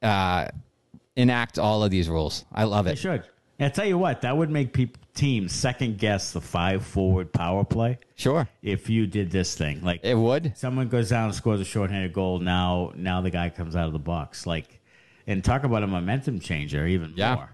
uh, 0.03 0.49
enact 1.17 1.59
all 1.59 1.83
of 1.85 1.91
these 1.91 2.09
rules. 2.09 2.45
I 2.53 2.65
love 2.65 2.87
it. 2.87 2.91
They 2.91 2.97
should. 2.97 3.23
And 3.61 3.67
I 3.67 3.69
tell 3.69 3.85
you 3.85 3.99
what, 3.99 4.23
that 4.23 4.37
would 4.37 4.51
make 4.51 4.73
peop 4.73 4.97
teams 5.15 5.53
second 5.53 5.99
guess 5.99 6.33
the 6.33 6.41
five 6.41 6.85
forward 6.85 7.31
power 7.33 7.63
play 7.63 7.99
Sure, 8.17 8.49
if 8.63 8.89
you 8.89 9.07
did 9.07 9.31
this 9.31 9.55
thing. 9.55 9.83
Like 9.83 10.01
it 10.03 10.15
would. 10.17 10.57
someone 10.57 10.89
goes 10.89 11.11
down 11.11 11.27
and 11.27 11.35
scores 11.35 11.61
a 11.61 11.65
shorthanded 11.65 12.13
goal. 12.15 12.39
Now, 12.39 12.93
now 12.97 13.21
the 13.21 13.31
guy 13.31 13.51
comes 13.51 13.77
out 13.77 13.87
of 13.87 13.93
the 13.93 13.99
box. 13.99 14.47
Like, 14.47 14.81
and 15.27 15.45
talk 15.45 15.65
about 15.65 15.83
a 15.83 15.87
momentum 15.87 16.41
changer 16.41 16.87
even 16.87 17.13
Yeah. 17.15 17.35
more. 17.35 17.51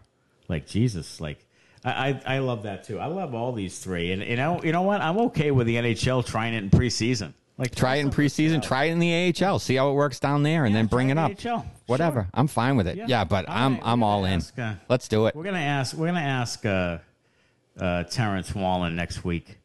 Like 0.48 0.66
Jesus, 0.66 1.20
like 1.20 1.44
I, 1.84 1.90
I, 2.26 2.36
I 2.36 2.38
love 2.38 2.62
that 2.62 2.84
too. 2.84 3.00
I 3.00 3.06
love 3.06 3.34
all 3.34 3.52
these 3.52 3.78
three, 3.80 4.12
and 4.12 4.22
you 4.22 4.36
know, 4.36 4.62
you 4.62 4.70
know 4.70 4.82
what? 4.82 5.00
I'm 5.00 5.18
okay 5.18 5.50
with 5.50 5.66
the 5.66 5.74
NHL 5.76 6.24
trying 6.24 6.54
it 6.54 6.62
in 6.62 6.70
preseason. 6.70 7.34
Like 7.58 7.74
Try 7.74 7.96
it 7.96 8.00
in 8.00 8.10
preseason. 8.10 8.62
Try 8.62 8.84
it 8.86 8.92
in 8.92 8.98
the 8.98 9.34
AHL. 9.44 9.58
See 9.58 9.76
how 9.76 9.90
it 9.90 9.94
works 9.94 10.20
down 10.20 10.42
there, 10.42 10.64
and 10.66 10.74
Yeah, 10.74 10.78
then 10.80 10.86
bring 10.86 11.08
it 11.10 11.16
up. 11.16 11.32
AHL. 11.44 11.64
Whatever. 11.86 12.22
Sure. 12.22 12.30
I'm 12.34 12.48
fine 12.48 12.76
with 12.76 12.86
it. 12.86 12.96
Yeah. 12.96 13.06
Yeah, 13.08 13.24
but 13.24 13.48
All 13.48 13.56
I'm 13.56 13.72
right, 13.74 13.82
I'm 13.84 14.02
all 14.02 14.24
in. 14.26 14.34
ask, 14.34 14.58
uh, 14.58 14.74
Let's 14.88 15.08
do 15.08 15.26
it. 15.26 15.34
We're 15.34 15.44
gonna 15.44 15.58
ask. 15.58 15.96
We're 15.96 16.06
gonna 16.08 16.20
ask 16.20 16.66
uh, 16.66 16.98
uh, 17.80 18.04
Terrence 18.04 18.54
Wallin 18.54 18.94
next 18.94 19.24
week 19.24 19.58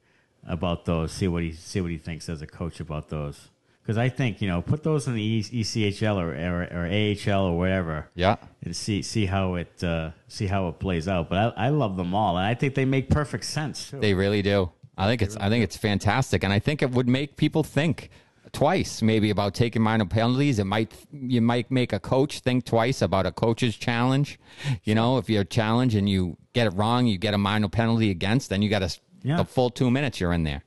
about 0.48 0.86
those. 0.86 1.12
See 1.12 1.28
what 1.28 1.44
he 1.44 1.52
see 1.52 1.82
what 1.82 1.92
he 1.92 1.98
thinks 1.98 2.30
as 2.30 2.42
a 2.42 2.48
coach 2.48 2.80
about 2.80 3.10
those. 3.10 3.50
Because 3.82 3.98
I 3.98 4.10
think 4.10 4.42
you 4.42 4.48
know, 4.48 4.62
put 4.62 4.84
those 4.84 5.08
in 5.08 5.16
the 5.16 5.42
ECHL 5.42 6.16
or, 6.18 6.30
or, 6.36 6.64
or 6.72 6.86
AHL 7.34 7.46
or 7.48 7.58
whatever. 7.58 8.08
Yeah. 8.16 8.36
and 8.64 8.74
see 8.76 9.02
see 9.02 9.26
how 9.26 9.56
it 9.56 9.84
uh, 9.84 10.12
see 10.30 10.48
how 10.48 10.70
it 10.70 10.80
plays 10.80 11.08
out. 11.10 11.30
But 11.30 11.56
I, 11.58 11.66
I 11.66 11.70
love 11.70 11.98
them 11.98 12.14
all, 12.16 12.38
and 12.38 12.46
I 12.46 12.54
think 12.54 12.76
they 12.76 12.86
make 12.86 13.10
perfect 13.10 13.44
sense 13.44 13.90
too. 13.90 14.00
They 14.00 14.14
really 14.14 14.42
do. 14.44 14.72
I 14.98 15.08
think 15.08 15.22
it's 15.22 15.36
I 15.38 15.50
think 15.50 15.64
it's 15.64 15.78
fantastic, 15.78 16.44
and 16.44 16.52
I 16.54 16.60
think 16.60 16.82
it 16.82 16.92
would 16.92 17.08
make 17.08 17.38
people 17.38 17.64
think 17.64 18.10
twice 18.52 19.02
maybe 19.02 19.30
about 19.30 19.54
taking 19.54 19.82
minor 19.82 20.06
penalties. 20.06 20.60
It 20.60 20.66
might 20.66 20.92
you 21.12 21.42
might 21.42 21.72
make 21.72 21.94
a 21.94 22.00
coach 22.00 22.40
think 22.40 22.66
twice 22.66 23.02
about 23.02 23.26
a 23.26 23.32
coach's 23.32 23.76
challenge. 23.78 24.40
You 24.84 24.96
know, 24.96 25.18
if 25.18 25.30
you're 25.30 25.44
challenged 25.46 25.96
and 25.96 26.10
you 26.10 26.38
get 26.54 26.68
it 26.68 26.72
wrong, 26.72 27.06
you 27.08 27.18
get 27.18 27.34
a 27.34 27.38
minor 27.38 27.70
penalty 27.70 28.10
against, 28.12 28.50
then 28.50 28.62
you 28.62 28.70
got 28.70 28.84
a 28.84 28.90
Yeah. 29.24 29.38
the 29.38 29.46
full 29.46 29.70
two 29.70 29.92
minutes 29.92 30.20
you're 30.20 30.34
in 30.34 30.44
there. 30.44 30.64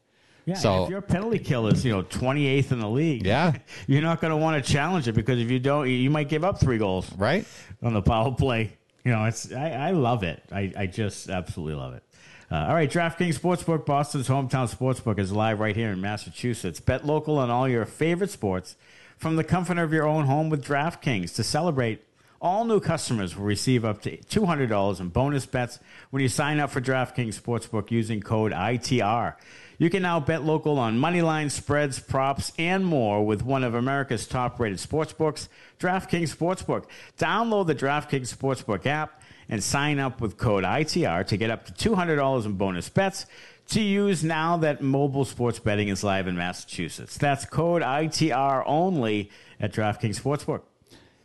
yeah, 0.47 0.55
so- 0.55 0.85
if 0.85 0.91
your 0.91 1.03
penalty 1.03 1.39
kill 1.39 1.67
is 1.67 1.85
you 1.85 1.91
know 1.93 2.03
twenty 2.03 2.47
eighth 2.47 2.71
in 2.73 2.79
the 2.79 2.89
league, 2.89 3.27
Yeah. 3.27 3.53
you're 3.89 4.03
not 4.03 4.21
going 4.21 4.31
to 4.31 4.37
want 4.37 4.65
to 4.65 4.73
challenge 4.73 5.09
it 5.09 5.15
because 5.15 5.39
if 5.41 5.51
you 5.51 5.59
don't, 5.59 5.89
you 5.91 6.09
might 6.11 6.29
give 6.29 6.45
up 6.45 6.61
three 6.61 6.79
goals 6.79 7.11
Right? 7.17 7.45
on 7.83 7.93
the 7.93 8.03
power 8.03 8.33
play. 8.33 8.73
You 9.05 9.11
know, 9.13 9.25
it's 9.25 9.53
I, 9.53 9.71
I 9.89 9.91
love 9.91 10.23
it. 10.23 10.43
I, 10.53 10.73
I 10.79 10.87
just 10.87 11.29
absolutely 11.29 11.75
love 11.75 11.95
it. 11.95 12.04
Uh, 12.51 12.67
all 12.69 12.75
right, 12.75 12.91
DraftKings 12.91 13.39
Sportsbook, 13.39 13.87
Boston's 13.87 14.29
hometown 14.29 14.73
sportsbook, 14.73 15.19
is 15.19 15.33
live 15.33 15.61
right 15.61 15.75
here 15.75 15.91
in 15.91 16.01
Massachusetts. 16.01 16.79
Bet 16.79 17.07
local 17.07 17.39
on 17.39 17.51
all 17.51 17.67
your 17.67 17.87
favorite 17.87 18.31
sports 18.31 18.77
from 19.17 19.37
the 19.37 19.45
comfort 19.45 19.79
of 19.79 19.93
your 19.93 20.07
own 20.07 20.27
home 20.27 20.51
with 20.51 20.65
DraftKings. 20.65 21.35
To 21.37 21.43
celebrate, 21.43 22.05
all 22.43 22.67
new 22.67 22.81
customers 22.81 23.35
will 23.35 23.47
receive 23.47 23.85
up 23.85 24.03
to 24.03 24.19
$200 24.19 25.01
in 25.01 25.09
bonus 25.09 25.47
bets 25.47 25.79
when 26.11 26.21
you 26.23 26.29
sign 26.29 26.61
up 26.61 26.71
for 26.71 26.83
DraftKings 26.83 27.41
Sportsbook 27.41 27.91
using 27.91 28.21
code 28.21 28.53
ITR. 28.53 29.37
You 29.79 29.89
can 29.89 30.03
now 30.03 30.21
bet 30.21 30.45
local 30.45 30.79
on 30.79 30.99
money 30.99 31.23
lines, 31.23 31.55
spreads, 31.55 31.99
props, 31.99 32.53
and 32.59 32.85
more 32.85 33.25
with 33.25 33.43
one 33.43 33.65
of 33.65 33.75
America's 33.75 34.27
top 34.27 34.61
rated 34.61 34.79
sportsbooks, 34.79 35.49
DraftKings 35.81 36.37
Sportsbook. 36.37 36.85
Download 37.19 37.67
the 37.67 37.75
DraftKings 37.75 38.37
Sportsbook 38.37 38.85
app 38.85 39.23
and 39.49 39.63
sign 39.63 39.99
up 39.99 40.21
with 40.21 40.37
code 40.37 40.65
ITR 40.65 41.27
to 41.27 41.37
get 41.37 41.51
up 41.51 41.65
to 41.67 41.91
$200 41.91 42.45
in 42.47 42.53
bonus 42.55 42.89
bets 42.89 43.27
to 43.69 43.81
use 43.81 44.23
now 44.23 44.57
that 44.59 44.83
mobile 44.83 45.25
sports 45.25 45.59
betting 45.59 45.89
is 45.89 46.05
live 46.05 46.27
in 46.27 46.37
Massachusetts. 46.37 47.17
That's 47.17 47.45
code 47.45 47.83
ITR 47.83 48.63
only 48.67 49.31
at 49.59 49.73
DraftKings 49.73 50.21
Sportsbook. 50.21 50.63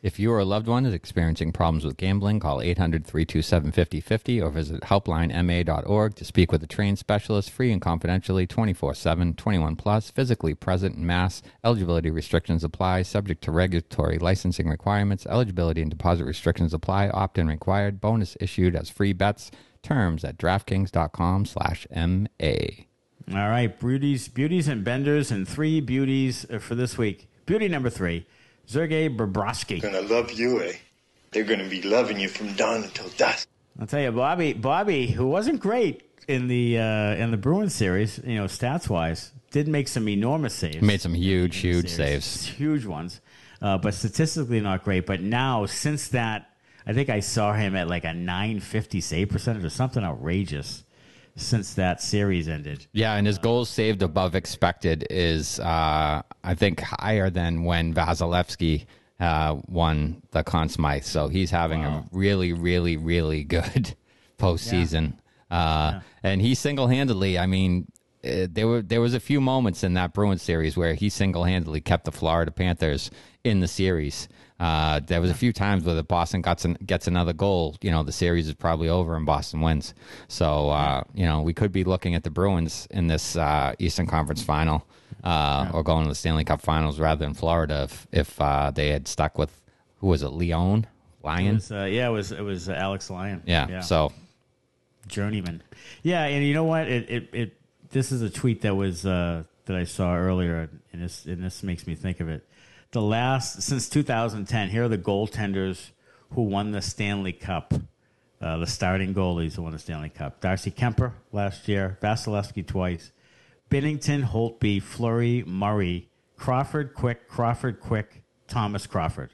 If 0.01 0.17
you 0.17 0.31
or 0.31 0.39
a 0.39 0.45
loved 0.45 0.67
one 0.67 0.85
is 0.85 0.93
experiencing 0.93 1.51
problems 1.51 1.83
with 1.83 1.97
gambling, 1.97 2.39
call 2.39 2.61
800 2.61 3.05
327 3.05 3.71
5050 3.71 4.41
or 4.41 4.49
visit 4.49 4.81
helplinema.org 4.83 6.15
to 6.15 6.23
speak 6.23 6.53
with 6.53 6.63
a 6.63 6.67
trained 6.67 6.97
specialist 6.97 7.49
free 7.49 7.69
and 7.73 7.81
confidentially 7.81 8.47
24 8.47 8.93
7, 8.93 9.33
21 9.33 9.75
plus, 9.75 10.09
physically 10.09 10.55
present 10.55 10.95
in 10.95 11.05
Mass. 11.05 11.41
Eligibility 11.65 12.09
restrictions 12.09 12.63
apply, 12.63 13.01
subject 13.01 13.43
to 13.43 13.51
regulatory 13.51 14.17
licensing 14.17 14.69
requirements. 14.69 15.25
Eligibility 15.25 15.81
and 15.81 15.91
deposit 15.91 16.23
restrictions 16.23 16.73
apply, 16.73 17.09
opt 17.09 17.37
in 17.37 17.47
required. 17.47 17.99
Bonus 17.99 18.37
issued 18.39 18.77
as 18.77 18.89
free 18.89 19.11
bets. 19.11 19.51
Terms 19.83 20.23
at 20.23 20.37
DraftKings.com 20.37 21.45
slash 21.45 21.85
MA. 21.93 22.53
All 23.31 23.49
right, 23.49 23.79
beauties, 23.79 24.29
beauties 24.29 24.67
and 24.69 24.83
benders, 24.83 25.29
and 25.29 25.47
three 25.47 25.81
beauties 25.81 26.45
uh, 26.49 26.57
for 26.57 26.75
this 26.75 26.97
week. 26.97 27.29
Beauty 27.45 27.67
number 27.67 27.89
three, 27.89 28.25
Sergei 28.69 29.09
Bobrovsky. 29.09 29.81
gonna 29.81 30.01
love 30.01 30.31
you, 30.31 30.61
eh? 30.61 30.73
They're 31.31 31.43
gonna 31.43 31.67
be 31.67 31.81
loving 31.81 32.19
you 32.19 32.29
from 32.29 32.53
dawn 32.53 32.83
until 32.83 33.09
dusk. 33.17 33.47
I'll 33.79 33.87
tell 33.87 33.99
you, 33.99 34.11
Bobby, 34.11 34.53
Bobby, 34.53 35.07
who 35.07 35.25
wasn't 35.25 35.59
great 35.59 36.03
in 36.27 36.47
the 36.47 36.77
uh, 36.77 37.15
in 37.15 37.31
the 37.31 37.37
Bruins 37.37 37.73
series, 37.73 38.19
you 38.23 38.35
know, 38.35 38.45
stats 38.45 38.87
wise, 38.87 39.31
did 39.49 39.67
make 39.67 39.87
some 39.87 40.07
enormous 40.07 40.53
saves. 40.53 40.83
Made 40.83 41.01
some 41.01 41.15
huge, 41.15 41.57
huge 41.57 41.89
series. 41.89 42.23
saves. 42.23 42.45
huge 42.45 42.85
ones, 42.85 43.21
uh, 43.59 43.79
but 43.79 43.95
statistically 43.95 44.61
not 44.61 44.83
great. 44.83 45.07
But 45.07 45.23
now, 45.23 45.65
since 45.65 46.09
that, 46.09 46.51
I 46.85 46.93
think 46.93 47.09
I 47.09 47.21
saw 47.21 47.53
him 47.53 47.75
at 47.75 47.87
like 47.87 48.03
a 48.03 48.13
950 48.13 49.01
save 49.01 49.29
percentage 49.29 49.63
or 49.63 49.71
something 49.71 50.03
outrageous. 50.03 50.83
Since 51.35 51.73
that 51.75 52.01
series 52.01 52.47
ended, 52.49 52.87
Yeah, 52.91 53.15
and 53.15 53.25
his 53.25 53.37
goals 53.37 53.69
saved 53.69 54.01
above 54.01 54.35
expected 54.35 55.07
is, 55.09 55.59
uh, 55.59 56.21
I 56.43 56.55
think, 56.55 56.81
higher 56.81 57.29
than 57.29 57.63
when 57.63 57.93
Vasilevskiy 57.93 58.85
uh, 59.19 59.57
won 59.67 60.21
the 60.31 60.43
Conn 60.43 60.69
Smythe. 60.69 61.03
So 61.03 61.27
he's 61.27 61.51
having 61.51 61.83
a 61.85 62.05
really, 62.11 62.53
really, 62.53 62.97
really 62.97 63.43
good 63.43 63.95
postseason. 64.37 65.13
Uh, 65.49 65.99
And 66.23 66.41
he 66.41 66.55
single 66.55 66.87
handedly, 66.87 67.39
I 67.39 67.45
mean, 67.45 67.87
uh, 68.23 68.47
there 68.49 68.67
were 68.67 68.81
there 68.81 68.99
was 69.01 69.13
a 69.13 69.19
few 69.19 69.39
moments 69.39 69.83
in 69.83 69.93
that 69.93 70.13
Bruins 70.13 70.41
series 70.41 70.75
where 70.75 70.93
he 70.93 71.09
single 71.09 71.45
handedly 71.45 71.79
kept 71.79 72.03
the 72.05 72.11
Florida 72.11 72.51
Panthers 72.51 73.09
in 73.45 73.61
the 73.61 73.67
series. 73.67 74.27
Uh, 74.59 74.99
there 74.99 75.21
was 75.21 75.31
a 75.31 75.35
few 75.35 75.53
times 75.53 75.85
where 75.85 75.95
the 75.95 76.03
Boston 76.03 76.41
gets 76.41 76.65
an, 76.65 76.77
gets 76.85 77.07
another 77.07 77.31
goal. 77.33 77.77
You 77.81 77.91
know, 77.91 78.03
the 78.03 78.11
series 78.11 78.47
is 78.47 78.53
probably 78.53 78.89
over 78.89 79.15
and 79.15 79.25
Boston 79.25 79.61
wins. 79.61 79.93
So 80.27 80.69
uh, 80.69 81.03
you 81.13 81.25
know, 81.25 81.41
we 81.41 81.53
could 81.53 81.71
be 81.71 81.83
looking 81.83 82.13
at 82.15 82.23
the 82.23 82.29
Bruins 82.29 82.87
in 82.91 83.07
this 83.07 83.35
uh, 83.37 83.73
Eastern 83.79 84.05
Conference 84.07 84.43
Final, 84.43 84.85
uh, 85.23 85.71
or 85.73 85.83
going 85.83 86.03
to 86.03 86.09
the 86.09 86.15
Stanley 86.15 86.43
Cup 86.43 86.61
Finals 86.61 86.99
rather 86.99 87.23
than 87.25 87.33
Florida 87.33 87.83
if 87.83 88.07
if 88.11 88.41
uh, 88.41 88.71
they 88.71 88.89
had 88.89 89.07
stuck 89.07 89.37
with 89.37 89.61
who 89.99 90.07
was 90.07 90.23
it, 90.23 90.29
Leon, 90.29 90.79
it 90.79 91.25
Lion. 91.25 91.55
was, 91.55 91.71
uh, 91.71 91.83
yeah, 91.89 92.07
it 92.07 92.11
was 92.11 92.31
it 92.31 92.41
was 92.41 92.67
uh, 92.69 92.73
Alex 92.73 93.09
Lyon. 93.09 93.41
yeah. 93.45 93.79
So 93.79 94.11
journeyman. 95.07 95.63
Yeah, 96.03 96.25
and 96.25 96.45
you 96.45 96.53
know 96.53 96.65
what? 96.65 96.87
It 96.87 97.09
it, 97.09 97.29
it 97.33 97.53
this 97.91 98.11
is 98.11 98.21
a 98.21 98.29
tweet 98.29 98.61
that 98.61 98.75
was 98.75 99.05
uh, 99.05 99.43
that 99.65 99.75
I 99.75 99.83
saw 99.85 100.15
earlier, 100.15 100.69
and 100.91 101.01
this 101.01 101.25
and 101.25 101.43
this 101.43 101.63
makes 101.63 101.87
me 101.87 101.95
think 101.95 102.19
of 102.19 102.29
it. 102.29 102.45
The 102.91 103.01
last 103.01 103.61
since 103.61 103.87
2010, 103.89 104.69
here 104.69 104.85
are 104.85 104.87
the 104.87 104.97
goaltenders 104.97 105.91
who 106.31 106.41
won 106.43 106.71
the 106.71 106.81
Stanley 106.81 107.33
Cup. 107.33 107.73
Uh, 108.41 108.57
the 108.57 108.65
starting 108.67 109.13
goalies 109.13 109.55
who 109.55 109.63
won 109.63 109.73
the 109.73 109.79
Stanley 109.79 110.09
Cup: 110.09 110.39
Darcy 110.39 110.71
Kuemper 110.71 111.11
last 111.31 111.67
year, 111.67 111.97
Vasilevskiy 112.01 112.65
twice, 112.65 113.11
Binnington, 113.69 114.23
Holtby, 114.23 114.81
Fleury, 114.81 115.43
Murray, 115.45 116.09
Crawford, 116.37 116.93
Quick, 116.93 117.27
Crawford, 117.27 117.79
Quick, 117.81 118.23
Thomas 118.47 118.87
Crawford. 118.87 119.31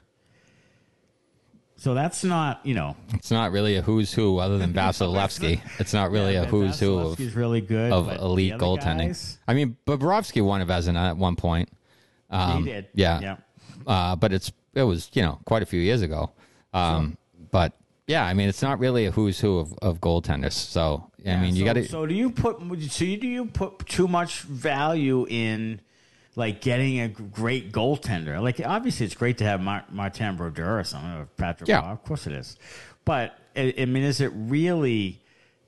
So 1.78 1.94
that's 1.94 2.24
not 2.24 2.64
you 2.64 2.74
know 2.74 2.96
it's 3.14 3.30
not 3.30 3.52
really 3.52 3.76
a 3.76 3.82
who's 3.82 4.12
who 4.12 4.38
other 4.38 4.58
than 4.58 4.72
Vasilevskiy. 4.74 5.60
It's 5.78 5.92
not 5.94 6.10
really 6.10 6.32
Yeah, 6.34 6.42
a 6.42 6.46
who's 6.46 6.80
who 6.80 6.98
of, 6.98 7.36
really 7.36 7.60
good 7.60 7.92
of 7.92 8.10
elite 8.10 8.54
goaltending. 8.54 9.06
guys- 9.08 9.38
I 9.46 9.54
mean, 9.54 9.76
Bobrovsky 9.86 10.44
won 10.44 10.60
a 10.62 10.66
Vezina 10.66 11.10
at 11.10 11.16
one 11.16 11.36
point. 11.36 11.68
Um, 12.28 12.64
he 12.64 12.70
did. 12.72 12.88
Yeah. 12.92 13.20
Yeah. 13.20 13.36
Uh, 13.86 14.16
but 14.16 14.32
it's 14.32 14.52
it 14.74 14.82
was 14.82 15.10
you 15.14 15.22
know 15.22 15.38
quite 15.44 15.62
a 15.62 15.66
few 15.66 15.80
years 15.80 16.02
ago. 16.02 16.30
Um, 16.72 17.16
But 17.50 17.72
yeah, 18.06 18.24
I 18.24 18.34
mean, 18.34 18.48
it's 18.48 18.62
not 18.62 18.78
really 18.78 19.06
a 19.06 19.10
who's 19.10 19.40
who 19.40 19.58
of, 19.58 19.72
of 19.82 20.00
goaltenders. 20.00 20.52
So 20.52 21.10
I 21.26 21.36
mean, 21.36 21.56
you 21.56 21.64
got 21.64 21.74
to. 21.74 21.86
So 21.88 22.06
do 22.06 22.14
you 22.14 22.30
put? 22.30 22.58
So 22.90 23.04
you, 23.04 23.16
do 23.16 23.26
you 23.26 23.46
put 23.46 23.86
too 23.86 24.08
much 24.08 24.42
value 24.42 25.26
in 25.28 25.80
like 26.36 26.60
getting 26.60 27.00
a 27.00 27.08
great 27.08 27.72
goaltender? 27.72 28.40
Like 28.42 28.60
obviously, 28.64 29.06
it's 29.06 29.14
great 29.14 29.38
to 29.38 29.44
have 29.44 29.60
Mar- 29.60 29.84
Martin 29.90 30.36
Brodeur 30.36 30.78
or 30.78 30.84
something, 30.84 31.10
or 31.10 31.26
Patrick. 31.36 31.68
Yeah. 31.68 31.80
Of 31.80 32.04
course 32.04 32.26
it 32.26 32.32
is. 32.32 32.56
But 33.04 33.38
I, 33.56 33.74
I 33.78 33.84
mean, 33.86 34.02
is 34.02 34.20
it 34.20 34.32
really 34.34 35.20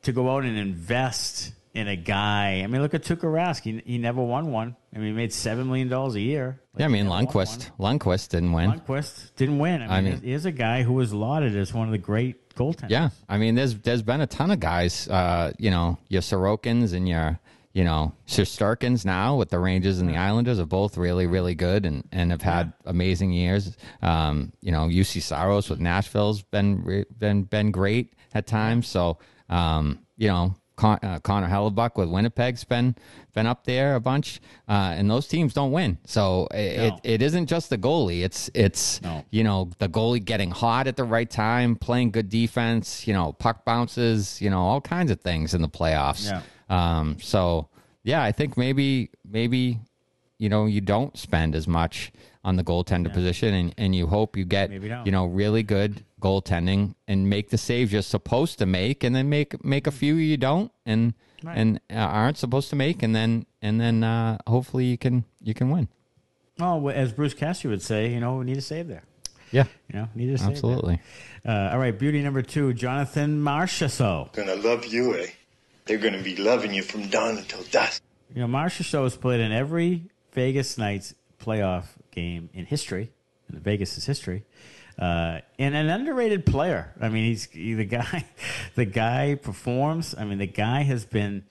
to 0.03 0.13
go 0.13 0.31
out 0.31 0.45
and 0.45 0.57
invest 0.57 1.53
in 1.79 1.89
a 1.89 1.97
guy? 1.97 2.63
I 2.63 2.67
mean, 2.67 2.83
look 2.83 2.95
at 2.95 3.03
Tuukka 3.03 3.23
Rask. 3.23 3.63
He, 3.63 3.83
he 3.87 3.99
never 3.99 4.23
won 4.23 4.51
one. 4.51 4.77
I 4.95 4.99
mean, 4.99 5.09
he 5.09 5.13
made 5.13 5.33
seven 5.33 5.69
million 5.69 5.89
dollars 5.89 6.15
a 6.15 6.21
year. 6.21 6.61
Like, 6.75 6.81
yeah, 6.81 6.87
I 6.87 6.89
mean, 6.89 7.07
Lundqvist. 7.07 7.71
Lundqvist 7.79 8.29
didn't 8.31 8.53
win. 8.53 8.71
Lundqvist 8.73 9.35
didn't 9.37 9.59
win. 9.59 9.83
I 9.83 9.87
mean, 9.87 9.91
I 9.91 10.01
mean- 10.01 10.23
here's 10.23 10.45
a 10.45 10.53
guy 10.53 10.83
who 10.83 10.95
was 10.95 11.13
lauded 11.15 11.57
as 11.57 11.73
one 11.73 11.87
of 11.87 11.93
the 11.93 11.99
great 11.99 12.55
goaltenders. 12.55 12.91
Yeah, 12.91 13.11
I 13.29 13.39
mean, 13.39 13.55
there's 13.55 13.75
there's 13.79 14.03
been 14.03 14.21
a 14.21 14.27
ton 14.27 14.51
of 14.51 14.61
guys. 14.61 15.09
Uh, 15.09 15.53
you 15.59 15.71
know, 15.71 15.99
your 16.09 16.23
Sorokins 16.23 16.93
and 16.93 17.09
your 17.09 17.39
you 17.75 17.85
know, 17.85 18.13
Shesterkins 18.27 19.05
now 19.05 19.37
with 19.37 19.51
the 19.51 19.59
Rangers 19.61 20.01
and 20.01 20.09
the 20.09 20.17
Islanders 20.17 20.59
are 20.59 20.65
both 20.67 20.97
really, 20.97 21.27
really 21.27 21.55
good 21.55 21.87
and, 21.87 22.03
and 22.11 22.33
have 22.33 22.43
had 22.43 22.73
amazing 22.87 23.31
years. 23.31 23.77
Um, 24.03 24.53
you 24.61 24.73
know, 24.73 24.89
Juuse 24.89 25.23
Saros 25.23 25.71
with 25.71 25.79
Nashville's 25.79 26.43
been 26.43 27.05
been 27.17 27.45
been 27.45 27.71
great 27.71 28.15
at 28.35 28.49
times. 28.49 28.89
So, 28.89 29.19
um, 29.49 30.01
you 30.17 30.27
know, 30.27 30.57
Con- 30.79 31.01
uh, 31.03 31.19
Connor 31.19 31.49
Hellebuyck 31.49 31.97
with 31.97 32.09
Winnipeg's 32.09 32.63
been 32.65 32.95
been 33.35 33.47
up 33.47 33.65
there 33.65 33.97
a 33.97 34.01
bunch, 34.01 34.41
uh, 34.69 34.95
and 34.97 35.11
those 35.11 35.27
teams 35.29 35.53
don't 35.53 35.73
win. 35.73 35.99
So 36.07 36.47
it, 36.53 36.77
No. 36.79 36.85
it, 36.87 36.95
it 37.03 37.23
isn't 37.23 37.47
just 37.47 37.69
the 37.69 37.77
goalie. 37.77 38.23
It's 38.23 38.49
it's 38.55 39.03
No. 39.03 39.25
you 39.31 39.43
know 39.45 39.71
the 39.79 39.89
goalie 39.89 40.25
getting 40.25 40.51
hot 40.53 40.87
at 40.87 40.97
the 40.97 41.05
right 41.05 41.29
time, 41.29 41.77
playing 41.77 42.13
good 42.13 42.29
defense. 42.29 43.07
You 43.09 43.13
know, 43.13 43.33
puck 43.33 43.65
bounces. 43.65 44.41
You 44.41 44.51
know, 44.51 44.61
all 44.61 44.81
kinds 44.81 45.11
of 45.11 45.21
things 45.21 45.53
in 45.53 45.63
the 45.63 45.69
playoffs. 45.69 46.25
Yeah. 46.31 46.41
Um, 46.71 47.17
so 47.21 47.69
yeah, 48.05 48.23
I 48.23 48.31
think 48.33 48.57
maybe 48.57 49.11
maybe 49.29 49.81
you 50.39 50.49
know 50.49 50.67
you 50.67 50.81
don't 50.81 51.17
spend 51.19 51.55
as 51.57 51.67
much 51.67 52.13
on 52.45 52.57
the 52.57 52.65
goaltender 52.65 53.13
position, 53.13 53.53
and, 53.55 53.75
and 53.79 53.95
you 53.95 54.07
hope 54.07 54.37
you 54.37 54.45
get 54.45 54.71
you 54.71 55.13
know 55.13 55.27
really 55.27 55.63
good 55.63 56.05
goaltending 56.21 56.95
and 57.07 57.29
make 57.29 57.51
the 57.51 57.59
saves 57.59 57.93
you're 57.93 58.03
supposed 58.03 58.59
to 58.59 58.67
make, 58.67 59.05
and 59.05 59.15
then 59.15 59.29
make 59.29 59.65
make 59.65 59.87
a 59.87 59.91
few 59.91 60.15
you 60.15 60.37
don't 60.37 60.71
and 60.87 61.15
Right. 61.45 61.57
and 61.57 61.81
uh, 61.89 61.95
aren't 61.95 62.37
supposed 62.37 62.69
to 62.71 62.77
make, 62.77 63.01
and 63.05 63.15
then 63.15 63.47
and 63.63 63.81
then 63.81 64.03
uh, 64.03 64.39
hopefully 64.49 64.87
you 64.87 64.99
can 64.99 65.25
you 65.41 65.55
can 65.55 65.71
win. 65.71 65.87
Oh, 66.61 66.89
as 66.89 67.13
Bruce 67.13 67.35
Cassidy 67.35 67.69
would 67.69 67.83
say, 67.83 68.13
you 68.13 68.19
know, 68.19 68.39
we 68.39 68.45
need 68.45 68.57
a 68.57 68.61
save 68.61 68.89
there. 68.89 69.05
Yeah, 69.53 69.65
You 69.93 70.01
know, 70.01 70.09
need 70.17 70.31
a 70.31 70.37
save 70.39 70.47
there. 70.49 70.53
absolutely. 70.57 71.01
Uh, 71.47 71.71
all 71.73 71.79
right, 71.79 71.97
beauty 71.97 72.21
number 72.23 72.43
two, 72.43 72.73
Jonathan 72.75 73.41
Marchessault. 73.41 74.33
Gonna 74.33 74.57
love 74.57 74.85
you, 74.87 75.15
eh? 75.17 75.29
They're 75.85 75.99
gonna 75.99 76.21
be 76.23 76.35
loving 76.35 76.75
you 76.75 76.83
from 76.83 77.07
dawn 77.09 77.39
until 77.39 77.63
dusk. 77.71 78.03
You 78.35 78.41
know, 78.41 78.49
Marchessault 78.49 79.05
has 79.05 79.17
played 79.17 79.39
in 79.39 79.53
every 79.53 80.11
Vegas 80.33 80.77
Knights 80.77 81.15
playoff 81.41 81.85
game 82.11 82.51
in 82.53 82.67
history, 82.67 83.11
in 83.53 83.59
Vegas' 83.61 84.05
history, 84.05 84.45
uh, 84.99 85.41
and 85.59 85.75
an 85.75 85.89
underrated 85.89 86.45
player. 86.47 86.93
I 87.01 87.09
mean, 87.09 87.25
he's 87.25 87.45
he, 87.47 87.75
the 87.75 87.85
guy. 87.85 88.25
The 88.75 88.85
guy 88.85 89.35
performs. 89.35 90.15
I 90.17 90.25
mean, 90.25 90.39
the 90.39 90.47
guy 90.47 90.83
has 90.83 91.05
been 91.05 91.43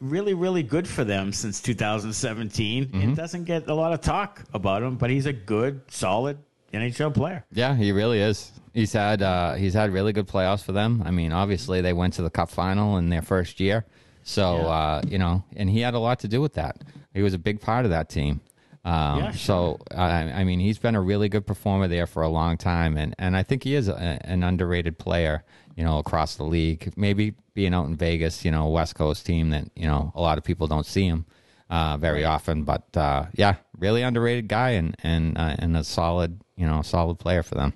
really, 0.00 0.34
really 0.34 0.62
good 0.62 0.86
for 0.86 1.02
them 1.04 1.32
since 1.32 1.62
2017. 1.62 2.90
It 2.92 3.14
doesn't 3.14 3.44
get 3.44 3.68
a 3.68 3.74
lot 3.74 3.92
of 3.94 4.00
talk 4.02 4.42
about 4.52 4.82
him, 4.82 4.96
but 4.96 5.08
he's 5.10 5.24
a 5.26 5.32
good, 5.32 5.80
solid 5.88 6.36
NHL 6.74 7.14
player. 7.14 7.44
Yeah, 7.52 7.74
he 7.74 7.92
really 7.92 8.20
is. 8.20 8.52
He's 8.74 8.92
had 8.92 9.22
uh, 9.22 9.54
he's 9.54 9.74
had 9.74 9.92
really 9.92 10.12
good 10.12 10.26
playoffs 10.28 10.62
for 10.64 10.72
them. 10.72 11.02
I 11.06 11.10
mean, 11.10 11.32
obviously 11.32 11.80
they 11.80 11.92
went 11.92 12.14
to 12.14 12.22
the 12.22 12.30
Cup 12.30 12.50
final 12.50 12.98
in 12.98 13.08
their 13.08 13.22
first 13.22 13.60
year, 13.60 13.84
so 14.22 14.56
Yeah. 14.56 14.62
uh, 14.66 15.02
you 15.06 15.18
know, 15.18 15.44
and 15.56 15.68
he 15.70 15.80
had 15.80 15.94
a 15.94 15.98
lot 15.98 16.20
to 16.20 16.28
do 16.28 16.40
with 16.40 16.54
that. 16.54 16.78
He 17.14 17.22
was 17.22 17.34
a 17.34 17.38
big 17.38 17.60
part 17.60 17.84
of 17.84 17.90
that 17.90 18.08
team. 18.08 18.40
Um, 18.84 19.18
Yeah, 19.18 19.30
So 19.32 19.78
I, 19.94 20.32
I 20.32 20.44
mean, 20.44 20.58
he's 20.60 20.78
been 20.78 20.94
a 20.94 21.00
really 21.00 21.28
good 21.28 21.46
performer 21.46 21.88
there 21.88 22.06
for 22.06 22.22
a 22.22 22.28
long 22.28 22.56
time, 22.56 22.96
and, 22.96 23.14
and 23.18 23.36
I 23.36 23.42
think 23.42 23.62
he 23.62 23.74
is 23.74 23.88
a, 23.88 24.18
an 24.24 24.42
underrated 24.42 24.98
player. 24.98 25.44
You 25.76 25.84
know, 25.84 25.98
across 25.98 26.36
the 26.36 26.44
league, 26.44 26.92
maybe 26.96 27.34
being 27.54 27.72
out 27.72 27.86
in 27.86 27.96
Vegas, 27.96 28.44
you 28.44 28.50
know, 28.50 28.68
West 28.68 28.94
Coast 28.94 29.24
team 29.24 29.50
that 29.50 29.70
you 29.74 29.86
know 29.86 30.12
a 30.14 30.20
lot 30.20 30.36
of 30.36 30.44
people 30.44 30.66
don't 30.66 30.84
see 30.84 31.06
him 31.06 31.24
uh, 31.70 31.96
very 31.96 32.26
often. 32.26 32.64
But 32.64 32.94
uh, 32.94 33.26
yeah, 33.32 33.54
really 33.78 34.02
underrated 34.02 34.48
guy 34.48 34.70
and 34.70 34.94
and 35.02 35.38
uh, 35.38 35.56
and 35.58 35.74
a 35.76 35.82
solid 35.82 36.42
you 36.56 36.66
know 36.66 36.82
solid 36.82 37.18
player 37.18 37.42
for 37.42 37.54
them. 37.54 37.72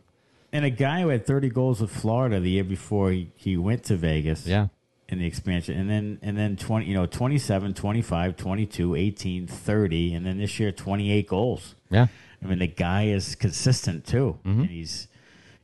And 0.53 0.65
a 0.65 0.71
guy 0.71 1.03
who 1.03 1.09
had 1.09 1.27
30 1.27 1.51
goals 1.51 1.81
with 1.81 1.91
Florida 1.91 2.41
the 2.41 2.51
year 2.51 2.65
before 2.65 3.11
he, 3.11 3.31
he 3.35 3.57
went 3.57 3.83
to 3.85 3.97
Vegas. 3.97 4.47
Yeah. 4.47 4.69
In 5.09 5.21
the 5.21 5.27
expansion. 5.27 5.79
And 5.79 5.89
then 5.89 6.19
and 6.21 6.37
then 6.37 6.57
20, 6.57 6.85
you 6.85 6.95
know, 6.95 7.07
27, 7.07 7.75
25, 7.75 8.37
22, 8.37 8.95
18, 8.97 9.47
30, 9.47 10.15
and 10.15 10.27
then 10.27 10.39
this 10.39 10.59
year 10.59 10.73
28 10.73 11.29
goals. 11.29 11.77
Yeah. 11.91 12.09
I 12.43 12.47
mean, 12.47 12.59
the 12.59 12.67
guy 12.67 13.05
is 13.05 13.37
consistent 13.37 14.05
too. 14.05 14.39
Mm-hmm. 14.45 14.63
And 14.63 14.71
he's 14.71 15.07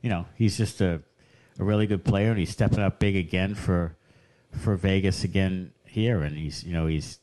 you 0.01 0.09
know, 0.09 0.25
he's 0.35 0.57
just 0.57 0.79
a 0.79 1.01
a 1.59 1.63
really 1.63 1.87
good 1.87 2.05
player 2.05 2.29
and 2.29 2.39
he's 2.39 2.51
stepping 2.51 2.79
up 2.79 2.99
big 2.99 3.15
again 3.15 3.53
for 3.53 3.95
for 4.51 4.75
Vegas 4.75 5.23
again 5.23 5.73
here 5.85 6.21
and 6.21 6.37
he's 6.37 6.63
you 6.63 6.71
know, 6.71 6.87
he's 6.87 7.19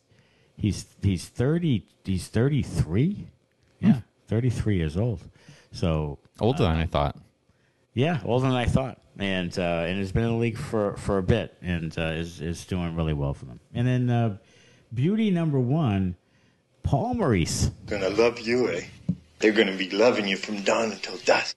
he's 0.56 0.84
he's 1.02 1.26
30 1.26 1.86
he's 2.04 2.28
33. 2.28 3.28
Yeah, 3.80 4.00
33 4.28 4.76
years 4.76 4.98
old. 4.98 5.20
So 5.72 6.18
Older 6.38 6.64
than 6.64 6.76
I 6.76 6.82
um, 6.82 6.88
thought. 6.88 7.16
Yeah, 7.94 8.20
older 8.24 8.46
than 8.46 8.56
I 8.56 8.66
thought, 8.66 9.00
and 9.18 9.56
uh, 9.58 9.84
and 9.86 9.98
has 9.98 10.12
been 10.12 10.24
in 10.24 10.30
the 10.30 10.36
league 10.36 10.58
for, 10.58 10.96
for 10.96 11.18
a 11.18 11.22
bit, 11.22 11.56
and 11.62 11.96
uh, 11.98 12.12
is 12.12 12.40
is 12.40 12.64
doing 12.64 12.94
really 12.96 13.14
well 13.14 13.34
for 13.34 13.46
them. 13.46 13.60
And 13.74 13.86
then 13.86 14.10
uh, 14.10 14.36
beauty 14.92 15.30
number 15.30 15.58
one, 15.58 16.16
Paul 16.82 17.14
Maurice. 17.14 17.70
Gonna 17.86 18.10
love 18.10 18.40
you, 18.40 18.70
eh? 18.70 18.84
They're 19.38 19.52
gonna 19.52 19.76
be 19.76 19.90
loving 19.90 20.28
you 20.28 20.36
from 20.36 20.62
dawn 20.62 20.92
until 20.92 21.16
dusk. 21.18 21.56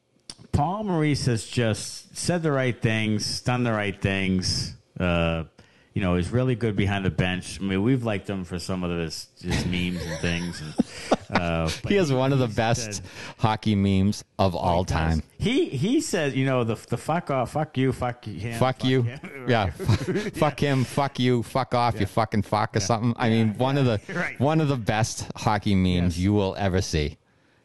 Paul 0.51 0.84
Maurice 0.84 1.25
has 1.25 1.45
just 1.45 2.15
said 2.15 2.43
the 2.43 2.51
right 2.51 2.79
things, 2.79 3.41
done 3.41 3.63
the 3.63 3.71
right 3.71 3.99
things. 3.99 4.75
Uh, 4.99 5.45
you 5.93 6.01
know, 6.01 6.15
he's 6.15 6.29
really 6.29 6.55
good 6.55 6.75
behind 6.75 7.05
the 7.05 7.11
bench. 7.11 7.59
I 7.59 7.63
mean, 7.63 7.84
we've 7.84 8.03
liked 8.03 8.29
him 8.29 8.43
for 8.43 8.59
some 8.59 8.84
of 8.84 8.91
his, 8.97 9.27
his 9.41 9.65
memes 9.65 10.03
and 10.03 10.19
things. 10.19 10.61
And, 10.61 10.73
uh, 11.34 11.67
He 11.88 11.97
is 11.97 12.11
one 12.11 12.31
of 12.34 12.39
the 12.39 12.47
best 12.47 12.93
said- 12.95 13.05
hockey 13.38 13.75
memes 13.75 14.23
of 14.39 14.55
all 14.55 14.86
time. 14.86 15.23
He 15.39 15.65
he 15.69 15.99
said, 16.01 16.34
you 16.34 16.45
know, 16.45 16.63
the 16.63 16.75
the 16.89 16.97
fuck 16.97 17.29
off, 17.31 17.51
fuck 17.51 17.77
you, 17.77 17.91
fuck 17.91 18.25
him, 18.25 18.57
Fuck 18.59 18.84
you. 18.84 19.01
him. 19.03 19.19
Yeah. 19.47 19.69
fuck 20.36 20.59
him. 20.59 20.84
Fuck 20.86 21.19
you. 21.19 21.43
Fuck 21.43 21.73
off. 21.75 21.99
You 21.99 22.05
fucking 22.05 22.43
fuck 22.43 22.75
or 22.75 22.79
something. 22.79 23.13
I 23.17 23.29
mean, 23.29 23.57
one 23.57 23.77
of 23.77 23.86
the 23.86 23.99
Right. 24.13 24.39
one 24.39 24.61
of 24.61 24.67
the 24.69 24.77
best 24.77 25.27
hockey 25.36 25.75
memes 25.75 26.17
Yes. 26.17 26.23
you 26.23 26.34
will 26.34 26.55
ever 26.57 26.81
see. 26.81 27.17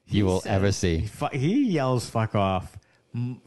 You 0.07 0.25
will 0.27 0.41
says- 0.41 0.53
ever 0.53 0.66
He, 0.66 0.73
see. 0.73 1.07
fu- 1.07 1.29
he 1.37 1.64
yells 1.71 2.09
"fuck 2.09 2.35
off." 2.35 2.77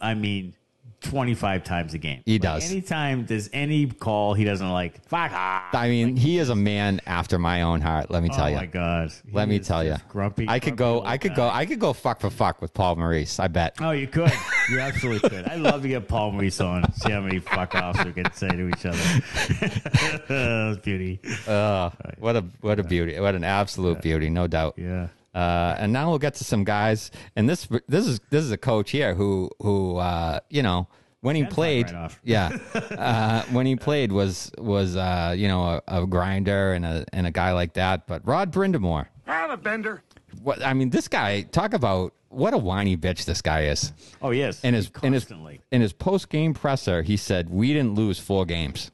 I 0.01 0.13
mean, 0.15 0.53
twenty 1.01 1.33
five 1.33 1.63
times 1.63 1.93
a 1.93 1.97
game. 1.97 2.21
He 2.25 2.33
Like, 2.33 2.41
does. 2.41 2.71
Anytime 2.71 3.25
there's 3.25 3.49
any 3.53 3.87
call 3.87 4.33
he 4.33 4.43
doesn't 4.43 4.69
like, 4.71 5.03
fuck 5.07 5.31
off. 5.33 5.73
I 5.73 5.89
mean, 5.89 6.15
he 6.15 6.37
is 6.37 6.49
a 6.49 6.55
man 6.55 7.01
after 7.05 7.37
my 7.39 7.63
own 7.63 7.81
heart. 7.81 8.09
Let 8.11 8.23
me 8.23 8.29
tell 8.29 8.45
oh 8.45 8.49
you. 8.49 8.55
my 8.55 8.65
god. 8.65 9.11
Let 9.31 9.47
He 9.47 9.53
me 9.55 9.59
tell 9.59 9.83
you. 9.83 9.95
Grumpy. 10.09 10.45
I 10.47 10.59
could 10.59 10.77
grumpy 10.77 11.01
go. 11.03 11.07
I 11.07 11.17
could 11.17 11.31
guy. 11.31 11.35
go. 11.35 11.49
I 11.49 11.65
could 11.65 11.79
go 11.79 11.93
fuck 11.93 12.21
for 12.21 12.29
fuck 12.29 12.61
with 12.61 12.73
Paul 12.73 12.95
Maurice. 12.95 13.39
I 13.39 13.47
bet. 13.47 13.75
Oh, 13.81 13.91
you 13.91 14.07
could. 14.07 14.31
You 14.69 14.79
absolutely 14.79 15.29
could. 15.29 15.45
I'd 15.47 15.59
love 15.59 15.81
to 15.81 15.87
get 15.87 16.07
Paul 16.07 16.31
Maurice 16.31 16.61
on. 16.61 16.91
See 16.93 17.11
how 17.11 17.21
many 17.21 17.39
fuck 17.39 17.75
offs 17.75 18.03
we 18.05 18.13
can 18.13 18.31
say 18.33 18.47
to 18.49 18.67
each 18.69 18.85
other. 18.85 18.97
That's 20.27 20.79
beauty. 20.79 21.19
Uh, 21.47 21.89
what 22.19 22.35
a 22.35 22.45
what 22.61 22.79
a 22.79 22.83
beauty. 22.83 23.19
What 23.19 23.35
an 23.35 23.43
absolute 23.43 24.01
beauty. 24.01 24.29
No 24.29 24.47
doubt. 24.47 24.75
Yeah. 24.77 25.07
Uh, 25.33 25.75
and 25.79 25.93
now 25.93 26.09
we'll 26.09 26.19
get 26.19 26.33
to 26.35 26.43
some 26.43 26.63
guys. 26.63 27.11
And 27.35 27.49
this 27.49 27.67
this 27.87 28.07
is 28.07 28.19
this 28.29 28.43
is 28.43 28.51
a 28.51 28.57
coach 28.57 28.91
here 28.91 29.13
who 29.13 29.49
who 29.61 29.97
uh, 29.97 30.39
you 30.49 30.61
know 30.61 30.87
when 31.21 31.35
he 31.35 31.43
Can 31.43 31.51
played, 31.51 31.91
right 31.91 32.17
yeah, 32.23 32.57
uh, 32.73 33.43
when 33.51 33.65
he 33.65 33.75
played 33.75 34.11
was 34.11 34.51
was 34.57 34.95
uh, 34.95 35.33
you 35.37 35.47
know 35.47 35.81
a, 35.87 36.01
a 36.01 36.07
grinder 36.07 36.73
and 36.73 36.85
a 36.85 37.05
and 37.13 37.25
a 37.27 37.31
guy 37.31 37.53
like 37.53 37.73
that. 37.73 38.07
But 38.07 38.27
Rod 38.27 38.51
Brind'Amour, 38.51 39.07
I'm 39.27 39.51
a 39.51 39.57
bender. 39.57 40.03
what 40.41 40.63
I 40.63 40.73
mean, 40.73 40.89
this 40.89 41.07
guy 41.07 41.43
talk 41.43 41.73
about 41.73 42.13
what 42.29 42.53
a 42.53 42.57
whiny 42.57 42.97
bitch 42.97 43.25
this 43.25 43.41
guy 43.41 43.65
is. 43.65 43.93
Oh 44.21 44.31
yes. 44.31 44.63
In 44.63 44.73
his 44.73 44.89
in 45.03 45.13
his 45.13 45.23
constantly. 45.23 45.61
in 45.71 45.81
his 45.81 45.93
post 45.93 46.29
game 46.29 46.53
presser, 46.53 47.03
he 47.03 47.17
said, 47.17 47.49
"We 47.49 47.73
didn't 47.73 47.95
lose 47.95 48.19
four 48.19 48.45
games." 48.45 48.91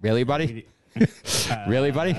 Really, 0.00 0.24
buddy? 0.24 0.66
really, 1.68 1.90
buddy? 1.90 2.16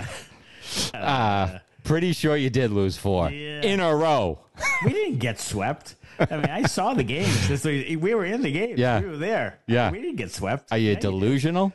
Uh, 0.93 1.59
pretty 1.83 2.13
sure 2.13 2.35
you 2.37 2.49
did 2.49 2.71
lose 2.71 2.97
four 2.97 3.29
Yeah. 3.29 3.61
in 3.61 3.79
a 3.79 3.95
row. 3.95 4.39
we 4.85 4.91
didn't 4.93 5.19
get 5.19 5.39
swept. 5.39 5.95
I 6.19 6.35
mean, 6.37 6.45
I 6.49 6.63
saw 6.63 6.93
the 6.93 7.03
games. 7.03 7.49
We 7.65 8.13
were 8.13 8.25
in 8.25 8.41
the 8.41 8.51
game. 8.51 8.75
Yeah. 8.77 8.99
We 9.01 9.07
were 9.07 9.17
there. 9.17 9.59
Yeah. 9.67 9.91
We 9.91 9.99
didn't 9.99 10.17
get 10.17 10.31
swept. 10.31 10.71
Are 10.71 10.77
you 10.77 10.91
Yeah, 10.91 10.99
delusional? 10.99 11.73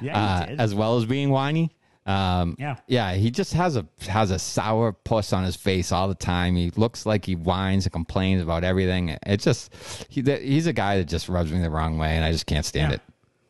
Yeah, 0.00 0.16
uh, 0.36 0.40
you 0.42 0.46
did. 0.48 0.60
as 0.60 0.74
well 0.74 0.96
as 0.98 1.06
being 1.06 1.30
whiny. 1.30 1.70
Um, 2.06 2.56
Yeah. 2.58 2.76
yeah. 2.86 3.14
He 3.14 3.30
just 3.30 3.52
has 3.54 3.76
a 3.76 3.86
has 4.08 4.30
a 4.30 4.38
sour 4.38 4.92
puss 4.92 5.32
on 5.32 5.44
his 5.44 5.56
face 5.56 5.90
all 5.92 6.08
the 6.08 6.14
time. 6.14 6.56
He 6.56 6.70
looks 6.76 7.04
like 7.06 7.24
he 7.26 7.34
whines 7.34 7.84
and 7.86 7.92
complains 7.92 8.42
about 8.42 8.64
everything. 8.64 9.16
It's 9.26 9.44
just 9.44 9.72
he 10.08 10.22
he's 10.22 10.66
a 10.66 10.72
guy 10.72 10.98
that 10.98 11.04
just 11.08 11.28
rubs 11.28 11.50
me 11.52 11.60
the 11.60 11.70
wrong 11.70 11.98
way, 11.98 12.10
and 12.16 12.24
I 12.24 12.32
just 12.32 12.46
can't 12.46 12.64
stand 12.64 12.90
Yeah. 12.92 12.96
it. 12.96 13.02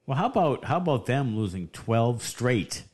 Well, 0.06 0.16
how 0.18 0.26
about 0.26 0.64
how 0.64 0.78
about 0.78 1.06
them 1.06 1.36
losing 1.36 1.68
twelve 1.68 2.22
straight 2.22 2.84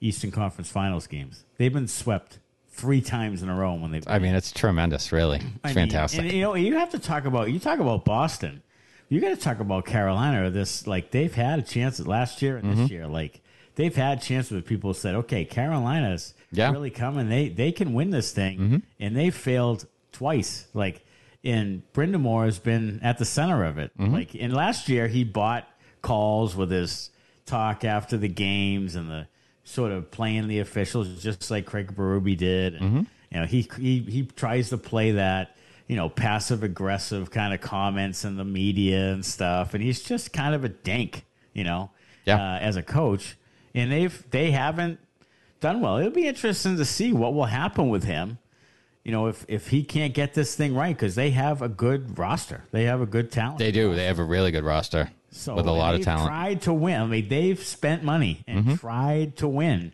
Eastern 0.00 0.30
Conference 0.32 0.70
Finals 0.70 1.06
games? 1.06 1.44
They've 1.58 1.72
been 1.72 1.88
swept 1.88 2.38
three 2.76 3.00
times 3.00 3.42
in 3.42 3.48
a 3.48 3.54
row 3.54 3.74
when 3.74 3.90
they've. 3.90 4.04
I 4.06 4.18
mean, 4.18 4.34
it's 4.34 4.52
tremendous. 4.52 5.10
Really, 5.12 5.38
it's 5.38 5.46
I 5.64 5.68
mean, 5.68 5.74
fantastic. 5.74 6.20
and 6.20 6.32
you 6.32 6.42
know, 6.42 6.54
you 6.54 6.76
have 6.76 6.90
to 6.90 6.98
talk 6.98 7.24
about 7.24 7.50
you 7.50 7.58
talk 7.58 7.78
about 7.80 8.04
Boston. 8.04 8.62
You 9.08 9.20
got 9.20 9.30
to 9.30 9.36
talk 9.36 9.60
about 9.60 9.86
Carolina. 9.86 10.50
This 10.50 10.86
like 10.86 11.10
they've 11.10 11.32
had 11.34 11.58
a 11.58 11.62
chance 11.62 11.98
last 12.00 12.42
year 12.42 12.56
and 12.56 12.68
Mm-hmm. 12.70 12.82
this 12.82 12.90
year. 12.90 13.06
Like 13.06 13.40
they've 13.76 13.94
had 13.94 14.20
chances 14.22 14.52
where 14.52 14.62
people 14.62 14.94
said, 14.94 15.14
"Okay, 15.14 15.44
Carolina's 15.44 16.34
Yeah. 16.52 16.66
Mm-hmm. 16.66 16.72
really 16.74 16.90
coming. 16.90 17.28
They 17.28 17.48
they 17.48 17.72
can 17.72 17.92
win 17.94 18.10
this 18.10 18.32
thing," 18.32 18.82
and 19.00 19.16
they 19.16 19.30
failed 19.30 19.86
twice. 20.12 20.66
Like, 20.74 21.04
and 21.44 21.82
Brind'Amour 21.92 22.46
has 22.46 22.58
been 22.58 23.00
at 23.02 23.18
the 23.18 23.24
center 23.24 23.64
of 23.64 23.78
it. 23.78 23.92
Mm-hmm. 23.98 24.12
Like, 24.12 24.34
and 24.38 24.52
last 24.52 24.88
year 24.88 25.06
he 25.08 25.22
bought 25.24 25.68
calls 26.02 26.54
with 26.56 26.70
his 26.70 27.10
talk 27.46 27.84
after 27.84 28.16
the 28.16 28.28
games 28.28 28.96
and 28.96 29.08
the 29.10 29.28
sort 29.68 29.90
of 29.92 30.10
playing 30.10 30.46
the 30.48 30.60
officials 30.60 31.20
just 31.22 31.50
like 31.50 31.66
Craig 31.66 31.94
Berube 31.94 32.36
did. 32.38 32.74
And, 32.74 32.82
Mm-hmm. 32.84 33.02
You 33.32 33.40
know, 33.40 33.46
he, 33.46 33.68
he 33.78 33.98
he 34.00 34.22
tries 34.24 34.70
to 34.70 34.78
play 34.78 35.10
that 35.10 35.56
you 35.88 35.96
know 35.96 36.08
passive 36.08 36.62
aggressive 36.62 37.30
kind 37.32 37.52
of 37.52 37.60
comments 37.60 38.24
in 38.24 38.36
the 38.36 38.44
media 38.44 39.12
and 39.12 39.24
stuff, 39.26 39.74
and 39.74 39.82
he's 39.82 40.00
just 40.00 40.32
kind 40.32 40.54
of 40.54 40.62
a 40.64 40.68
dink, 40.68 41.24
you 41.52 41.64
know, 41.64 41.90
Yeah. 42.24 42.36
uh, 42.36 42.58
as 42.60 42.76
a 42.76 42.82
coach. 42.84 43.36
And 43.74 43.90
they've 43.90 44.24
they 44.30 44.52
haven't 44.52 45.00
done 45.60 45.80
well. 45.80 45.98
It'll 45.98 46.12
be 46.12 46.28
interesting 46.28 46.76
to 46.76 46.84
see 46.84 47.12
what 47.12 47.34
will 47.34 47.46
happen 47.46 47.88
with 47.88 48.04
him. 48.04 48.38
You 49.04 49.10
know, 49.12 49.26
if 49.26 49.44
if 49.48 49.68
he 49.68 49.82
can't 49.82 50.14
get 50.14 50.34
this 50.34 50.54
thing 50.54 50.74
right, 50.74 50.96
because 50.96 51.16
they 51.16 51.30
have 51.32 51.60
a 51.62 51.68
good 51.68 52.16
roster, 52.18 52.62
they 52.70 52.84
have 52.84 53.00
a 53.02 53.06
good 53.06 53.32
talent. 53.32 53.58
They 53.58 53.72
do. 53.72 53.94
They 53.96 54.04
have 54.06 54.20
a 54.20 54.24
really 54.24 54.52
good 54.52 54.64
roster 54.64 55.10
So 55.36 55.54
with 55.54 55.66
a 55.66 55.72
lot 55.72 55.94
of 55.94 56.02
talent. 56.02 56.26
Tried 56.28 56.62
to 56.62 56.72
win. 56.72 57.00
I 57.00 57.06
mean, 57.06 57.28
they've 57.28 57.62
spent 57.62 58.02
money 58.02 58.42
and 58.46 58.64
Mm-hmm. 58.64 58.74
tried 58.76 59.36
to 59.36 59.48
win. 59.48 59.92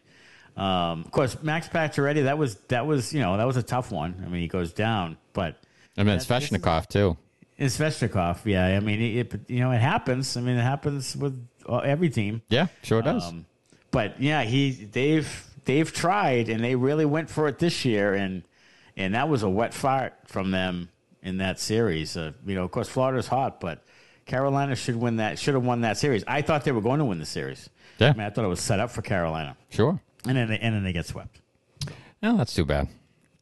Um, 0.57 1.03
of 1.05 1.11
course, 1.11 1.43
Max 1.43 1.69
Pacioretty. 1.69 2.25
That 2.25 2.39
was 2.39 2.57
that 2.69 2.87
was 2.87 3.13
you 3.13 3.21
know 3.21 3.37
that 3.37 3.47
was 3.47 3.57
a 3.57 3.63
tough 3.63 3.91
one. 3.91 4.23
I 4.25 4.29
mean, 4.29 4.43
he 4.43 4.49
goes 4.49 4.73
down, 4.73 5.17
but 5.33 5.57
I 5.97 6.03
mean, 6.03 6.17
it's 6.17 6.27
Svechnikov 6.27 6.89
too. 6.89 7.17
it's 7.57 7.79
Svechnikov. 7.79 8.45
Yeah, 8.45 8.67
I 8.67 8.81
mean, 8.81 9.01
it, 9.01 9.35
it 9.35 9.41
you 9.51 9.61
know 9.61 9.71
it 9.73 9.81
happens. 9.81 10.37
I 10.37 10.41
mean, 10.43 10.57
it 10.59 10.63
happens 10.63 11.17
with 11.17 11.43
uh, 11.69 11.79
every 11.79 12.11
team. 12.11 12.43
Yeah, 12.51 12.67
sure 12.83 13.01
does. 13.03 13.27
Um, 13.29 13.47
but 13.91 14.21
yeah, 14.21 14.43
he 14.43 14.71
they've 14.73 15.47
they've 15.65 15.91
tried 15.93 16.49
and 16.51 16.63
they 16.63 16.75
really 16.77 17.07
went 17.07 17.31
for 17.31 17.49
it 17.49 17.59
this 17.59 17.85
year, 17.87 18.13
and 18.13 18.43
and 18.97 19.15
that 19.15 19.31
was 19.31 19.43
a 19.43 19.49
wet 19.49 19.73
fart 19.73 20.13
from 20.27 20.51
them 20.51 20.91
in 21.23 21.39
that 21.39 21.59
series. 21.61 22.15
Uh, 22.15 22.33
you 22.45 22.55
know, 22.55 22.65
of 22.65 22.71
course, 22.73 22.91
Florida's 22.91 23.29
hot, 23.29 23.59
but 23.59 23.83
Carolina 24.27 24.75
should 24.77 24.97
win 24.97 25.17
that. 25.17 25.39
Should 25.39 25.55
have 25.55 25.65
won 25.65 25.81
that 25.83 25.99
series. 25.99 26.25
I 26.27 26.43
thought 26.43 26.65
they 26.65 26.73
were 26.73 26.81
going 26.81 26.99
to 26.99 27.05
win 27.05 27.19
the 27.19 27.27
series. 27.27 27.69
Yeah. 27.99 28.11
I 28.11 28.13
mean, 28.13 28.27
I 28.27 28.31
thought 28.31 28.45
it 28.45 28.49
was 28.49 28.61
set 28.61 28.81
up 28.81 28.91
for 28.91 29.03
Carolina, 29.03 29.57
sure. 29.71 30.01
and 30.27 30.37
then 30.37 30.49
they, 30.49 30.59
and 30.59 30.75
then 30.75 30.83
they 30.85 30.93
get 30.93 31.07
swept. 31.07 31.41
No, 32.23 32.37
that's 32.37 32.55
too 32.55 32.65
bad. 32.65 32.89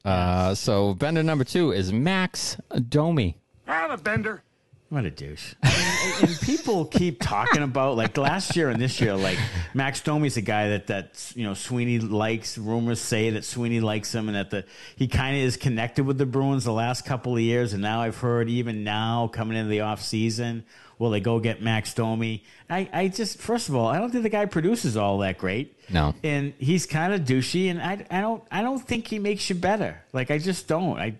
Uh, 0.05 0.55
so 0.55 0.95
bender 0.95 1.23
number 1.23 1.45
two 1.45 1.73
is 1.73 1.93
Max 1.93 2.57
Domi. 2.89 3.37
I'm 3.69 3.91
a 3.91 3.97
bender. 3.99 4.43
What 4.91 5.05
a 5.05 5.11
douche. 5.11 5.55
And- 5.63 6.29
and 6.31 6.41
people 6.41 6.85
keep 6.85 7.21
talking 7.23 7.63
about 7.63 7.97
like 7.97 8.17
last 8.19 8.57
year 8.57 8.69
and 8.71 8.81
this 8.81 9.01
year, 9.01 9.15
like 9.17 9.39
Max 9.73 10.01
Domi's 10.01 10.37
a 10.37 10.41
guy 10.43 10.71
that 10.71 10.89
that 10.89 11.33
you 11.37 11.45
know 11.45 11.55
Sweeney 11.55 11.99
likes. 11.99 12.59
Rumors 12.59 13.01
say 13.01 13.31
that 13.31 13.45
Sweeney 13.45 13.81
likes 13.81 14.15
him 14.15 14.29
and 14.29 14.37
that 14.37 14.51
the 14.51 14.65
he 14.97 15.07
kind 15.09 15.37
of 15.37 15.43
is 15.43 15.57
connected 15.57 16.05
with 16.05 16.19
the 16.19 16.27
Bruins 16.27 16.65
the 16.65 16.73
last 16.73 17.05
couple 17.07 17.35
of 17.35 17.41
years. 17.41 17.73
And 17.73 17.83
now 17.83 18.03
I've 18.03 18.19
heard 18.19 18.49
even 18.51 18.83
now 18.85 19.29
coming 19.29 19.57
into 19.57 19.71
the 19.71 19.81
off 19.83 20.03
season, 20.03 20.65
will 20.99 21.11
they 21.11 21.21
go 21.21 21.39
get 21.39 21.63
Max 21.63 21.95
Domi? 21.95 22.43
I, 22.69 22.89
I 22.93 23.09
just 23.09 23.39
first 23.39 23.69
of 23.69 23.77
all, 23.77 23.87
I 23.87 23.99
don't 23.99 24.11
think 24.11 24.25
the 24.25 24.29
guy 24.29 24.47
produces 24.47 24.97
all 24.97 25.19
that 25.19 25.39
great. 25.39 25.77
No. 25.89 26.15
and 26.25 26.53
he's 26.59 26.87
kind 26.87 27.13
of 27.15 27.23
douchey, 27.23 27.71
and 27.71 27.81
I, 27.81 28.05
I 28.11 28.21
don't 28.21 28.43
I 28.51 28.63
don't 28.63 28.81
think 28.81 29.07
he 29.07 29.19
makes 29.19 29.49
you 29.49 29.55
better. 29.57 30.03
Like 30.13 30.31
I 30.31 30.39
just 30.39 30.67
don't. 30.69 30.99
I 30.99 31.15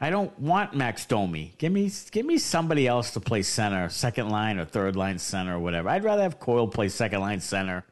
I 0.00 0.10
don't 0.10 0.38
want 0.38 0.74
Max 0.74 1.06
Domi. 1.06 1.54
Give 1.58 1.72
me 1.72 1.90
give 2.10 2.26
me 2.26 2.38
somebody 2.38 2.86
else 2.86 3.12
to 3.12 3.20
play 3.20 3.42
center, 3.42 3.88
second 3.88 4.28
line 4.28 4.58
or 4.58 4.64
third 4.64 4.96
line 4.96 5.18
center 5.18 5.56
or 5.56 5.58
whatever. 5.58 5.88
I'd 5.88 6.04
rather 6.04 6.22
have 6.22 6.38
Coyle 6.38 6.68
play 6.68 6.88
second 6.88 7.20
line 7.20 7.40
center. 7.40 7.84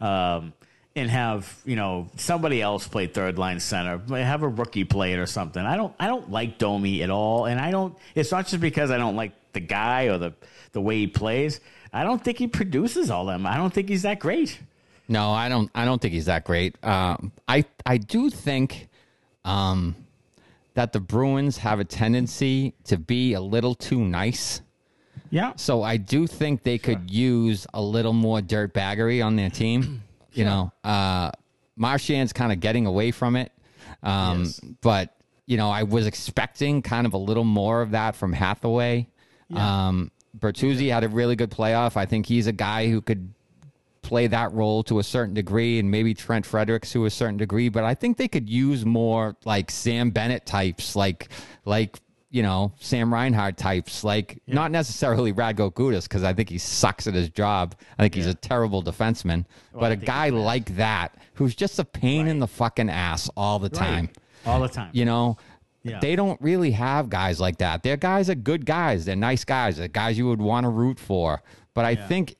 Um, 0.00 0.52
and 0.96 1.10
have 1.10 1.60
you 1.64 1.76
know 1.76 2.08
somebody 2.16 2.62
else 2.62 2.88
play 2.88 3.06
third 3.06 3.38
line 3.38 3.60
center, 3.60 3.98
have 4.16 4.42
a 4.42 4.48
rookie 4.48 4.84
play 4.84 5.12
it 5.12 5.18
or 5.18 5.26
something. 5.26 5.62
I 5.62 5.76
don't 5.76 5.94
I 6.00 6.06
don't 6.06 6.30
like 6.30 6.58
Domi 6.58 7.02
at 7.02 7.10
all, 7.10 7.44
and 7.44 7.60
I 7.60 7.70
don't. 7.70 7.96
It's 8.14 8.32
not 8.32 8.46
just 8.46 8.60
because 8.60 8.90
I 8.90 8.96
don't 8.96 9.14
like 9.14 9.32
the 9.52 9.60
guy 9.60 10.04
or 10.04 10.18
the 10.18 10.32
the 10.72 10.80
way 10.80 10.96
he 10.96 11.06
plays. 11.06 11.60
I 11.92 12.02
don't 12.02 12.22
think 12.24 12.38
he 12.38 12.46
produces 12.46 13.10
all 13.10 13.26
them. 13.26 13.46
I 13.46 13.56
don't 13.56 13.72
think 13.72 13.88
he's 13.88 14.02
that 14.02 14.18
great. 14.18 14.58
No, 15.06 15.30
I 15.32 15.48
don't. 15.48 15.70
I 15.74 15.84
don't 15.84 16.00
think 16.00 16.14
he's 16.14 16.26
that 16.26 16.44
great. 16.44 16.82
Um, 16.82 17.30
I 17.46 17.64
I 17.84 17.98
do 17.98 18.30
think 18.30 18.88
um, 19.44 19.94
that 20.76 20.92
the 20.92 21.00
Bruins 21.00 21.56
have 21.58 21.80
a 21.80 21.84
tendency 21.84 22.74
to 22.84 22.98
be 22.98 23.32
a 23.32 23.40
little 23.40 23.74
too 23.74 23.98
nice. 24.04 24.60
Yeah, 25.30 25.54
So 25.56 25.82
I 25.82 25.96
do 25.96 26.26
think 26.28 26.62
they 26.62 26.78
could 26.78 27.10
use 27.10 27.66
a 27.74 27.80
little 27.82 28.12
more 28.12 28.40
dirtbaggery 28.40 29.24
on 29.24 29.34
their 29.36 29.50
team. 29.50 30.02
You 30.36 30.44
know, 30.44 30.70
uh, 30.84 31.30
Marchand's 31.76 32.34
kind 32.34 32.52
of 32.52 32.60
getting 32.60 32.84
away 32.84 33.10
from 33.10 33.36
it, 33.36 33.50
um, 34.02 34.40
Yes. 34.44 34.60
but 34.82 35.14
you 35.46 35.56
know, 35.56 35.70
I 35.70 35.84
was 35.84 36.06
expecting 36.06 36.82
kind 36.82 37.06
of 37.06 37.14
a 37.14 37.16
little 37.16 37.42
more 37.44 37.80
of 37.80 37.92
that 37.92 38.16
from 38.16 38.34
Hathaway. 38.34 39.08
Um, 39.54 40.10
Bertuzzi 40.38 40.92
had 40.92 41.04
a 41.04 41.08
really 41.08 41.36
good 41.36 41.50
playoff. 41.50 41.96
I 41.96 42.04
think 42.04 42.26
he's 42.26 42.46
a 42.48 42.52
guy 42.52 42.90
who 42.90 43.00
could 43.00 43.32
play 44.06 44.26
that 44.28 44.52
role 44.52 44.82
to 44.84 44.98
a 44.98 45.02
certain 45.02 45.34
degree, 45.34 45.78
and 45.78 45.90
maybe 45.90 46.14
Trent 46.14 46.46
Fredericks 46.46 46.92
to 46.92 47.04
a 47.06 47.10
certain 47.10 47.36
degree. 47.36 47.68
But 47.68 47.84
I 47.84 47.94
think 47.94 48.16
they 48.16 48.28
could 48.28 48.48
use 48.48 48.84
more 48.86 49.36
like 49.44 49.70
Sam 49.70 50.10
Bennett 50.10 50.46
types, 50.46 50.94
like 50.96 51.28
like 51.64 51.98
you 52.30 52.42
know 52.42 52.72
Sam 52.80 53.12
Reinhart 53.12 53.56
types, 53.56 54.04
like 54.04 54.40
not 54.46 54.70
necessarily 54.70 55.32
Radko 55.32 55.72
Gudas 55.72 56.04
because 56.04 56.22
I 56.22 56.32
think 56.32 56.48
he 56.48 56.58
sucks 56.58 57.06
at 57.06 57.14
his 57.14 57.28
job. 57.30 57.74
I 57.98 58.02
think 58.02 58.14
he's 58.14 58.26
a 58.26 58.34
terrible 58.34 58.82
defenseman, 58.82 59.44
but 59.72 59.90
I 59.90 59.94
a 59.94 59.96
guy 59.96 60.28
like 60.30 60.76
that 60.76 61.16
who's 61.34 61.54
just 61.54 61.78
a 61.78 61.84
pain 61.84 62.28
in 62.28 62.38
the 62.38 62.46
fucking 62.48 62.88
ass 62.90 63.28
all 63.36 63.58
the 63.58 63.68
time. 63.68 64.08
all 64.46 64.60
the 64.60 64.68
time. 64.68 64.90
You 64.92 65.04
know, 65.04 65.36
Yeah. 65.82 65.98
they 66.00 66.14
don't 66.16 66.40
really 66.40 66.70
have 66.72 67.08
guys 67.10 67.40
like 67.40 67.58
that. 67.58 67.82
Their 67.82 67.96
guys 67.96 68.30
are 68.30 68.34
good 68.36 68.64
guys. 68.66 69.04
They're 69.04 69.16
nice 69.16 69.44
guys. 69.44 69.76
They're 69.76 69.88
guys 69.88 70.16
you 70.16 70.26
would 70.28 70.40
want 70.40 70.64
to 70.64 70.70
root 70.70 70.98
for. 70.98 71.42
But 71.74 71.84
I 71.84 71.94
think 71.94 72.36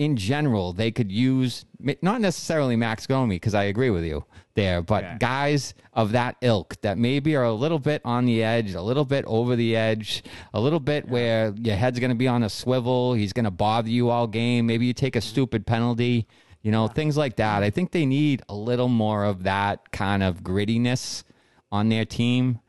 in 0.00 0.16
general, 0.16 0.72
they 0.72 0.90
could 0.90 1.12
use 1.12 1.66
not 2.00 2.22
necessarily 2.22 2.74
Max 2.74 3.06
Domi 3.06 3.34
because 3.36 3.54
I 3.54 3.64
agree 3.64 3.90
with 3.90 4.02
you 4.02 4.24
there, 4.54 4.80
but 4.80 5.02
Yeah. 5.04 5.18
guys 5.18 5.74
of 5.92 6.12
that 6.12 6.36
ilk 6.40 6.80
that 6.80 6.96
maybe 6.96 7.36
are 7.36 7.44
a 7.44 7.52
little 7.52 7.78
bit 7.78 8.00
on 8.02 8.24
the 8.24 8.42
edge, 8.42 8.72
a 8.72 8.80
little 8.80 9.04
bit 9.04 9.26
over 9.26 9.56
the 9.56 9.76
edge, 9.76 10.22
a 10.54 10.60
little 10.60 10.80
bit 10.80 11.06
where 11.06 11.52
your 11.54 11.76
head's 11.76 12.00
going 12.00 12.10
to 12.10 12.16
be 12.16 12.26
on 12.26 12.42
a 12.42 12.48
swivel. 12.48 13.12
He's 13.12 13.34
going 13.34 13.44
to 13.44 13.50
bother 13.50 13.90
you 13.90 14.08
all 14.08 14.26
game. 14.26 14.66
Maybe 14.66 14.86
you 14.86 14.94
take 14.94 15.16
a 15.16 15.20
stupid 15.20 15.66
penalty. 15.66 16.26
You 16.62 16.70
know, 16.70 16.88
things 16.88 17.18
like 17.18 17.36
that. 17.36 17.62
I 17.62 17.68
think 17.68 17.90
they 17.90 18.06
need 18.06 18.40
a 18.48 18.54
little 18.54 18.88
more 18.88 19.24
of 19.24 19.42
that 19.42 19.92
kind 19.92 20.22
of 20.22 20.42
grittiness 20.42 21.24
on 21.70 21.90
their 21.90 22.06
team 22.06 22.60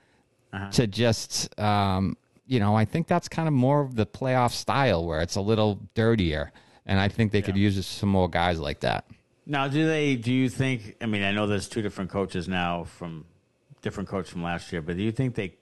to 0.72 0.86
just, 0.86 1.58
um, 1.58 2.18
you 2.46 2.60
know, 2.60 2.76
I 2.76 2.84
think 2.84 3.08
that's 3.08 3.30
kind 3.30 3.48
of 3.48 3.54
more 3.54 3.80
of 3.80 3.96
the 3.96 4.06
playoff 4.06 4.52
style 4.52 5.06
where 5.06 5.22
it's 5.22 5.38
a 5.38 5.42
little 5.42 5.80
dirtier. 5.96 6.52
And 6.86 7.00
I 7.00 7.08
think 7.08 7.32
they 7.32 7.42
could 7.42 7.58
use 7.58 7.86
some 7.86 8.10
more 8.10 8.30
guys 8.30 8.60
like 8.60 8.80
that. 8.82 9.06
Now, 9.46 9.68
do 9.68 9.86
they? 9.88 10.16
Do 10.16 10.32
you 10.34 10.50
think? 10.50 10.96
I 11.02 11.06
mean, 11.06 11.24
I 11.24 11.32
know 11.32 11.48
there's 11.48 11.68
two 11.70 11.82
different 11.82 12.10
coaches 12.10 12.48
now 12.48 12.84
from 12.86 13.26
different 13.82 14.10
coach 14.10 14.30
from 14.30 14.44
last 14.44 14.72
year, 14.72 14.82
but 14.82 14.96
do 14.98 15.04
you 15.04 15.12
think 15.12 15.36
they 15.36 15.56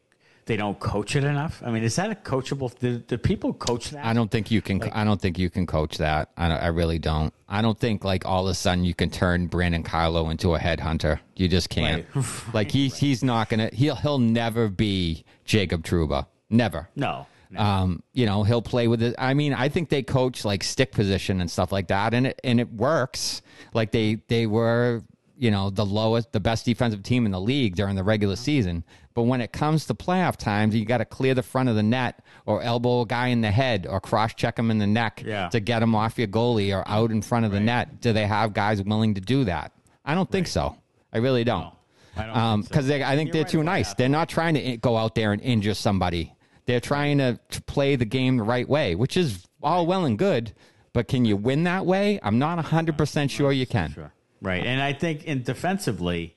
they 0.45 0.57
don't 0.57 0.79
coach 0.79 1.15
it 1.15 1.23
enough? 1.23 1.61
I 1.65 1.71
mean, 1.71 1.83
is 1.83 1.95
that 1.97 2.09
a 2.11 2.15
coachable? 2.15 2.77
Do, 2.79 2.97
do 2.99 3.17
people 3.17 3.53
coach 3.53 3.91
that? 3.91 4.05
I 4.05 4.13
don't 4.13 4.29
think 4.31 4.49
you 4.51 4.61
can. 4.61 4.81
I 4.91 5.03
don't 5.03 5.19
think 5.21 5.37
you 5.39 5.49
can 5.49 5.65
coach 5.65 5.97
that. 5.97 6.29
I, 6.37 6.49
don't- 6.49 6.61
I 6.61 6.67
really 6.67 6.99
don't. 6.99 7.33
I 7.47 7.61
don't 7.61 7.77
think 7.79 8.03
like 8.03 8.25
all 8.25 8.45
of 8.47 8.51
a 8.51 8.53
sudden 8.53 8.83
you 8.83 8.93
can 8.93 9.09
turn 9.09 9.47
Brandon 9.47 9.83
Carlo 9.83 10.29
into 10.29 10.55
a 10.55 10.59
headhunter. 10.59 11.19
You 11.35 11.47
just 11.47 11.69
can't. 11.69 12.05
Right. 12.15 12.25
Like 12.53 12.71
he's 12.71 12.97
he's 12.97 13.23
not 13.23 13.49
gonna. 13.49 13.69
He'll 13.73 13.95
he'll 13.95 14.19
never 14.19 14.67
be 14.69 15.23
Jacob 15.45 15.83
Trouba. 15.83 16.27
Never. 16.49 16.89
No. 16.95 17.27
No. 17.49 17.59
Um, 17.59 18.03
you 18.13 18.25
know, 18.25 18.43
he'll 18.43 18.61
play 18.61 18.87
with 18.87 19.01
it. 19.01 19.15
I 19.17 19.33
mean, 19.33 19.53
I 19.53 19.69
think 19.69 19.89
they 19.89 20.03
coach 20.03 20.45
like 20.45 20.63
stick 20.63 20.91
position 20.91 21.41
and 21.41 21.49
stuff 21.49 21.71
like 21.71 21.87
that, 21.87 22.13
and 22.13 22.27
it 22.27 22.39
and 22.43 22.59
it 22.59 22.71
works. 22.71 23.41
Like 23.73 23.91
they 23.91 24.15
they 24.27 24.45
were, 24.45 25.03
you 25.37 25.51
know, 25.51 25.69
the 25.69 25.85
lowest, 25.85 26.31
the 26.31 26.39
best 26.39 26.65
defensive 26.65 27.03
team 27.03 27.25
in 27.25 27.31
the 27.31 27.41
league 27.41 27.75
during 27.75 27.95
the 27.95 28.03
regular 28.03 28.35
season. 28.35 28.83
But 29.15 29.23
when 29.23 29.41
it 29.41 29.51
comes 29.51 29.85
to 29.87 29.93
playoff 29.95 30.37
times, 30.37 30.75
you 30.75 30.85
got 30.85 30.99
to 30.99 31.05
clear 31.05 31.33
the 31.33 31.43
front 31.43 31.67
of 31.69 31.75
the 31.75 31.83
net, 31.83 32.23
or 32.45 32.61
elbow 32.61 33.01
a 33.01 33.05
guy 33.05 33.27
in 33.27 33.41
the 33.41 33.51
head, 33.51 33.85
or 33.89 33.99
cross 33.99 34.33
check 34.33 34.57
him 34.57 34.71
in 34.71 34.77
the 34.77 34.87
neck 34.87 35.23
Yeah. 35.25 35.49
to 35.49 35.59
get 35.59 35.81
him 35.83 35.93
off 35.95 36.17
your 36.17 36.27
goalie 36.27 36.73
or 36.73 36.87
out 36.87 37.11
in 37.11 37.21
front 37.21 37.45
of 37.45 37.51
the 37.51 37.59
net. 37.59 37.99
Do 37.99 38.13
they 38.13 38.25
have 38.27 38.53
guys 38.53 38.81
willing 38.81 39.15
to 39.15 39.21
do 39.21 39.43
that? 39.45 39.71
I 40.05 40.15
don't 40.15 40.31
think 40.31 40.47
so. 40.47 40.77
I 41.11 41.17
really 41.17 41.43
don't. 41.43 41.73
I 42.15 42.25
don't 42.27 42.37
Um, 42.37 42.63
so. 42.63 42.67
because 42.69 42.89
I 42.91 43.15
think 43.15 43.27
You're 43.29 43.33
they're 43.33 43.41
right 43.43 43.51
too 43.51 43.63
nice. 43.63 43.89
that. 43.89 43.97
They're 43.97 44.07
not 44.09 44.29
trying 44.29 44.53
to 44.53 44.77
go 44.77 44.95
out 44.95 45.15
there 45.15 45.33
and 45.33 45.41
injure 45.41 45.73
somebody. 45.73 46.33
They're 46.69 46.79
trying 46.79 47.17
to, 47.17 47.39
to 47.49 47.61
play 47.63 47.95
the 47.95 48.05
game 48.05 48.37
the 48.37 48.43
right 48.43 48.69
way, 48.69 48.93
which 48.93 49.17
is 49.17 49.47
all 49.63 49.87
well 49.87 50.05
and 50.05 50.19
good. 50.19 50.53
But 50.93 51.07
can 51.07 51.25
you 51.25 51.35
win 51.35 51.63
that 51.63 51.83
way? 51.87 52.19
I'm 52.21 52.37
not 52.37 52.63
100% 52.63 53.31
sure 53.31 53.51
you 53.51 53.65
can. 53.65 53.91
Sure. 53.91 54.13
Right. 54.39 54.63
And 54.63 54.79
I 54.79 54.93
think 54.93 55.23
in 55.23 55.41
defensively, 55.41 56.35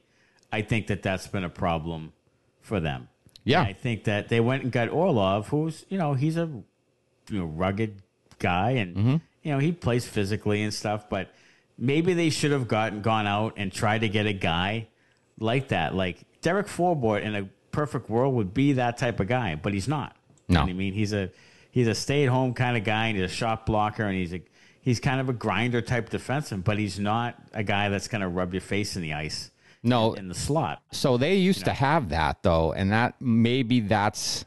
I 0.50 0.62
think 0.62 0.86
that 0.86 1.02
that's 1.02 1.26
been 1.26 1.44
a 1.44 1.50
problem 1.50 2.14
for 2.62 2.80
them. 2.80 3.08
Yeah. 3.44 3.60
And 3.60 3.68
I 3.68 3.72
think 3.74 4.04
that 4.04 4.30
they 4.30 4.40
went 4.40 4.62
and 4.62 4.72
got 4.72 4.88
Orlov, 4.88 5.48
who's, 5.48 5.84
you 5.90 5.98
know, 5.98 6.14
he's 6.14 6.38
a 6.38 6.46
you 7.28 7.38
know, 7.38 7.44
rugged 7.44 8.00
guy 8.38 8.70
and, 8.70 8.96
Mm-hmm. 8.96 9.16
you 9.42 9.52
know, 9.52 9.58
he 9.58 9.70
plays 9.70 10.06
physically 10.06 10.62
and 10.62 10.72
stuff, 10.72 11.10
but 11.10 11.30
maybe 11.76 12.14
they 12.14 12.30
should 12.30 12.52
have 12.52 12.68
gotten 12.68 13.02
gone 13.02 13.26
out 13.26 13.52
and 13.58 13.70
tried 13.70 14.00
to 14.00 14.08
get 14.08 14.24
a 14.24 14.32
guy 14.32 14.88
like 15.38 15.68
that. 15.68 15.94
Like 15.94 16.22
Derek 16.40 16.68
Forbort 16.68 17.22
in 17.22 17.34
a 17.34 17.48
perfect 17.70 18.08
world 18.10 18.34
would 18.34 18.52
be 18.54 18.74
that 18.74 18.96
type 18.98 19.20
of 19.20 19.28
guy, 19.28 19.54
but 19.56 19.72
he's 19.74 19.88
not. 19.88 20.16
You 20.52 20.58
know 20.58 20.64
No. 20.66 20.70
I 20.70 20.74
mean, 20.74 20.92
he's 20.92 21.12
a 21.12 21.30
he's 21.70 21.88
a 21.88 21.94
stay 21.94 22.24
at 22.24 22.28
home 22.28 22.54
kind 22.54 22.76
of 22.76 22.84
guy 22.84 23.06
and 23.06 23.16
he's 23.18 23.30
a 23.30 23.34
shot 23.34 23.66
blocker 23.66 24.04
and 24.04 24.16
he's 24.16 24.32
a 24.34 24.42
he's 24.80 25.00
kind 25.00 25.20
of 25.20 25.28
a 25.28 25.32
grinder 25.32 25.80
type 25.80 26.10
defenseman, 26.10 26.62
but 26.62 26.78
he's 26.78 26.98
not 26.98 27.36
a 27.52 27.62
guy 27.62 27.88
that's 27.88 28.08
going 28.08 28.20
to 28.20 28.28
rub 28.28 28.52
your 28.52 28.60
face 28.60 28.96
in 28.96 29.02
the 29.02 29.14
ice. 29.14 29.50
No. 29.84 30.12
in 30.14 30.28
the 30.28 30.34
slot. 30.34 30.80
So 30.92 31.16
they 31.16 31.34
used 31.34 31.64
to 31.64 31.72
have 31.72 32.10
that 32.10 32.42
though, 32.42 32.72
and 32.72 32.92
that 32.92 33.16
maybe 33.20 33.80
that's 33.80 34.44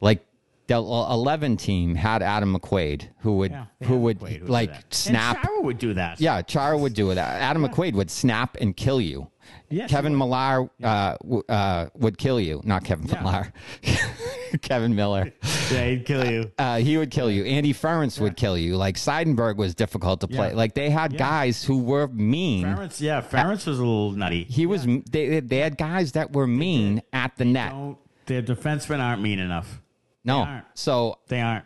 like 0.00 0.26
the 0.66 0.76
uh, 0.82 1.14
eleven 1.14 1.56
team 1.56 1.94
had 1.94 2.22
Adam 2.22 2.54
McQuaid 2.54 3.08
who 3.20 3.36
would 3.38 3.52
Yeah, 3.52 3.66
who 3.84 3.96
would 3.98 4.18
McQuaid 4.18 4.28
who 4.28 4.38
would 4.40 4.46
do 4.46 4.52
like 4.52 4.72
snap. 4.90 5.36
And 5.36 5.44
Chara 5.46 5.60
would 5.62 5.78
do 5.78 5.94
that. 5.94 6.20
Yeah, 6.20 6.42
Chara 6.42 6.76
would 6.76 6.92
do 6.94 7.10
it. 7.10 7.16
Adam 7.18 7.64
McQuaid 7.64 7.94
would 7.94 8.10
snap 8.10 8.56
and 8.60 8.76
kill 8.76 9.00
you. 9.00 9.30
Yes, 9.68 9.90
Kevin 9.90 10.12
he 10.12 10.18
Millar 10.18 10.70
uh, 10.82 11.16
w- 11.22 11.42
uh, 11.48 11.86
would 11.94 12.18
kill 12.18 12.40
you. 12.40 12.60
Not 12.64 12.84
Kevin 12.84 13.06
Millar. 13.08 13.52
Kevan 14.62 14.94
Miller. 14.94 15.32
yeah, 15.70 15.86
he'd 15.88 16.06
kill 16.06 16.24
you. 16.30 16.50
Uh, 16.58 16.78
he 16.78 16.96
would 16.96 17.10
kill 17.10 17.30
you. 17.30 17.44
Andy 17.44 17.72
Ference 17.74 18.20
would 18.20 18.36
kill 18.36 18.56
you. 18.56 18.76
Like 18.76 18.96
Seidenberg 18.96 19.56
was 19.56 19.74
difficult 19.74 20.20
to 20.20 20.28
play. 20.28 20.50
Yeah. 20.50 20.54
Like 20.56 20.74
they 20.74 20.90
had 20.90 21.18
guys 21.18 21.64
who 21.64 21.78
were 21.78 22.08
mean. 22.08 22.64
Ference, 22.64 23.00
yeah, 23.00 23.20
Ference 23.20 23.66
was 23.66 23.78
a 23.78 23.84
little 23.84 24.12
nutty. 24.12 24.44
He 24.44 24.66
was. 24.66 24.86
They 24.86 25.40
they 25.40 25.58
had 25.58 25.76
guys 25.76 26.12
that 26.12 26.32
were 26.32 26.46
mean 26.46 27.02
at 27.12 27.36
the 27.36 27.44
net. 27.44 27.70
Don't, 27.72 27.98
their 28.26 28.42
defensemen 28.42 29.00
aren't 29.00 29.22
mean 29.22 29.38
enough. 29.38 29.80
No. 30.24 30.38
aren't. 30.40 30.64
So 30.74 31.18
They 31.28 31.40
aren't. 31.40 31.64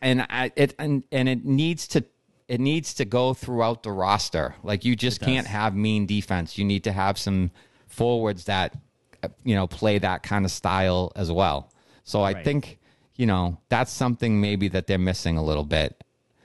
and 0.00 0.22
I, 0.22 0.50
it 0.56 0.74
and, 0.78 1.04
and 1.12 1.28
it 1.28 1.44
needs 1.44 1.86
to 1.88 2.04
it 2.48 2.60
needs 2.60 2.94
to 2.94 3.04
go 3.04 3.34
throughout 3.34 3.82
the 3.82 3.92
roster. 3.92 4.54
Like 4.62 4.84
you 4.84 4.94
just 4.96 5.20
can't 5.20 5.46
have 5.46 5.74
mean 5.74 6.06
defense. 6.06 6.58
You 6.58 6.64
need 6.64 6.84
to 6.84 6.92
have 6.92 7.18
some 7.18 7.50
forwards 7.86 8.44
that 8.44 8.74
you 9.44 9.54
know 9.54 9.66
play 9.66 9.98
that 9.98 10.22
kind 10.22 10.44
of 10.44 10.50
style 10.50 11.12
as 11.16 11.30
well. 11.30 11.70
So 12.04 12.22
I 12.22 12.32
Right. 12.32 12.44
think 12.44 12.78
you 13.16 13.26
know 13.26 13.58
that's 13.68 13.92
something 13.92 14.40
maybe 14.40 14.68
that 14.68 14.86
they're 14.86 14.98
missing 14.98 15.36
a 15.36 15.42
little 15.44 15.64
bit. 15.64 16.02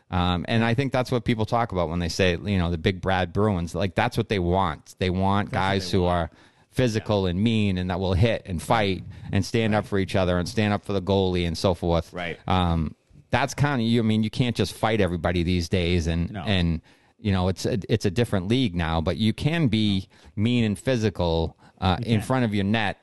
Um, 0.10 0.46
and 0.48 0.64
I 0.64 0.74
think 0.74 0.94
that's 0.94 1.12
what 1.12 1.26
people 1.26 1.46
talk 1.46 1.74
about 1.74 1.90
when 1.90 2.00
they 2.00 2.08
say, 2.08 2.38
you 2.38 2.58
know, 2.58 2.72
the 2.72 2.78
big 2.78 3.02
Bad 3.02 3.34
Bruins. 3.34 3.76
Like 3.76 3.94
that's 3.96 4.16
what 4.16 4.30
they 4.30 4.40
want. 4.40 4.96
They 5.00 5.10
want 5.10 5.52
guys 5.52 5.92
who 5.92 6.06
are 6.06 6.30
physical 6.72 7.26
and 7.26 7.42
mean 7.42 7.78
and 7.78 7.90
that 7.90 8.00
will 8.00 8.14
hit 8.14 8.44
and 8.46 8.62
fight 8.62 9.04
and 9.32 9.44
stand 9.44 9.74
up 9.76 9.86
for 9.86 9.98
each 9.98 10.16
other 10.16 10.38
and 10.38 10.48
stand 10.48 10.74
up 10.74 10.86
for 10.86 10.94
the 10.94 11.02
goalie 11.02 11.46
and 11.48 11.58
so 11.58 11.74
forth. 11.74 12.14
Right. 12.14 12.38
Um, 12.48 12.96
that's 13.30 13.54
kind 13.54 13.82
of 13.82 13.88
you. 13.88 14.00
I 14.02 14.04
mean, 14.04 14.24
you 14.24 14.30
can't 14.30 14.56
just 14.56 14.74
fight 14.74 15.02
everybody 15.02 15.44
these 15.44 15.68
days, 15.70 16.08
and 16.08 16.32
No. 16.32 16.44
and 16.44 16.82
you 17.20 17.32
know 17.32 17.48
it's 17.48 17.66
a, 17.66 17.78
it's 17.90 18.06
a 18.06 18.12
different 18.12 18.48
league 18.48 18.76
now. 18.76 19.02
But 19.02 19.18
you 19.18 19.34
can 19.34 19.68
be 19.68 20.08
mean 20.36 20.64
and 20.64 20.78
physical 20.80 21.58
uh, 21.82 21.98
in 22.06 22.22
front 22.22 22.46
of 22.46 22.54
your 22.54 22.64
net 22.64 22.98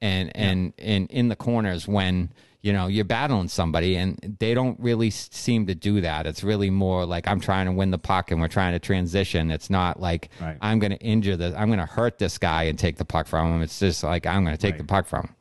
and 0.00 0.30
and 0.36 0.72
and 0.78 1.10
in 1.10 1.28
the 1.28 1.36
corners 1.36 1.86
when 1.88 2.30
you 2.62 2.72
know 2.72 2.86
you're 2.88 3.04
battling 3.04 3.48
somebody, 3.48 3.96
and 3.96 4.36
they 4.40 4.54
don't 4.54 4.78
really 4.80 5.10
seem 5.10 5.66
to 5.66 5.74
do 5.74 6.00
that. 6.00 6.26
It's 6.26 6.42
really 6.42 6.70
more 6.70 7.04
like 7.06 7.28
I'm 7.28 7.40
trying 7.40 7.66
to 7.66 7.72
win 7.72 7.90
the 7.90 7.98
puck 7.98 8.30
and 8.30 8.40
we're 8.40 8.48
trying 8.48 8.72
to 8.72 8.78
transition. 8.80 9.50
It's 9.50 9.70
not 9.70 10.00
like 10.00 10.30
Right. 10.40 10.56
I'm 10.60 10.78
going 10.80 10.90
to 10.92 10.98
injure 10.98 11.36
this. 11.36 11.54
I'm 11.56 11.68
going 11.68 11.78
to 11.78 11.86
hurt 11.86 12.18
this 12.18 12.36
guy 12.38 12.64
and 12.64 12.78
take 12.78 12.96
the 12.96 13.04
puck 13.04 13.26
from 13.26 13.52
him. 13.54 13.62
It's 13.62 13.78
just 13.78 14.02
like 14.02 14.26
I'm 14.26 14.44
going 14.44 14.56
to 14.56 14.60
take 14.60 14.72
Right. 14.74 14.78
the 14.78 14.86
puck 14.86 15.06
from 15.06 15.22
him. 15.26 15.34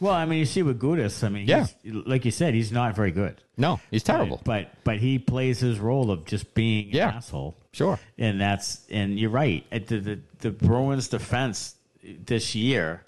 Well, 0.00 0.12
I 0.12 0.24
mean, 0.24 0.38
you 0.40 0.44
see 0.44 0.62
with 0.62 0.80
Gudas, 0.80 1.22
I 1.24 1.28
mean, 1.28 1.46
Yeah. 1.46 1.66
he's, 1.82 1.94
like 1.94 2.24
you 2.24 2.30
said, 2.30 2.54
he's 2.54 2.72
not 2.72 2.94
very 2.96 3.10
good. 3.12 3.40
No, 3.56 3.80
he's 3.90 4.02
terrible. 4.02 4.40
But 4.44 4.72
but 4.84 4.98
he 4.98 5.18
plays 5.18 5.60
his 5.60 5.78
role 5.78 6.10
of 6.10 6.24
just 6.24 6.54
being 6.54 6.88
Yeah. 6.90 7.10
an 7.10 7.14
asshole. 7.16 7.56
Sure. 7.72 7.98
And 8.18 8.40
that's 8.40 8.86
and 8.90 9.18
you're 9.18 9.30
right. 9.30 9.64
Uh, 9.72 9.78
the, 9.86 9.98
the 10.00 10.18
the 10.40 10.50
Bruins 10.50 11.08
defense 11.08 11.76
this 12.02 12.54
year. 12.54 13.04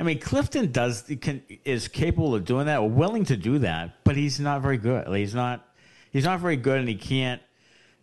I 0.00 0.04
mean, 0.04 0.20
Clifton 0.20 0.70
does 0.70 1.02
can 1.20 1.42
is 1.64 1.88
capable 1.88 2.34
of 2.36 2.44
doing 2.44 2.66
that, 2.66 2.78
or 2.78 2.88
willing 2.88 3.24
to 3.26 3.36
do 3.36 3.58
that, 3.58 3.96
but 4.04 4.14
he's 4.16 4.38
not 4.38 4.62
very 4.62 4.78
good. 4.78 5.08
Like, 5.08 5.18
he's 5.18 5.34
not 5.34 5.66
he's 6.12 6.24
not 6.24 6.38
very 6.38 6.56
good, 6.56 6.78
and 6.78 6.88
he 6.88 6.94
can't. 6.94 7.42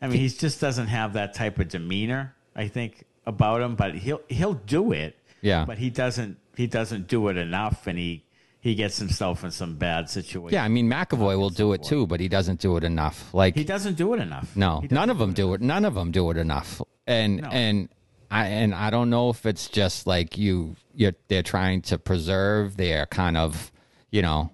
I 0.02 0.08
mean, 0.08 0.20
he 0.20 0.28
just 0.28 0.60
doesn't 0.60 0.88
have 0.88 1.14
that 1.14 1.34
type 1.34 1.58
of 1.58 1.70
demeanor. 1.70 2.36
I 2.54 2.68
think 2.68 3.06
about 3.26 3.62
him, 3.62 3.76
but 3.76 3.96
he'll 3.96 4.22
he'll 4.28 4.54
do 4.56 4.92
it. 4.92 5.18
Yeah. 5.42 5.64
But 5.64 5.78
he 5.78 5.90
doesn't 5.90 6.38
he 6.58 6.68
doesn't 6.68 7.08
do 7.08 7.30
it 7.30 7.38
enough, 7.38 7.88
and 7.88 7.98
he 7.98 8.25
he 8.66 8.74
gets 8.74 8.98
himself 8.98 9.44
in 9.44 9.52
some 9.52 9.76
bad 9.76 10.10
situations. 10.10 10.54
Yeah, 10.54 10.64
I 10.64 10.70
mean 10.70 10.90
McAvoy 10.90 11.38
will 11.38 11.52
do 11.52 11.74
it 11.74 11.84
too, 11.84 12.08
but 12.08 12.20
he 12.20 12.28
doesn't 12.28 12.60
do 12.60 12.78
it 12.78 12.84
enough. 12.84 13.32
Like 13.32 13.54
He 13.56 13.64
doesn't 13.64 13.94
do 13.96 14.16
it 14.16 14.20
enough. 14.20 14.56
no, 14.56 14.84
none 14.90 15.12
of 15.12 15.20
them 15.20 15.34
do 15.34 15.54
it. 15.54 15.62
None 15.62 15.86
of 15.86 15.94
them 15.94 16.10
do 16.12 16.32
it 16.32 16.38
enough. 16.38 16.82
And 17.06 17.42
No. 17.44 17.50
and 17.50 17.90
I 18.32 18.48
and 18.48 18.74
I 18.74 18.90
don't 18.90 19.12
know 19.12 19.30
if 19.30 19.46
it's 19.46 19.70
just 19.70 20.08
like 20.08 20.36
you 20.40 20.76
you're 20.96 21.14
they're 21.28 21.44
trying 21.44 21.84
to 21.84 22.00
preserve 22.00 22.76
their 22.76 23.06
kind 23.06 23.38
of 23.38 23.72
you 24.10 24.24
know 24.24 24.50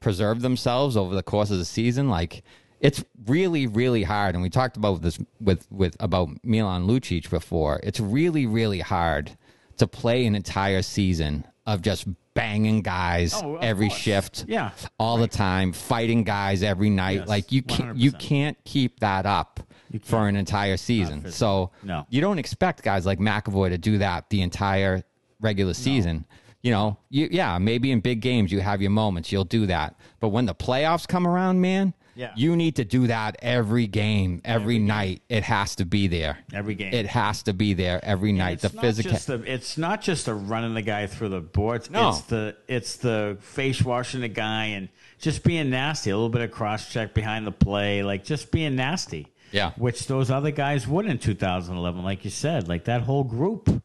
preserve 0.00 0.40
themselves 0.40 0.96
over 0.96 1.14
the 1.14 1.22
course 1.22 1.50
of 1.50 1.58
the 1.58 1.66
season. 1.66 2.08
Like 2.08 2.42
it's 2.80 3.04
really 3.26 3.66
really 3.66 4.04
hard, 4.04 4.34
and 4.34 4.42
we 4.42 4.48
talked 4.48 4.78
about 4.78 5.02
this 5.02 5.18
with 5.38 5.66
with 5.70 5.96
about 6.00 6.30
Milan 6.42 6.86
Lucic 6.86 7.28
before. 7.28 7.78
It's 7.82 8.00
really 8.00 8.46
really 8.46 8.80
hard 8.80 9.36
to 9.76 9.86
play 9.86 10.24
an 10.24 10.34
entire 10.34 10.80
season 10.80 11.44
of 11.66 11.82
just 11.82 12.06
banging 12.34 12.82
guys 12.82 13.34
Oh, 13.34 13.56
every 13.56 13.88
course. 13.88 14.00
shift 14.00 14.44
Yeah. 14.48 14.70
all 14.98 15.16
the 15.18 15.28
time, 15.28 15.72
fighting 15.72 16.24
guys 16.24 16.62
every 16.62 16.90
night. 16.90 17.20
Yes, 17.20 17.28
like 17.28 17.52
you 17.52 17.62
can't 17.62 17.96
you 17.96 18.10
100%. 18.12 18.18
can't 18.18 18.56
keep 18.64 19.00
that 19.00 19.24
up 19.26 19.60
for 20.02 20.26
an 20.28 20.34
entire 20.36 20.76
season. 20.76 21.30
So 21.30 21.70
No. 21.82 22.06
you 22.10 22.20
don't 22.20 22.38
expect 22.38 22.82
guys 22.82 23.06
like 23.06 23.18
McAvoy 23.20 23.68
to 23.70 23.78
do 23.78 23.98
that 23.98 24.28
the 24.30 24.42
entire 24.42 25.04
regular 25.40 25.74
season. 25.74 26.24
You 26.62 26.70
know, 26.72 26.98
you, 27.10 27.28
yeah, 27.30 27.58
maybe 27.58 27.92
in 27.92 28.00
big 28.00 28.20
games 28.20 28.50
you 28.50 28.60
have 28.60 28.80
your 28.80 28.90
moments, 28.90 29.30
you'll 29.30 29.44
do 29.44 29.66
that. 29.66 29.94
But 30.18 30.28
when 30.30 30.46
the 30.46 30.54
playoffs 30.54 31.06
come 31.06 31.26
around, 31.26 31.60
man, 31.60 31.92
Yeah. 32.16 32.32
you 32.36 32.54
need 32.56 32.76
to 32.76 32.84
do 32.84 33.06
that 33.08 33.36
every 33.42 33.86
game, 33.86 34.40
every, 34.44 34.78
night. 34.78 35.22
It 35.28 35.42
has 35.44 35.76
to 35.76 35.84
be 35.84 36.06
there. 36.06 36.38
Every 36.52 36.74
game. 36.74 36.92
It 36.92 37.06
has 37.06 37.42
to 37.44 37.52
be 37.52 37.74
there 37.74 38.04
every 38.04 38.32
night. 38.32 38.62
It's 38.64 38.72
The 38.74 38.80
physical. 38.80 39.18
the, 39.18 39.52
it's 39.52 39.76
not 39.76 40.00
just 40.00 40.26
the 40.26 40.34
running 40.34 40.74
the 40.74 40.82
guy 40.82 41.06
through 41.06 41.30
the 41.30 41.40
boards. 41.40 41.90
No. 41.90 42.10
It's 42.10 42.20
the 42.22 42.56
it's 42.68 42.96
the 42.96 43.36
face 43.40 43.82
washing 43.82 44.20
the 44.20 44.28
guy 44.28 44.66
and 44.66 44.88
just 45.18 45.42
being 45.42 45.70
nasty. 45.70 46.10
A 46.10 46.16
little 46.16 46.28
bit 46.28 46.42
of 46.42 46.50
cross 46.50 46.92
check 46.92 47.14
behind 47.14 47.46
the 47.46 47.52
play, 47.52 48.02
like 48.02 48.24
just 48.24 48.50
being 48.50 48.76
nasty. 48.76 49.28
Yeah. 49.50 49.72
Which 49.76 50.06
those 50.06 50.30
other 50.30 50.50
guys 50.50 50.86
would 50.86 51.06
in 51.06 51.18
2011, 51.18 52.02
like 52.02 52.24
you 52.24 52.30
said. 52.30 52.68
Like 52.68 52.84
that 52.84 53.02
whole 53.02 53.24
group 53.24 53.82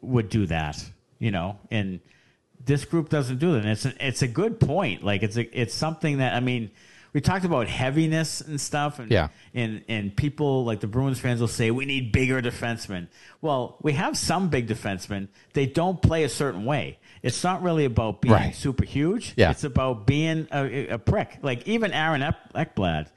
would 0.00 0.28
do 0.28 0.46
that, 0.46 0.82
you 1.18 1.30
know. 1.30 1.58
And 1.70 2.00
this 2.64 2.84
group 2.84 3.08
doesn't 3.08 3.38
do 3.38 3.52
that. 3.52 3.58
And 3.62 3.68
it's 3.70 3.84
a, 3.86 4.06
it's 4.06 4.22
a 4.22 4.28
good 4.28 4.60
point. 4.60 5.02
Like 5.04 5.22
it's 5.22 5.36
a, 5.36 5.60
it's 5.60 5.74
something 5.74 6.18
that 6.18 6.34
I 6.34 6.40
mean. 6.40 6.70
We 7.12 7.20
talked 7.20 7.44
about 7.44 7.66
heaviness 7.66 8.40
and 8.40 8.60
stuff, 8.60 8.98
and 9.00 9.10
Yeah. 9.10 9.28
and 9.54 9.82
and 9.88 10.14
people 10.14 10.64
like 10.64 10.80
the 10.80 10.86
Bruins 10.86 11.18
fans 11.18 11.40
will 11.40 11.48
say 11.48 11.70
we 11.70 11.84
need 11.86 12.12
bigger 12.12 12.40
defensemen. 12.40 13.08
Well, 13.40 13.78
we 13.82 13.92
have 13.94 14.16
some 14.16 14.48
big 14.48 14.68
defensemen. 14.68 15.28
They 15.54 15.66
don't 15.66 16.00
play 16.00 16.24
a 16.24 16.28
certain 16.28 16.64
way. 16.64 16.98
It's 17.22 17.42
not 17.44 17.62
really 17.62 17.84
about 17.84 18.20
being 18.22 18.32
Right. 18.34 18.54
super 18.54 18.84
huge. 18.84 19.34
Yeah. 19.36 19.50
It's 19.50 19.64
about 19.64 20.06
being 20.06 20.46
a, 20.52 20.88
a 20.88 20.98
prick. 20.98 21.38
Like 21.42 21.66
even 21.66 21.92
Aaron 21.92 22.22
Ekblad 22.54 23.08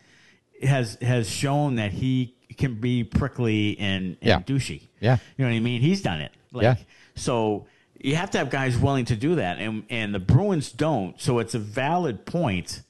has 0.64 0.98
has 1.02 1.30
shown 1.30 1.76
that 1.76 1.92
he 1.92 2.36
can 2.58 2.76
be 2.76 3.04
prickly 3.04 3.78
and, 3.80 4.18
and 4.22 4.28
Yeah. 4.30 4.40
douchey. 4.42 4.82
Yeah. 5.00 5.18
You 5.38 5.46
know 5.46 5.52
what 5.52 5.56
I 5.56 5.60
mean? 5.60 5.82
He's 5.82 6.02
done 6.02 6.22
it. 6.22 6.32
Like, 6.52 6.64
Yeah. 6.64 6.76
So 7.16 7.68
you 8.00 8.16
have 8.16 8.32
to 8.32 8.38
have 8.40 8.50
guys 8.50 8.78
willing 8.78 9.06
to 9.06 9.16
do 9.16 9.36
that, 9.36 9.60
and 9.60 9.84
and 9.90 10.14
the 10.14 10.20
Bruins 10.20 10.72
don't. 10.72 11.20
So 11.22 11.40
it's 11.40 11.54
a 11.56 11.60
valid 11.60 12.26
point 12.26 12.82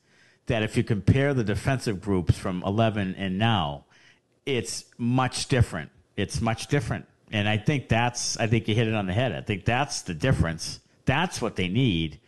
that 0.47 0.63
if 0.63 0.75
you 0.77 0.83
compare 0.83 1.33
the 1.33 1.43
defensive 1.43 2.01
groups 2.01 2.37
from 2.37 2.63
11 2.65 3.15
and 3.15 3.37
now, 3.37 3.85
it's 4.45 4.85
much 4.97 5.47
different. 5.47 5.89
It's 6.15 6.41
much 6.41 6.67
different, 6.67 7.05
and 7.31 7.49
I 7.49 7.57
think 7.57 7.89
that's 7.89 8.37
I 8.37 8.45
think 8.47 8.67
you 8.67 8.75
hit 8.75 8.87
it 8.87 8.93
on 8.93 9.07
the 9.07 9.13
head. 9.13 9.31
I 9.31 9.41
think 9.41 9.65
that's 9.65 10.03
the 10.03 10.13
difference. 10.13 10.79
That's 11.05 11.41
what 11.41 11.55
they 11.55 11.67
need. 11.67 12.19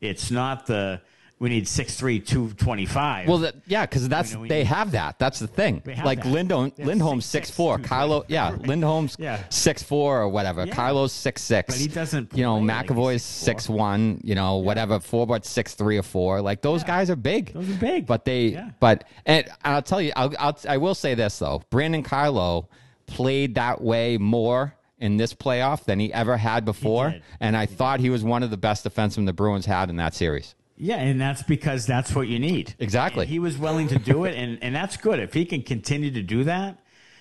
It's 0.00 0.30
not 0.30 0.66
the 0.66 1.02
we 1.40 1.48
need 1.48 1.66
six 1.68 1.96
three 1.96 2.20
two 2.20 2.50
twenty 2.54 2.86
five. 2.86 3.28
Well, 3.28 3.38
that, 3.38 3.56
yeah, 3.66 3.84
because 3.84 4.08
that's 4.08 4.34
we 4.36 4.48
they 4.48 4.58
need- 4.58 4.66
have 4.68 4.92
that. 4.92 5.18
That's 5.18 5.38
the 5.40 5.46
thing. 5.46 5.82
Like 6.04 6.22
that. 6.22 6.28
Lindholm, 6.30 6.72
Lindholm's 6.78 7.26
6'6", 7.26 7.28
six 7.28 7.50
four. 7.50 7.78
Carlo, 7.78 8.24
yeah. 8.28 8.56
Lindholm's 8.60 9.16
Yeah. 9.18 9.42
six 9.50 9.82
four 9.82 10.20
or 10.22 10.28
whatever. 10.28 10.64
Yeah. 10.64 10.72
Carlo's 10.74 11.12
six 11.12 11.42
six. 11.42 11.74
But 11.74 11.80
he 11.80 11.88
doesn't 11.88 12.32
You 12.34 12.44
know, 12.44 12.58
play 12.58 12.66
like 12.68 12.86
McAvoy's 12.86 13.22
6'4". 13.22 13.44
six 13.44 13.68
one. 13.68 14.20
You 14.22 14.34
know, 14.36 14.56
whatever. 14.58 15.00
Four 15.00 15.26
but 15.26 15.44
six 15.44 15.74
three 15.74 15.98
or 15.98 16.02
four. 16.02 16.40
Like 16.40 16.62
those 16.62 16.82
Yeah. 16.82 16.86
guys 16.86 17.10
are 17.10 17.16
big. 17.16 17.52
Those 17.52 17.68
are 17.68 17.74
big. 17.78 18.06
But 18.06 18.24
they. 18.24 18.46
Yeah. 18.48 18.70
But 18.80 19.04
and 19.26 19.46
I'll 19.64 19.82
tell 19.82 20.00
you, 20.00 20.12
I'll, 20.16 20.32
I'll 20.38 20.58
I 20.68 20.76
will 20.78 20.94
say 20.94 21.14
this 21.14 21.38
though. 21.38 21.62
Brandon 21.70 22.02
Carlo 22.02 22.68
played 23.06 23.56
that 23.56 23.82
way 23.82 24.16
more 24.18 24.74
in 24.98 25.16
this 25.18 25.34
playoff 25.34 25.84
than 25.84 25.98
he 25.98 26.10
ever 26.12 26.36
had 26.36 26.64
before, 26.64 27.10
did. 27.10 27.22
and 27.40 27.56
I 27.56 27.66
thought 27.66 28.00
he 28.00 28.08
was 28.08 28.24
one 28.24 28.42
of 28.42 28.50
the 28.50 28.56
best 28.56 28.86
defensemen 28.86 29.26
the 29.26 29.32
Bruins 29.34 29.66
had 29.66 29.90
in 29.90 29.96
that 29.96 30.14
series. 30.14 30.54
Yeah, 30.76 30.96
and 30.96 31.20
that's 31.20 31.42
because 31.42 31.86
that's 31.86 32.14
what 32.14 32.28
you 32.28 32.38
need. 32.38 32.74
Exactly. 32.78 33.22
And 33.22 33.30
he 33.30 33.38
was 33.38 33.56
willing 33.56 33.88
to 33.88 33.98
do 33.98 34.24
it, 34.24 34.34
and, 34.34 34.58
and 34.62 34.74
that's 34.74 34.96
good. 34.96 35.20
If 35.20 35.32
he 35.32 35.44
can 35.44 35.62
continue 35.62 36.10
to 36.10 36.22
do 36.22 36.44
that, 36.44 36.78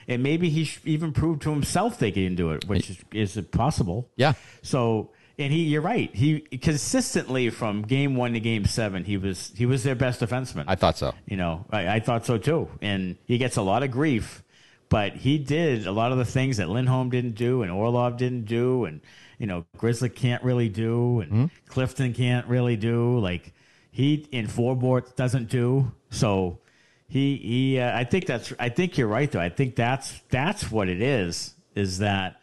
and 0.08 0.24
maybe 0.24 0.50
he 0.50 0.70
even 0.86 1.14
proved 1.14 1.44
to 1.44 1.52
himself 1.52 2.00
they 2.00 2.12
can 2.12 2.36
do 2.36 2.52
it, 2.52 2.66
which 2.68 2.90
is, 2.90 3.38
is 3.38 3.46
possible. 3.52 4.10
Yeah. 4.16 4.34
So 4.62 5.12
And 5.38 5.52
he, 5.52 5.64
you're 5.64 5.82
right. 5.82 6.14
He 6.14 6.42
consistently 6.42 7.50
from 7.50 7.82
game 7.82 8.16
one 8.16 8.34
to 8.34 8.40
game 8.40 8.66
seven, 8.66 9.04
he 9.04 9.18
was 9.18 9.52
he 9.56 9.66
was 9.66 9.84
their 9.84 9.96
best 9.96 10.20
defenseman. 10.22 10.66
I 10.68 10.76
thought 10.76 10.98
so. 10.98 11.14
You 11.26 11.38
know, 11.38 11.66
I, 11.72 11.96
I 11.96 12.00
thought 12.00 12.26
so 12.26 12.38
too. 12.38 12.70
And 12.82 13.18
he 13.26 13.38
gets 13.40 13.58
a 13.58 13.62
lot 13.62 13.82
of 13.82 13.90
grief, 13.90 14.44
but 14.90 15.14
he 15.14 15.40
did 15.40 15.88
a 15.88 15.92
lot 15.92 16.12
of 16.12 16.20
the 16.20 16.26
things 16.26 16.58
that 16.58 16.70
Lindholm 16.70 17.10
didn't 17.10 17.34
do 17.36 17.64
and 17.64 17.72
Orlov 17.72 18.18
didn't 18.18 18.46
do, 18.46 18.86
and 18.86 19.02
you 19.40 19.48
know, 19.48 19.66
Grizzly 19.78 20.10
can't 20.10 20.44
really 20.44 20.70
do, 20.70 21.20
and 21.22 21.32
Mm-hmm. 21.32 21.46
Clifton 21.68 22.14
can't 22.14 22.48
really 22.48 22.76
do. 22.76 23.20
Like 23.20 23.54
he 23.92 24.28
in 24.32 24.48
Forbort 24.48 25.16
doesn't 25.16 25.50
do. 25.50 25.92
So 26.10 26.60
he 27.08 27.38
he. 27.38 27.80
Uh, 27.80 27.98
I 27.98 28.04
think 28.04 28.26
that's. 28.26 28.54
I 28.60 28.70
think 28.70 28.98
you're 28.98 29.08
right 29.08 29.32
though. 29.32 29.40
I 29.40 29.50
think 29.50 29.76
that's 29.76 30.22
that's 30.30 30.72
what 30.72 30.90
it 30.90 31.02
is. 31.02 31.54
Is 31.76 32.00
that 32.00 32.42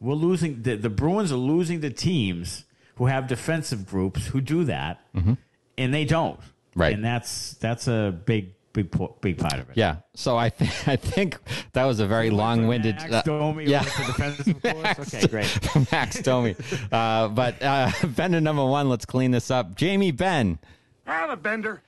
we're 0.00 0.14
losing 0.14 0.62
the, 0.62 0.76
the 0.76 0.90
Bruins 0.90 1.30
are 1.32 1.36
losing 1.36 1.80
the 1.80 1.90
teams 1.90 2.64
who 2.96 3.06
have 3.06 3.26
defensive 3.26 3.86
groups 3.86 4.26
who 4.28 4.40
do 4.40 4.64
that, 4.64 5.00
and 5.14 5.94
they 5.94 6.04
don't. 6.04 6.38
Mm-hmm. 6.40 6.80
Right. 6.80 6.94
and 6.94 7.04
that's 7.04 7.54
that's 7.54 7.88
a 7.88 8.16
big 8.24 8.52
big 8.72 8.90
po- 8.90 9.16
big 9.20 9.38
part 9.38 9.54
of 9.54 9.68
it. 9.70 9.76
Yeah. 9.76 9.96
So 10.14 10.36
I 10.36 10.48
think 10.50 10.70
I 10.88 10.96
think 10.96 11.38
that 11.72 11.84
was 11.84 12.00
a 12.00 12.06
very 12.06 12.30
long-winded. 12.30 12.96
Max 12.96 13.12
uh, 13.12 13.22
Domi 13.22 13.64
yeah. 13.66 13.82
was 13.84 13.94
the 13.96 14.04
defensive 14.04 14.62
course. 14.96 15.14
Okay, 15.14 15.26
great. 15.26 15.92
Max 15.92 16.20
Domi. 16.22 16.56
Uh, 16.90 17.28
but 17.28 17.62
uh, 17.62 17.90
Bender 18.06 18.40
number 18.40 18.64
one. 18.64 18.88
Let's 18.88 19.04
clean 19.06 19.30
this 19.30 19.50
up. 19.50 19.74
Jamie 19.76 20.12
Benn. 20.12 20.58
I'm 21.06 21.30
a 21.30 21.36
bender. 21.36 21.82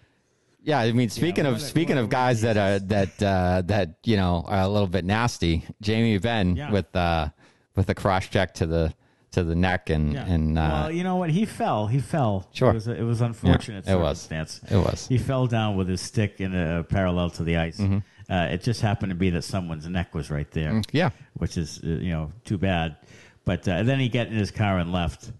Yeah, 0.65 0.79
I 0.79 0.93
mean, 0.93 1.09
speaking 1.11 1.45
what 1.45 1.55
of 1.55 1.57
a- 1.59 1.61
speaking 1.61 1.99
of 1.99 2.09
guys 2.09 2.41
that 2.43 2.57
are 2.57 2.79
that 2.79 3.23
uh, 3.23 3.63
that 3.67 3.97
you 4.05 4.17
know 4.17 4.45
are 4.47 4.61
a 4.63 4.69
little 4.69 4.87
bit 4.89 5.05
nasty, 5.05 5.65
Jamie 5.81 6.19
Benn 6.19 6.57
Yeah. 6.57 6.71
with 6.71 6.95
uh, 6.95 7.29
with 7.75 7.89
a 7.91 7.95
cross 7.95 8.29
check 8.29 8.55
to 8.55 8.67
the 8.67 8.95
to 9.33 9.43
the 9.45 9.55
neck 9.55 9.91
and 9.91 10.13
Yeah. 10.13 10.27
and 10.27 10.59
uh, 10.59 10.63
well, 10.73 10.91
you 10.91 11.05
know 11.05 11.17
what? 11.17 11.31
He 11.31 11.45
fell. 11.45 11.87
He 11.87 12.01
fell. 12.01 12.49
Sure. 12.53 12.71
It 12.71 12.75
was, 12.75 12.87
it 12.89 13.03
was 13.03 13.21
unfortunate 13.21 13.85
Yeah, 13.87 13.95
it 13.95 13.99
was. 13.99 14.21
circumstance. 14.21 14.71
It 14.71 14.77
was. 14.77 15.07
He 15.09 15.19
fell 15.19 15.47
down 15.47 15.77
with 15.77 15.89
his 15.89 16.01
stick 16.01 16.41
in 16.41 16.55
a 16.55 16.85
parallel 16.85 17.31
to 17.31 17.43
the 17.45 17.57
ice. 17.57 17.79
Mm-hmm. 17.79 17.99
Uh, 18.33 18.47
it 18.47 18.63
just 18.63 18.81
happened 18.81 19.11
to 19.11 19.17
be 19.17 19.31
that 19.31 19.43
someone's 19.43 19.87
neck 19.89 20.15
was 20.15 20.31
right 20.31 20.51
there. 20.53 20.73
Mm, 20.73 20.85
yeah. 20.93 21.11
Which 21.35 21.57
is 21.59 21.81
uh, 21.85 21.87
you 21.89 22.11
know 22.13 22.33
too 22.45 22.59
bad. 22.59 22.97
But 23.45 23.67
uh, 23.67 23.83
then 23.83 23.99
he 23.99 24.09
got 24.09 24.29
in 24.29 24.35
his 24.35 24.51
car 24.51 24.79
and 24.79 24.93
left. 24.93 25.33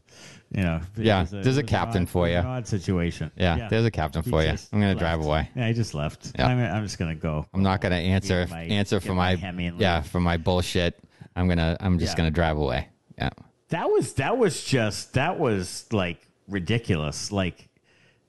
You 0.55 0.63
know. 0.65 0.81
Yeah, 0.97 1.21
was 1.23 1.31
there's 1.31 1.57
a 1.57 1.63
captain 1.63 2.03
odd- 2.03 2.09
for 2.11 2.29
you. 2.29 2.37
Odd 2.37 2.67
situation. 2.67 3.31
Yeah, 3.37 3.69
there's 3.69 3.87
a 3.87 3.91
captain 3.91 4.23
He 4.23 4.31
for 4.31 4.43
you. 4.43 4.51
I'm 4.51 4.81
gonna 4.81 4.89
left. 4.89 4.99
drive 4.99 5.25
away. 5.25 5.49
Yeah, 5.55 5.69
he 5.69 5.73
just 5.75 5.95
left. 5.95 6.33
Yeah. 6.39 6.47
I'm, 6.49 6.59
I'm 6.59 6.83
just 6.85 6.99
gonna 6.99 7.15
go. 7.15 7.47
I'm 7.55 7.63
not 7.63 7.81
gonna 7.81 7.95
answer 7.97 8.47
my- 8.51 8.65
answer 8.65 9.01
for 9.01 9.15
my 9.15 9.37
my, 9.37 9.73
yeah 9.79 10.03
for 10.03 10.21
my 10.21 10.37
bullshit. 10.37 10.99
I'm 11.37 11.49
gonna 11.49 11.77
I'm 11.81 11.99
just 11.99 12.13
Yeah. 12.13 12.17
gonna 12.19 12.31
drive 12.33 12.59
away. 12.59 12.89
Yeah. 13.17 13.31
That 13.73 13.91
was 13.91 14.13
that 14.15 14.39
was 14.39 14.63
just 14.65 15.15
that 15.15 15.39
was 15.39 15.87
like 15.93 16.19
ridiculous. 16.49 17.33
Like, 17.33 17.69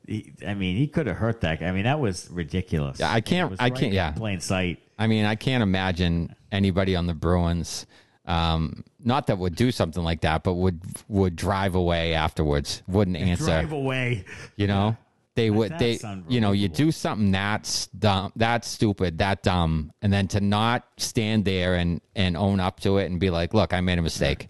he, 0.07 0.33
I 0.45 0.53
mean, 0.53 0.77
he 0.77 0.87
could 0.87 1.05
have 1.07 1.17
hurt 1.17 1.41
that. 1.41 1.59
guy. 1.59 1.67
I 1.67 1.71
mean, 1.71 1.83
that 1.83 1.99
was 1.99 2.29
ridiculous. 2.31 2.99
Yeah, 2.99 3.11
I 3.11 3.21
can't- 3.21 3.53
I 3.59 3.65
right 3.65 3.75
can't- 3.75 3.93
yeah. 3.93 4.11
plain 4.11 4.39
sight. 4.39 4.79
I 4.97 5.07
mean, 5.07 5.25
I 5.25 5.35
can't 5.35 5.61
imagine 5.63 6.33
anybody 6.51 6.95
on 6.95 7.07
the 7.07 7.13
Bruins, 7.13 7.85
um, 8.25 8.83
not 9.03 9.27
that 9.27 9.37
would 9.37 9.55
do 9.55 9.71
something 9.71 10.03
like 10.03 10.21
that, 10.21 10.43
but 10.43 10.53
would 10.53 10.79
would 11.09 11.35
drive 11.35 11.75
away 11.75 12.13
afterwards. 12.13 12.81
Wouldn't 12.87 13.17
answer. 13.17 13.45
Drive 13.45 13.71
away. 13.73 14.23
You 14.55 14.67
know, 14.67 14.95
they 15.35 15.49
would. 15.49 15.77
They, 15.77 15.99
you 16.29 16.39
know, 16.39 16.53
you 16.53 16.69
do 16.69 16.91
something 16.91 17.31
that's 17.31 17.87
dumb, 17.87 18.31
that's 18.37 18.67
stupid, 18.69 19.17
that 19.17 19.43
dumb, 19.43 19.91
and 20.01 20.13
then 20.13 20.27
to 20.29 20.39
not 20.39 20.87
stand 20.97 21.43
there 21.43 21.75
and 21.75 21.99
and 22.15 22.37
own 22.37 22.61
up 22.61 22.79
to 22.81 22.97
it 22.99 23.07
and 23.11 23.19
be 23.19 23.29
like, 23.29 23.53
"Look, 23.53 23.73
I 23.73 23.81
made 23.81 23.97
a 23.99 24.01
mistake. 24.03 24.47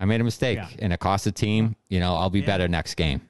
I 0.00 0.04
made 0.06 0.20
a 0.20 0.24
mistake, 0.24 0.56
Yeah. 0.58 0.68
and 0.80 0.92
it 0.92 1.00
cost 1.00 1.24
the 1.24 1.32
team. 1.32 1.76
You 1.88 2.00
know, 2.00 2.14
I'll 2.16 2.30
be 2.30 2.40
better 2.42 2.68
next 2.68 2.94
game." 2.94 3.20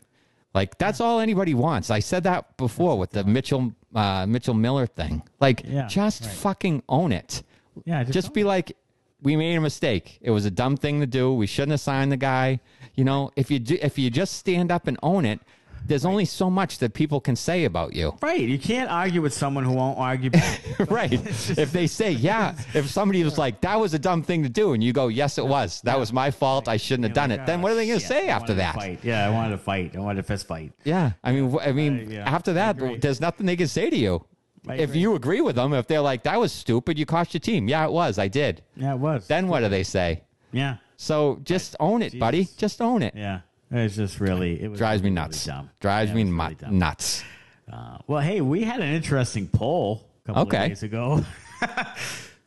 Like 0.55 0.79
that's 0.79 1.01
all 1.01 1.19
anybody 1.21 1.53
wants. 1.55 1.91
I 1.91 1.99
said 2.01 2.23
that 2.25 2.57
before 2.57 2.97
with 2.99 3.11
the 3.11 3.25
Mitchell 3.25 3.73
uh, 3.95 4.27
Mitchell 4.27 4.55
Miller 4.55 4.87
thing. 4.87 5.23
Like, 5.41 5.63
Yeah, 5.65 5.87
just 5.87 6.23
right. 6.23 6.31
fucking 6.35 6.83
own 6.89 7.13
it. 7.13 7.43
Yeah, 7.85 8.03
just 8.03 8.13
Just 8.15 8.35
be 8.35 8.43
like, 8.45 8.77
we 9.23 9.37
made 9.37 9.55
a 9.57 9.61
mistake. 9.61 10.19
It 10.21 10.31
was 10.31 10.45
a 10.45 10.51
dumb 10.51 10.77
thing 10.77 11.01
to 11.01 11.07
do. 11.07 11.33
We 11.35 11.47
shouldn't 11.47 11.73
have 11.73 11.81
signed 11.81 12.11
the 12.13 12.17
guy. 12.17 12.61
You 12.95 13.05
know, 13.05 13.31
if 13.37 13.51
you 13.51 13.59
do, 13.59 13.79
if 13.81 13.99
you 13.99 14.11
just 14.11 14.35
stand 14.35 14.71
up 14.73 14.87
and 14.87 14.97
own 15.03 15.25
it, 15.25 15.41
there's 15.87 16.05
only 16.05 16.25
so 16.25 16.49
much 16.51 16.79
that 16.79 16.95
people 16.95 17.21
can 17.21 17.37
say 17.37 17.65
about 17.65 17.95
you. 17.95 18.17
Right. 18.23 18.41
You 18.41 18.59
can't 18.59 18.91
argue 18.91 19.21
with 19.23 19.35
someone 19.35 19.65
who 19.65 19.73
won't 19.73 19.99
argue 19.99 20.31
back. 20.31 20.61
right. 20.91 21.13
if 21.13 21.73
they 21.73 21.87
say, 21.87 22.13
yeah, 22.13 22.55
if 22.75 22.89
somebody 22.89 23.23
was 23.25 23.37
like, 23.39 23.61
that 23.61 23.79
was 23.79 23.95
a 23.95 23.99
dumb 23.99 24.23
thing 24.23 24.43
to 24.43 24.49
do, 24.49 24.73
and 24.73 24.83
you 24.83 24.93
go, 24.93 25.09
yes, 25.09 25.39
it 25.39 25.47
was. 25.47 25.81
That 25.83 25.99
was 25.99 26.13
my 26.13 26.31
fault. 26.31 26.69
I 26.69 26.77
shouldn't 26.77 27.05
have 27.05 27.13
done 27.15 27.31
Like, 27.31 27.41
it. 27.41 27.47
Then 27.47 27.61
"Ah, 27.61 27.63
what 27.63 27.73
are 27.73 27.75
they 27.77 27.87
going 27.87 28.01
to 28.01 28.07
say 28.07 28.29
after 28.29 28.55
that? 28.55 28.75
fight. 28.77 29.01
Yeah, 29.03 29.27
I 29.27 29.31
wanted 29.31 29.51
to 29.51 29.59
fight. 29.59 29.95
I 29.97 30.01
wanted 30.01 30.23
to 30.23 30.27
fist 30.29 30.47
fight. 30.47 30.73
Yeah. 30.85 31.13
I 31.23 31.33
mean, 31.33 31.57
I 31.61 31.73
mean, 31.73 32.07
Uh, 32.07 32.11
yeah, 32.11 32.31
after 32.35 32.53
that, 32.55 32.79
there's 33.01 33.21
nothing 33.21 33.47
they 33.47 33.57
can 33.57 33.69
say 33.69 33.91
to 33.91 33.97
you. 33.97 34.25
I 34.67 34.77
If 34.77 34.91
agree. 34.91 35.01
you 35.01 35.15
agree 35.15 35.41
with 35.43 35.57
them, 35.57 35.75
if 35.75 35.87
they're 35.87 36.01
like, 36.01 36.23
that 36.23 36.41
was 36.41 36.51
stupid, 36.51 36.99
you 36.99 37.05
cost 37.05 37.35
your 37.35 37.41
team. 37.41 37.69
Yeah, 37.69 37.85
it 37.85 37.93
was. 37.93 38.19
I 38.19 38.29
did. 38.29 38.63
Yeah, 38.77 38.95
it 38.95 38.99
was. 38.99 39.27
Then 39.27 39.49
what 39.49 39.61
do 39.61 39.69
they 39.69 39.83
say? 39.85 40.23
yeah. 40.53 40.77
So 40.97 41.41
just 41.45 41.75
own 41.81 42.03
it, 42.03 42.19
buddy. 42.19 42.49
Just 42.57 42.81
own 42.81 43.03
it. 43.03 43.15
Yeah. 43.17 43.41
It's 43.71 43.97
just 43.97 44.21
really 44.21 44.63
it 44.63 44.69
was 44.69 44.79
Drives 44.79 45.03
me 45.03 45.07
really 45.09 45.15
nuts. 45.15 45.45
dumb. 45.45 45.71
Drives 45.81 46.11
Yeah, 46.11 46.15
me 46.17 46.25
really 46.31 46.55
dumb. 46.55 46.79
nuts. 46.79 47.25
Uh, 47.71 47.99
well, 48.07 48.21
hey, 48.21 48.41
we 48.41 48.63
had 48.63 48.81
an 48.81 48.93
interesting 48.95 49.49
poll 49.49 50.07
a 50.25 50.27
couple 50.29 50.43
Okay. 50.43 50.65
of 50.65 50.69
days 50.69 50.83
ago. 50.83 51.25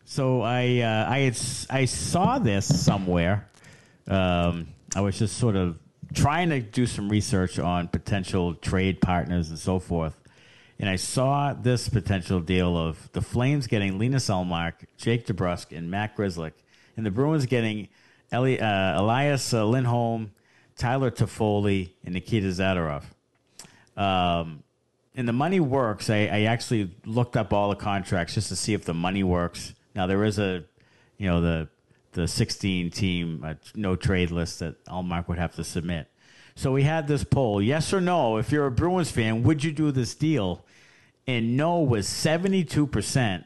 so 0.05 0.41
I 0.41 0.79
uh, 0.79 1.05
I 1.09 1.19
had, 1.19 1.37
I 1.69 1.85
saw 1.85 2.39
this 2.39 2.65
somewhere. 2.83 3.47
Um, 4.07 4.67
I 4.95 5.01
was 5.01 5.17
just 5.19 5.37
sort 5.37 5.55
of 5.55 5.77
trying 6.13 6.49
to 6.49 6.61
do 6.61 6.85
some 6.85 7.09
research 7.09 7.59
on 7.59 7.87
potential 7.89 8.53
trade 8.55 9.01
partners 9.01 9.49
and 9.49 9.59
so 9.59 9.79
forth. 9.79 10.19
And 10.79 10.87
I 10.89 10.95
saw 10.95 11.53
this 11.53 11.89
potential 11.89 12.39
deal 12.39 12.77
of 12.77 13.11
the 13.11 13.21
Flames 13.21 13.65
getting 13.67 13.97
Linus 13.99 14.29
Ullmark, 14.29 14.73
Jake 14.95 15.25
DeBrusk, 15.25 15.75
and 15.75 15.89
Matt 15.89 16.15
Grzelcyk, 16.15 16.53
and 16.95 17.05
the 17.05 17.09
Bruins 17.11 17.47
getting 17.47 17.87
Eli- 18.31 18.57
uh, 18.59 19.01
Elias 19.01 19.53
uh, 19.53 19.65
Lindholm, 19.65 20.31
Tyler 20.77 21.11
Toffoli, 21.11 21.91
and 22.05 22.13
Nikita 22.13 22.47
Zadorov. 22.47 23.03
Um, 23.95 24.63
and 25.15 25.27
the 25.27 25.33
money 25.33 25.59
works. 25.59 26.09
I, 26.09 26.27
I 26.27 26.41
actually 26.43 26.91
looked 27.05 27.35
up 27.35 27.51
all 27.51 27.69
the 27.69 27.75
contracts 27.75 28.35
just 28.35 28.49
to 28.49 28.55
see 28.55 28.73
if 28.73 28.85
the 28.85 28.93
money 28.93 29.23
works. 29.23 29.73
Now 29.95 30.05
there 30.05 30.23
is 30.23 30.37
a, 30.37 30.63
you 31.17 31.27
know, 31.27 31.41
the 31.41 31.67
the 32.13 32.27
16 32.27 32.89
team 32.89 33.43
uh, 33.45 33.53
no 33.75 33.95
trade 33.95 34.31
list 34.31 34.59
that 34.59 34.83
Ullmark 34.85 35.27
would 35.27 35.37
have 35.37 35.55
to 35.55 35.63
submit. 35.63 36.07
So 36.55 36.71
we 36.71 36.83
had 36.83 37.07
this 37.07 37.23
poll: 37.23 37.61
yes 37.61 37.91
or 37.91 37.99
no. 37.99 38.37
If 38.37 38.51
you're 38.51 38.67
a 38.67 38.71
Bruins 38.71 39.11
fan, 39.11 39.43
would 39.43 39.63
you 39.63 39.71
do 39.71 39.91
this 39.91 40.13
deal? 40.13 40.63
And 41.25 41.57
no 41.57 41.79
was 41.79 42.07
72 42.07 42.85
percent, 42.87 43.45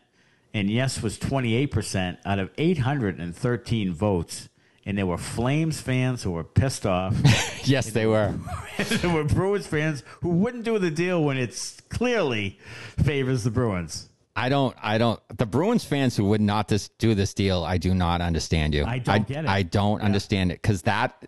and 0.53 0.69
yes 0.69 1.01
was 1.01 1.17
28 1.17 1.67
percent 1.67 2.19
out 2.25 2.39
of 2.39 2.49
813 2.57 3.93
votes. 3.93 4.49
And 4.85 4.97
there 4.97 5.05
were 5.05 5.17
Flames 5.17 5.79
fans 5.79 6.23
who 6.23 6.31
were 6.31 6.43
pissed 6.43 6.85
off. 6.85 7.15
Yes, 7.63 7.91
they 7.91 8.07
were. 8.07 8.33
there 8.79 9.11
were 9.11 9.23
Bruins 9.23 9.67
fans 9.67 10.01
who 10.21 10.29
wouldn't 10.29 10.63
do 10.65 10.79
the 10.79 10.89
deal 10.89 11.23
when 11.23 11.37
it's 11.37 11.79
clearly 11.89 12.57
favors 13.03 13.43
the 13.43 13.51
Bruins. 13.51 14.09
I 14.35 14.49
don't. 14.49 14.75
I 14.81 14.97
don't. 14.97 15.19
The 15.37 15.45
Bruins 15.45 15.83
fans 15.85 16.17
who 16.17 16.25
would 16.25 16.41
not 16.41 16.67
this, 16.67 16.89
do 16.97 17.13
this 17.13 17.35
deal, 17.35 17.63
I 17.63 17.77
do 17.77 17.93
not 17.93 18.19
understand 18.19 18.73
you. 18.73 18.83
I 18.85 18.97
don't 18.97 19.27
get 19.27 19.45
it. 19.45 19.47
I 19.47 19.61
don't 19.61 20.01
understand 20.01 20.51
it 20.51 20.59
because 20.59 20.81
that 20.83 21.23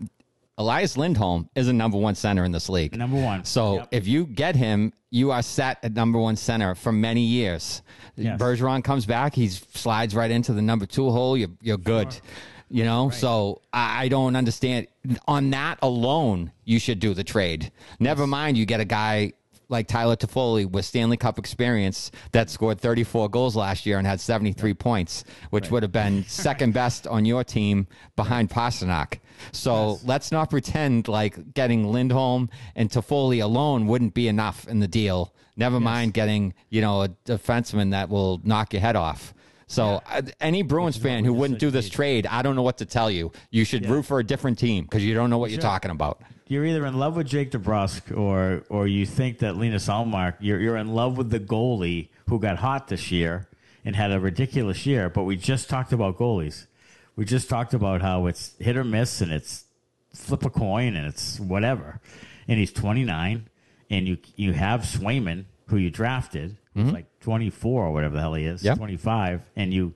Elias 0.57 0.97
Lindholm 0.97 1.49
is 1.55 1.67
a 1.67 1.73
number 1.73 1.97
one 1.97 2.15
center 2.15 2.43
in 2.45 2.51
this 2.51 2.67
league. 2.67 2.95
Number 2.97 3.21
one. 3.21 3.45
So 3.45 3.75
Yep. 3.75 3.87
if 3.91 4.07
you 4.07 4.25
get 4.25 4.55
him, 4.55 4.91
you 5.11 5.29
are 5.31 5.43
set 5.43 5.77
at 5.83 5.93
number 5.93 6.17
one 6.17 6.35
center 6.35 6.73
for 6.73 6.91
many 6.91 7.21
years. 7.21 7.83
Yes. 8.15 8.39
Bergeron 8.39 8.83
comes 8.83 9.05
back, 9.05 9.35
he 9.35 9.49
slides 9.49 10.15
right 10.15 10.31
into 10.31 10.53
the 10.53 10.61
number 10.63 10.87
two 10.87 11.11
hole. 11.11 11.37
You're 11.37 11.49
you're 11.61 11.77
good. 11.77 12.15
You 12.69 12.83
know, 12.83 13.09
so 13.09 13.61
I 13.71 14.05
I 14.05 14.07
don't 14.07 14.35
understand. 14.35 14.87
On 15.27 15.49
that 15.51 15.79
alone, 15.81 16.51
you 16.63 16.79
should 16.79 16.99
do 16.99 17.13
the 17.13 17.23
trade. 17.23 17.71
Never 17.99 18.25
mind, 18.25 18.57
you 18.57 18.65
get 18.65 18.79
a 18.79 18.85
guy 18.85 19.33
like 19.69 19.87
Tyler 19.87 20.15
Toffoli 20.15 20.69
with 20.69 20.85
Stanley 20.85 21.17
Cup 21.17 21.39
experience 21.39 22.11
that 22.31 22.49
scored 22.49 22.79
34 22.79 23.29
goals 23.29 23.55
last 23.55 23.85
year 23.85 23.97
and 23.97 24.05
had 24.05 24.21
73 24.21 24.73
points, 24.75 25.23
which 25.49 25.71
would 25.71 25.83
have 25.83 25.91
been 25.91 26.23
second 26.27 26.73
best 26.73 27.07
on 27.07 27.25
your 27.25 27.43
team 27.43 27.87
behind 28.15 28.49
Pastrnak. 28.49 29.19
So 29.51 29.99
let's 30.05 30.31
not 30.31 30.49
pretend 30.49 31.07
like 31.07 31.53
getting 31.53 31.91
Lindholm 31.91 32.49
and 32.75 32.89
Toffoli 32.89 33.43
alone 33.43 33.87
wouldn't 33.87 34.13
be 34.13 34.27
enough 34.27 34.67
in 34.67 34.79
the 34.79 34.87
deal. 34.87 35.33
Never 35.55 35.79
mind 35.79 36.13
getting, 36.13 36.53
you 36.69 36.81
know, 36.81 37.03
a 37.03 37.09
defenseman 37.25 37.91
that 37.91 38.09
will 38.09 38.41
knock 38.43 38.73
your 38.73 38.81
head 38.81 38.95
off. 38.95 39.33
So 39.73 40.03
uh, 40.05 40.21
any 40.39 40.61
Bruins 40.61 40.97
fan 40.97 41.25
who 41.25 41.33
wouldn't 41.33 41.59
do 41.59 41.71
this 41.71 41.89
trade, 41.89 42.27
I 42.27 42.43
don't 42.43 42.55
know 42.55 42.61
what 42.61 42.77
to 42.77 42.85
tell 42.85 43.09
you. 43.09 43.31
You 43.49 43.65
should 43.65 43.89
root 43.89 44.03
for 44.05 44.19
a 44.19 44.23
different 44.23 44.59
team 44.59 44.83
because 44.83 45.03
you 45.03 45.15
don't 45.15 45.31
know 45.31 45.39
what 45.39 45.49
you're 45.49 45.59
talking 45.59 45.89
about. 45.89 46.21
You're 46.47 46.63
either 46.65 46.85
in 46.85 46.99
love 46.99 47.15
with 47.15 47.25
Jake 47.25 47.49
DeBrusk 47.49 48.15
or 48.15 48.63
or 48.69 48.85
you 48.87 49.07
think 49.07 49.39
that 49.39 49.57
Linus 49.57 49.87
Ullmark, 49.87 50.35
you're, 50.39 50.59
you're 50.59 50.77
in 50.77 50.93
love 50.93 51.17
with 51.17 51.31
the 51.31 51.39
goalie 51.39 52.09
who 52.29 52.39
got 52.39 52.57
hot 52.57 52.87
this 52.87 53.11
year 53.11 53.47
and 53.83 53.95
had 53.95 54.11
a 54.11 54.19
ridiculous 54.19 54.85
year. 54.85 55.09
But 55.09 55.23
we 55.23 55.37
just 55.37 55.69
talked 55.69 55.91
about 55.91 56.19
goalies. 56.19 56.67
We 57.15 57.25
just 57.25 57.49
talked 57.49 57.73
about 57.73 58.03
how 58.03 58.27
it's 58.27 58.55
hit 58.59 58.77
or 58.77 58.83
miss 58.83 59.21
and 59.21 59.31
it's 59.31 59.65
flip 60.13 60.45
a 60.45 60.51
coin 60.51 60.95
and 60.95 61.07
it's 61.07 61.39
whatever. 61.39 61.99
And 62.47 62.59
he's 62.59 62.73
29, 62.73 63.49
and 63.89 64.07
you 64.07 64.17
you 64.35 64.53
have 64.53 64.81
Swayman, 64.81 65.45
who 65.67 65.77
you 65.77 65.89
drafted, 65.89 66.57
who's 66.75 66.91
like 66.91 67.05
24 67.21 67.85
or 67.85 67.91
whatever 67.93 68.15
the 68.15 68.21
hell 68.21 68.33
he 68.33 68.45
is, 68.45 68.63
Yep. 68.63 68.77
25, 68.77 69.41
and 69.55 69.73
you 69.73 69.93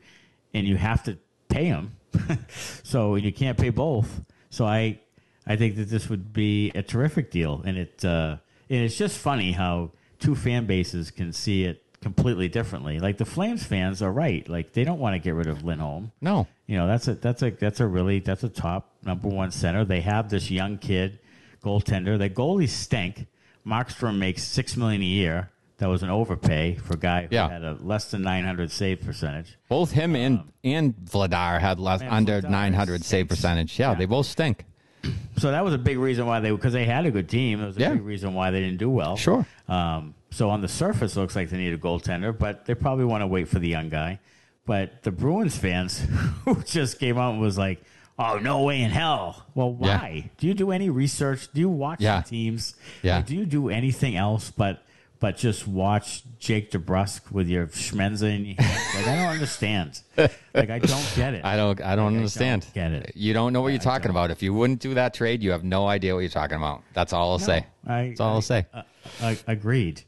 and 0.54 0.68
you 0.68 0.78
have 0.78 1.04
to 1.04 1.18
pay 1.50 1.66
him, 1.66 1.92
so 2.84 3.16
you 3.16 3.32
can't 3.34 3.58
pay 3.58 3.70
both. 3.70 4.22
So 4.50 4.66
I 4.66 5.00
I 5.46 5.56
think 5.56 5.76
that 5.78 5.90
this 5.90 6.10
would 6.10 6.34
be 6.34 6.72
a 6.76 6.84
terrific 6.84 7.32
deal, 7.32 7.62
and 7.66 7.78
it 7.78 8.04
uh, 8.06 8.38
and 8.70 8.84
it's 8.84 8.98
just 8.98 9.18
funny 9.18 9.52
how 9.52 9.92
two 10.20 10.36
fan 10.36 10.66
bases 10.66 11.12
can 11.12 11.32
see 11.34 11.64
it 11.64 11.84
completely 12.02 12.48
differently. 12.48 13.00
Like 13.00 13.18
the 13.18 13.26
Flames 13.26 13.64
fans 13.64 14.02
are 14.02 14.12
right; 14.12 14.48
like 14.50 14.74
they 14.74 14.84
don't 14.84 15.00
want 15.00 15.14
to 15.16 15.20
get 15.20 15.34
rid 15.36 15.48
of 15.48 15.64
Lindholm. 15.64 16.12
No. 16.22 16.48
You 16.68 16.78
know, 16.78 16.88
that's 16.88 17.08
a 17.08 17.16
that's 17.16 17.42
a 17.44 17.52
that's 17.52 17.80
a 17.80 17.88
really 17.88 18.20
that's 18.20 18.44
a 18.44 18.50
top 18.50 18.94
number 19.04 19.28
one 19.28 19.52
center. 19.52 19.86
They 19.86 20.02
have 20.02 20.30
this 20.30 20.52
young 20.52 20.78
kid 20.78 21.20
goaltender. 21.64 22.18
The 22.18 22.30
goalies 22.30 22.70
stink. 22.70 23.28
Markstrom 23.66 24.18
makes 24.18 24.44
six 24.44 24.78
million 24.78 25.02
a 25.02 25.06
year. 25.06 25.50
That 25.80 25.90
was 25.90 26.02
an 26.02 26.10
overpay 26.10 26.76
for 26.76 26.94
a 26.94 26.98
guy 26.98 27.22
who 27.24 27.28
Yeah. 27.36 27.50
had 27.50 27.64
a 27.64 27.78
less 27.82 28.10
than 28.10 28.24
nine 28.24 28.46
hundred 28.46 28.72
save 28.72 29.02
percentage. 29.02 29.58
Both 29.70 29.92
him 29.92 30.16
and 30.16 30.52
and 30.64 30.96
Vladar 31.06 31.60
had 31.60 31.80
less 31.80 32.00
Man, 32.02 32.10
under 32.12 32.42
Vladar 32.42 32.50
900 32.50 33.04
save 33.04 33.26
stinks. 33.28 33.36
percentage. 33.36 33.80
Yeah, 33.80 33.92
Yeah. 33.92 33.96
they 33.98 34.06
both 34.06 34.26
stink. 34.26 34.66
So 35.38 35.52
that 35.52 35.64
was 35.64 35.76
a 35.76 35.78
big 35.78 36.00
reason 36.00 36.26
why 36.26 36.40
they 36.40 36.50
because 36.50 36.74
they 36.74 36.86
had 36.86 37.06
a 37.06 37.12
good 37.12 37.30
team. 37.30 37.62
It 37.62 37.68
was 37.68 37.78
a 37.78 37.82
Yeah. 37.82 37.92
big 37.94 38.02
reason 38.02 38.34
why 38.34 38.50
they 38.50 38.60
didn't 38.60 38.80
do 38.80 38.90
well. 38.90 39.16
Sure. 39.18 39.46
Um, 39.68 40.16
so 40.32 40.50
on 40.50 40.62
the 40.62 40.68
surface, 40.68 41.16
it 41.16 41.20
looks 41.20 41.36
like 41.36 41.50
they 41.52 41.58
need 41.58 41.74
a 41.74 41.78
goaltender, 41.78 42.36
but 42.38 42.66
they 42.66 42.74
probably 42.74 43.06
want 43.06 43.22
to 43.22 43.28
wait 43.28 43.48
for 43.48 43.60
the 43.60 43.68
young 43.68 43.90
guy. 43.90 44.20
But 44.66 45.04
the 45.04 45.12
Bruins 45.12 45.56
fans 45.56 46.00
who 46.46 46.62
just 46.64 47.00
came 47.00 47.20
out 47.20 47.34
and 47.34 47.40
was 47.42 47.56
like, 47.58 47.84
"Oh, 48.18 48.40
no 48.40 48.64
way 48.64 48.82
in 48.82 48.90
hell!" 48.90 49.46
Well, 49.54 49.78
Yeah. 49.80 50.00
why? 50.00 50.30
Do 50.40 50.48
you 50.48 50.56
do 50.56 50.72
any 50.72 50.90
research? 50.90 51.48
Do 51.54 51.62
you 51.62 51.70
watch 51.70 52.02
Yeah. 52.02 52.22
the 52.22 52.30
teams? 52.30 52.74
Yeah. 53.04 53.18
Like, 53.18 53.28
do 53.28 53.36
you 53.36 53.46
do 53.46 53.70
anything 53.70 54.16
else 54.18 54.50
but 54.50 54.84
but 55.20 55.38
just 55.38 55.68
watch 55.68 56.24
Jake 56.40 56.72
DeBrusk 56.72 57.32
with 57.32 57.48
your 57.48 57.68
schmenza 57.68 58.34
in 58.36 58.46
your 58.46 58.56
hand? 58.60 58.82
Like 58.96 59.08
I 59.08 59.16
don't 59.16 59.34
understand. 59.34 60.02
like 60.18 60.70
I 60.70 60.80
don't 60.80 61.14
get 61.16 61.34
it. 61.34 61.44
I 61.46 61.56
don't 61.56 61.82
I 61.82 61.96
don't 61.96 62.16
understand. 62.16 62.64
don't 62.64 62.74
get 62.74 62.92
it. 62.92 63.12
You 63.16 63.34
don't 63.34 63.54
know 63.54 63.62
what 63.62 63.70
Yeah, 63.70 63.74
you're 63.76 63.82
talking 63.84 64.10
about. 64.12 64.32
If 64.32 64.44
you 64.44 64.54
wouldn't 64.54 64.80
do 64.80 64.94
that 64.94 65.14
trade, 65.14 65.42
you 65.44 65.52
have 65.52 65.64
no 65.64 65.88
idea 65.88 66.14
what 66.14 66.22
you're 66.22 66.30
talking 66.30 66.58
about. 66.58 66.84
That's 66.94 67.14
all 67.14 67.32
I'll 67.32 67.40
say. 67.40 67.66
I- 67.86 68.10
That's 68.10 68.20
all 68.20 68.32
I- 68.32 68.34
will 68.34 68.42
say. 68.42 68.66
Uh, 68.74 68.82
uh, 69.22 69.36
agreed. 69.48 70.02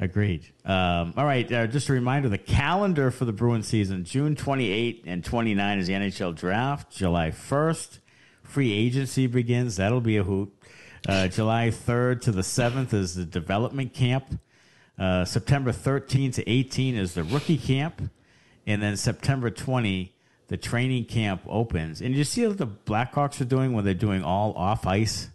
Agreed. 0.00 0.46
Um, 0.64 1.14
all 1.16 1.24
right. 1.24 1.50
Uh, 1.50 1.66
just 1.68 1.88
a 1.88 1.92
reminder 1.92 2.28
the 2.28 2.36
calendar 2.36 3.10
for 3.12 3.24
the 3.24 3.32
Bruins 3.32 3.68
season 3.68 4.04
June 4.04 4.34
28 4.34 5.04
and 5.06 5.24
29 5.24 5.78
is 5.78 5.86
the 5.86 5.92
NHL 5.94 6.34
draft. 6.34 6.90
July 6.92 7.30
1st, 7.30 8.00
free 8.42 8.72
agency 8.72 9.26
begins. 9.28 9.76
That'll 9.76 10.00
be 10.00 10.16
a 10.16 10.24
hoot. 10.24 10.52
Uh, 11.06 11.28
July 11.28 11.68
3rd 11.68 12.22
to 12.22 12.32
the 12.32 12.40
7th 12.40 12.94
is 12.94 13.14
the 13.14 13.26
development 13.26 13.92
camp. 13.92 14.40
Uh, 14.98 15.24
September 15.24 15.70
13 15.70 16.30
to 16.32 16.48
18 16.48 16.94
is 16.94 17.14
the 17.14 17.24
rookie 17.24 17.58
camp. 17.58 18.10
And 18.66 18.82
then 18.82 18.96
September 18.96 19.50
20, 19.50 20.14
the 20.48 20.56
training 20.56 21.04
camp 21.04 21.42
opens. 21.46 22.00
And 22.00 22.14
you 22.14 22.24
see 22.24 22.46
what 22.46 22.56
the 22.56 22.66
Blackhawks 22.66 23.40
are 23.42 23.44
doing 23.44 23.74
when 23.74 23.84
they're 23.84 23.92
doing 23.92 24.24
all 24.24 24.54
off 24.54 24.86
ice 24.86 25.28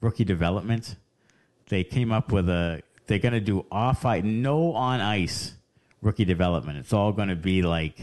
rookie 0.00 0.24
development? 0.24 0.94
They 1.68 1.82
came 1.82 2.12
up 2.12 2.30
with 2.30 2.48
a, 2.48 2.82
they're 3.06 3.18
going 3.18 3.34
to 3.34 3.40
do 3.40 3.66
off 3.72 4.04
ice, 4.04 4.22
no 4.22 4.72
on 4.74 5.00
ice 5.00 5.54
rookie 6.00 6.24
development. 6.24 6.78
It's 6.78 6.92
all 6.92 7.10
going 7.10 7.28
to 7.28 7.36
be 7.36 7.62
like, 7.62 7.98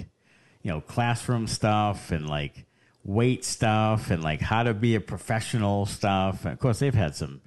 you 0.63 0.71
know, 0.71 0.81
classroom 0.81 1.47
stuff 1.47 2.11
and 2.11 2.27
like 2.27 2.65
weight 3.03 3.43
stuff 3.45 4.11
and 4.11 4.23
like 4.23 4.41
how 4.41 4.63
to 4.63 4.73
be 4.73 4.95
a 4.95 5.01
professional 5.01 5.85
stuff. 5.85 6.43
And 6.45 6.53
of 6.53 6.59
course, 6.59 6.79
they've 6.79 6.93
had 6.93 7.15
some, 7.15 7.41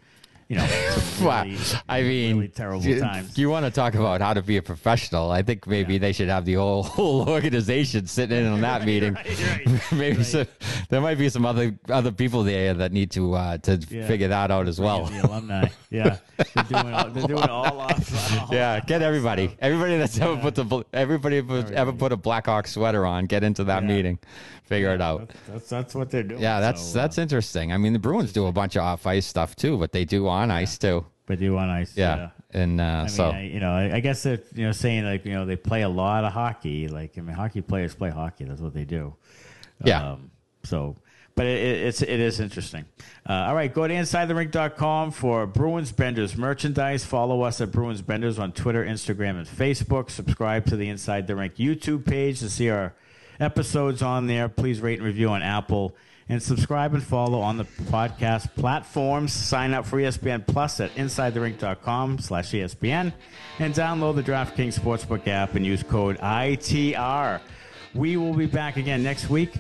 you 0.49 0.57
know, 0.57 0.67
some 0.99 1.27
really, 1.27 1.59
I 1.89 2.03
mean, 2.03 2.37
really 2.37 2.49
terrible 2.49 2.85
you, 2.85 3.01
times. 3.01 3.39
You 3.39 3.49
want 3.51 3.65
to 3.67 3.71
talk 3.71 3.95
about 3.95 4.21
how 4.21 4.35
to 4.35 4.43
be 4.43 4.57
a 4.57 4.63
professional? 4.63 5.31
I 5.31 5.43
think 5.43 5.67
maybe 5.67 5.99
they 5.99 6.13
should 6.13 6.29
have 6.29 6.45
the 6.45 6.55
whole, 6.55 6.83
whole 6.83 7.29
organization 7.29 8.07
sitting 8.07 8.39
in 8.39 8.47
on 8.47 8.61
that 8.63 8.85
meeting. 8.87 9.15
Right, 9.15 9.67
right, 9.67 9.93
maybe 9.93 10.17
right. 10.19 10.27
some, 10.27 10.47
there 10.89 11.01
might 11.01 11.19
be 11.19 11.29
some 11.29 11.47
other 11.47 11.79
other 11.89 12.13
people 12.13 12.43
there 12.45 12.75
that 12.75 12.93
need 12.93 13.11
to 13.13 13.35
uh, 13.35 13.59
to 13.59 13.77
Yeah. 13.89 14.07
figure 14.07 14.29
that 14.29 14.51
out 14.51 14.69
as 14.69 14.81
well. 14.81 15.05
The 15.07 15.21
alumni, 15.27 15.69
yeah, 15.91 16.19
they're 16.37 16.65
doing 16.65 16.93
all, 16.95 17.11
they're 17.11 17.27
doing 17.29 17.49
all 17.49 17.81
off. 17.81 18.41
all 18.41 18.49
Yeah, 18.55 18.81
get 18.81 19.03
everybody, 19.03 19.57
everybody 19.61 19.99
that's 19.99 20.19
ever 20.21 20.37
put 20.37 20.55
the 20.55 20.85
everybody 20.93 21.41
who's 21.41 21.71
ever 21.71 21.93
put 21.93 22.13
a 22.13 22.17
Blackhawk 22.17 22.67
sweater 22.67 23.05
on, 23.07 23.27
get 23.27 23.45
into 23.45 23.65
that 23.65 23.83
Yeah. 23.83 23.89
meeting, 23.89 24.19
figure 24.65 24.95
it 24.95 25.01
out. 25.01 25.29
That's, 25.29 25.47
that's 25.49 25.69
that's 25.69 25.95
what 25.95 26.11
they're 26.11 26.23
doing. 26.23 26.41
Yeah, 26.41 26.61
that's 26.61 26.83
So, 26.83 26.99
uh, 26.99 27.03
that's 27.03 27.19
interesting. 27.19 27.73
I 27.73 27.77
mean, 27.79 27.93
the 27.93 27.99
Bruins 27.99 28.33
do 28.33 28.47
a 28.47 28.53
bunch 28.53 28.77
of 28.77 28.83
off 28.83 29.07
ice 29.07 29.27
stuff 29.27 29.55
too, 29.57 29.79
but 29.79 29.93
they 29.93 30.05
do 30.05 30.29
on 30.29 30.51
ice 30.51 30.79
too. 30.79 31.05
but 31.27 31.39
they 31.39 31.51
want 31.51 31.71
ice. 31.71 31.97
Yeah, 31.97 32.31
and 32.53 32.81
uh, 32.81 32.85
I 32.85 33.01
mean, 33.03 33.09
so 33.09 33.25
I, 33.31 33.41
you 33.43 33.61
know, 33.61 33.73
I, 33.73 33.97
I 33.97 34.01
guess 34.01 34.23
they're 34.23 34.41
you 34.55 34.67
know 34.67 34.73
saying 34.73 35.05
like 35.05 35.25
you 35.25 35.33
know 35.35 35.45
they 35.47 35.57
play 35.57 35.83
a 35.83 35.89
lot 35.89 36.25
of 36.25 36.33
hockey. 36.33 36.89
Like 36.89 37.17
I 37.17 37.21
mean, 37.21 37.35
hockey 37.37 37.61
players 37.63 37.95
play 37.95 38.11
hockey. 38.11 38.45
That's 38.45 38.61
what 38.61 38.75
they 38.75 38.85
do. 38.85 39.15
Yeah. 39.85 40.13
Um, 40.13 40.31
so, 40.65 40.95
but 41.35 41.47
it, 41.47 41.59
it, 41.63 41.87
it's 41.87 42.03
it 42.03 42.21
is 42.21 42.41
interesting. 42.41 42.85
Uh, 43.29 43.33
all 43.33 43.55
right, 43.55 43.73
go 43.73 43.87
to 43.87 43.95
InsideTheRink.com 43.95 45.13
for 45.13 45.47
Bruins 45.47 45.93
Benders 45.93 46.37
merchandise. 46.37 47.05
Follow 47.05 47.43
us 47.43 47.61
at 47.61 47.71
Bruins 47.71 48.03
Benders 48.03 48.39
on 48.39 48.53
Twitter, 48.53 48.85
Instagram, 48.85 49.39
and 49.39 49.47
Facebook. 49.47 50.11
Subscribe 50.11 50.67
to 50.67 50.77
the 50.77 50.89
Inside 50.89 51.27
the 51.27 51.37
Rink 51.37 51.55
YouTube 51.57 52.05
page 52.05 52.41
to 52.41 52.51
see 52.51 52.69
our 52.71 52.95
episodes 53.41 54.03
on 54.03 54.27
there. 54.27 54.49
Please 54.49 54.81
rate 54.81 54.99
and 54.99 55.07
review 55.07 55.29
on 55.29 55.43
Apple. 55.43 55.95
And 56.29 56.43
subscribe 56.43 56.95
and 56.95 57.03
follow 57.03 57.41
on 57.41 57.59
the 57.59 57.65
podcast 57.65 58.55
platforms. 58.55 59.33
Sign 59.33 59.75
up 59.75 59.85
for 59.85 59.99
ESPN 59.99 60.47
Plus 60.47 60.81
at 60.81 60.95
InsideTheRink.com 60.95 62.21
slash 62.21 62.53
ESPN. 62.53 63.13
And 63.59 63.75
download 63.75 64.15
the 64.17 64.23
DraftKings 64.23 64.79
Sportsbook 64.79 65.27
app 65.27 65.57
and 65.57 65.67
use 65.67 65.83
code 65.83 66.19
ITR. 66.19 67.41
We 67.95 68.17
will 68.17 68.33
be 68.33 68.47
back 68.47 68.77
again 68.77 69.03
next 69.03 69.29
week 69.29 69.53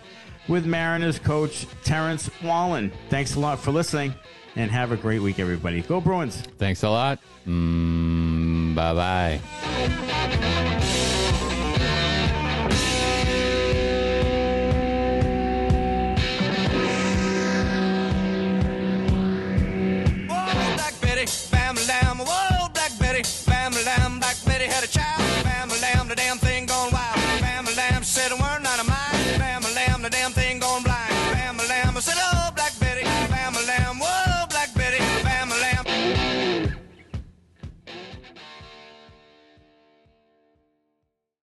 with 0.49 0.67
Mariners 0.67 1.19
coach 1.19 1.67
Terrence 1.85 2.31
Wallin. 2.43 2.93
Thanks 3.09 3.37
a 3.37 3.41
lot 3.41 3.59
for 3.59 3.71
listening 3.71 4.15
and 4.57 4.71
have 4.71 4.93
a 4.93 4.97
great 4.97 5.21
week, 5.21 5.39
everybody. 5.39 5.83
Go 5.83 6.01
Bruins. 6.01 6.43
thanks 6.59 6.83
a 6.83 6.91
lot. 6.91 7.19
Mm, 7.47 8.75
bye 8.75 8.95
bye. 8.95 10.79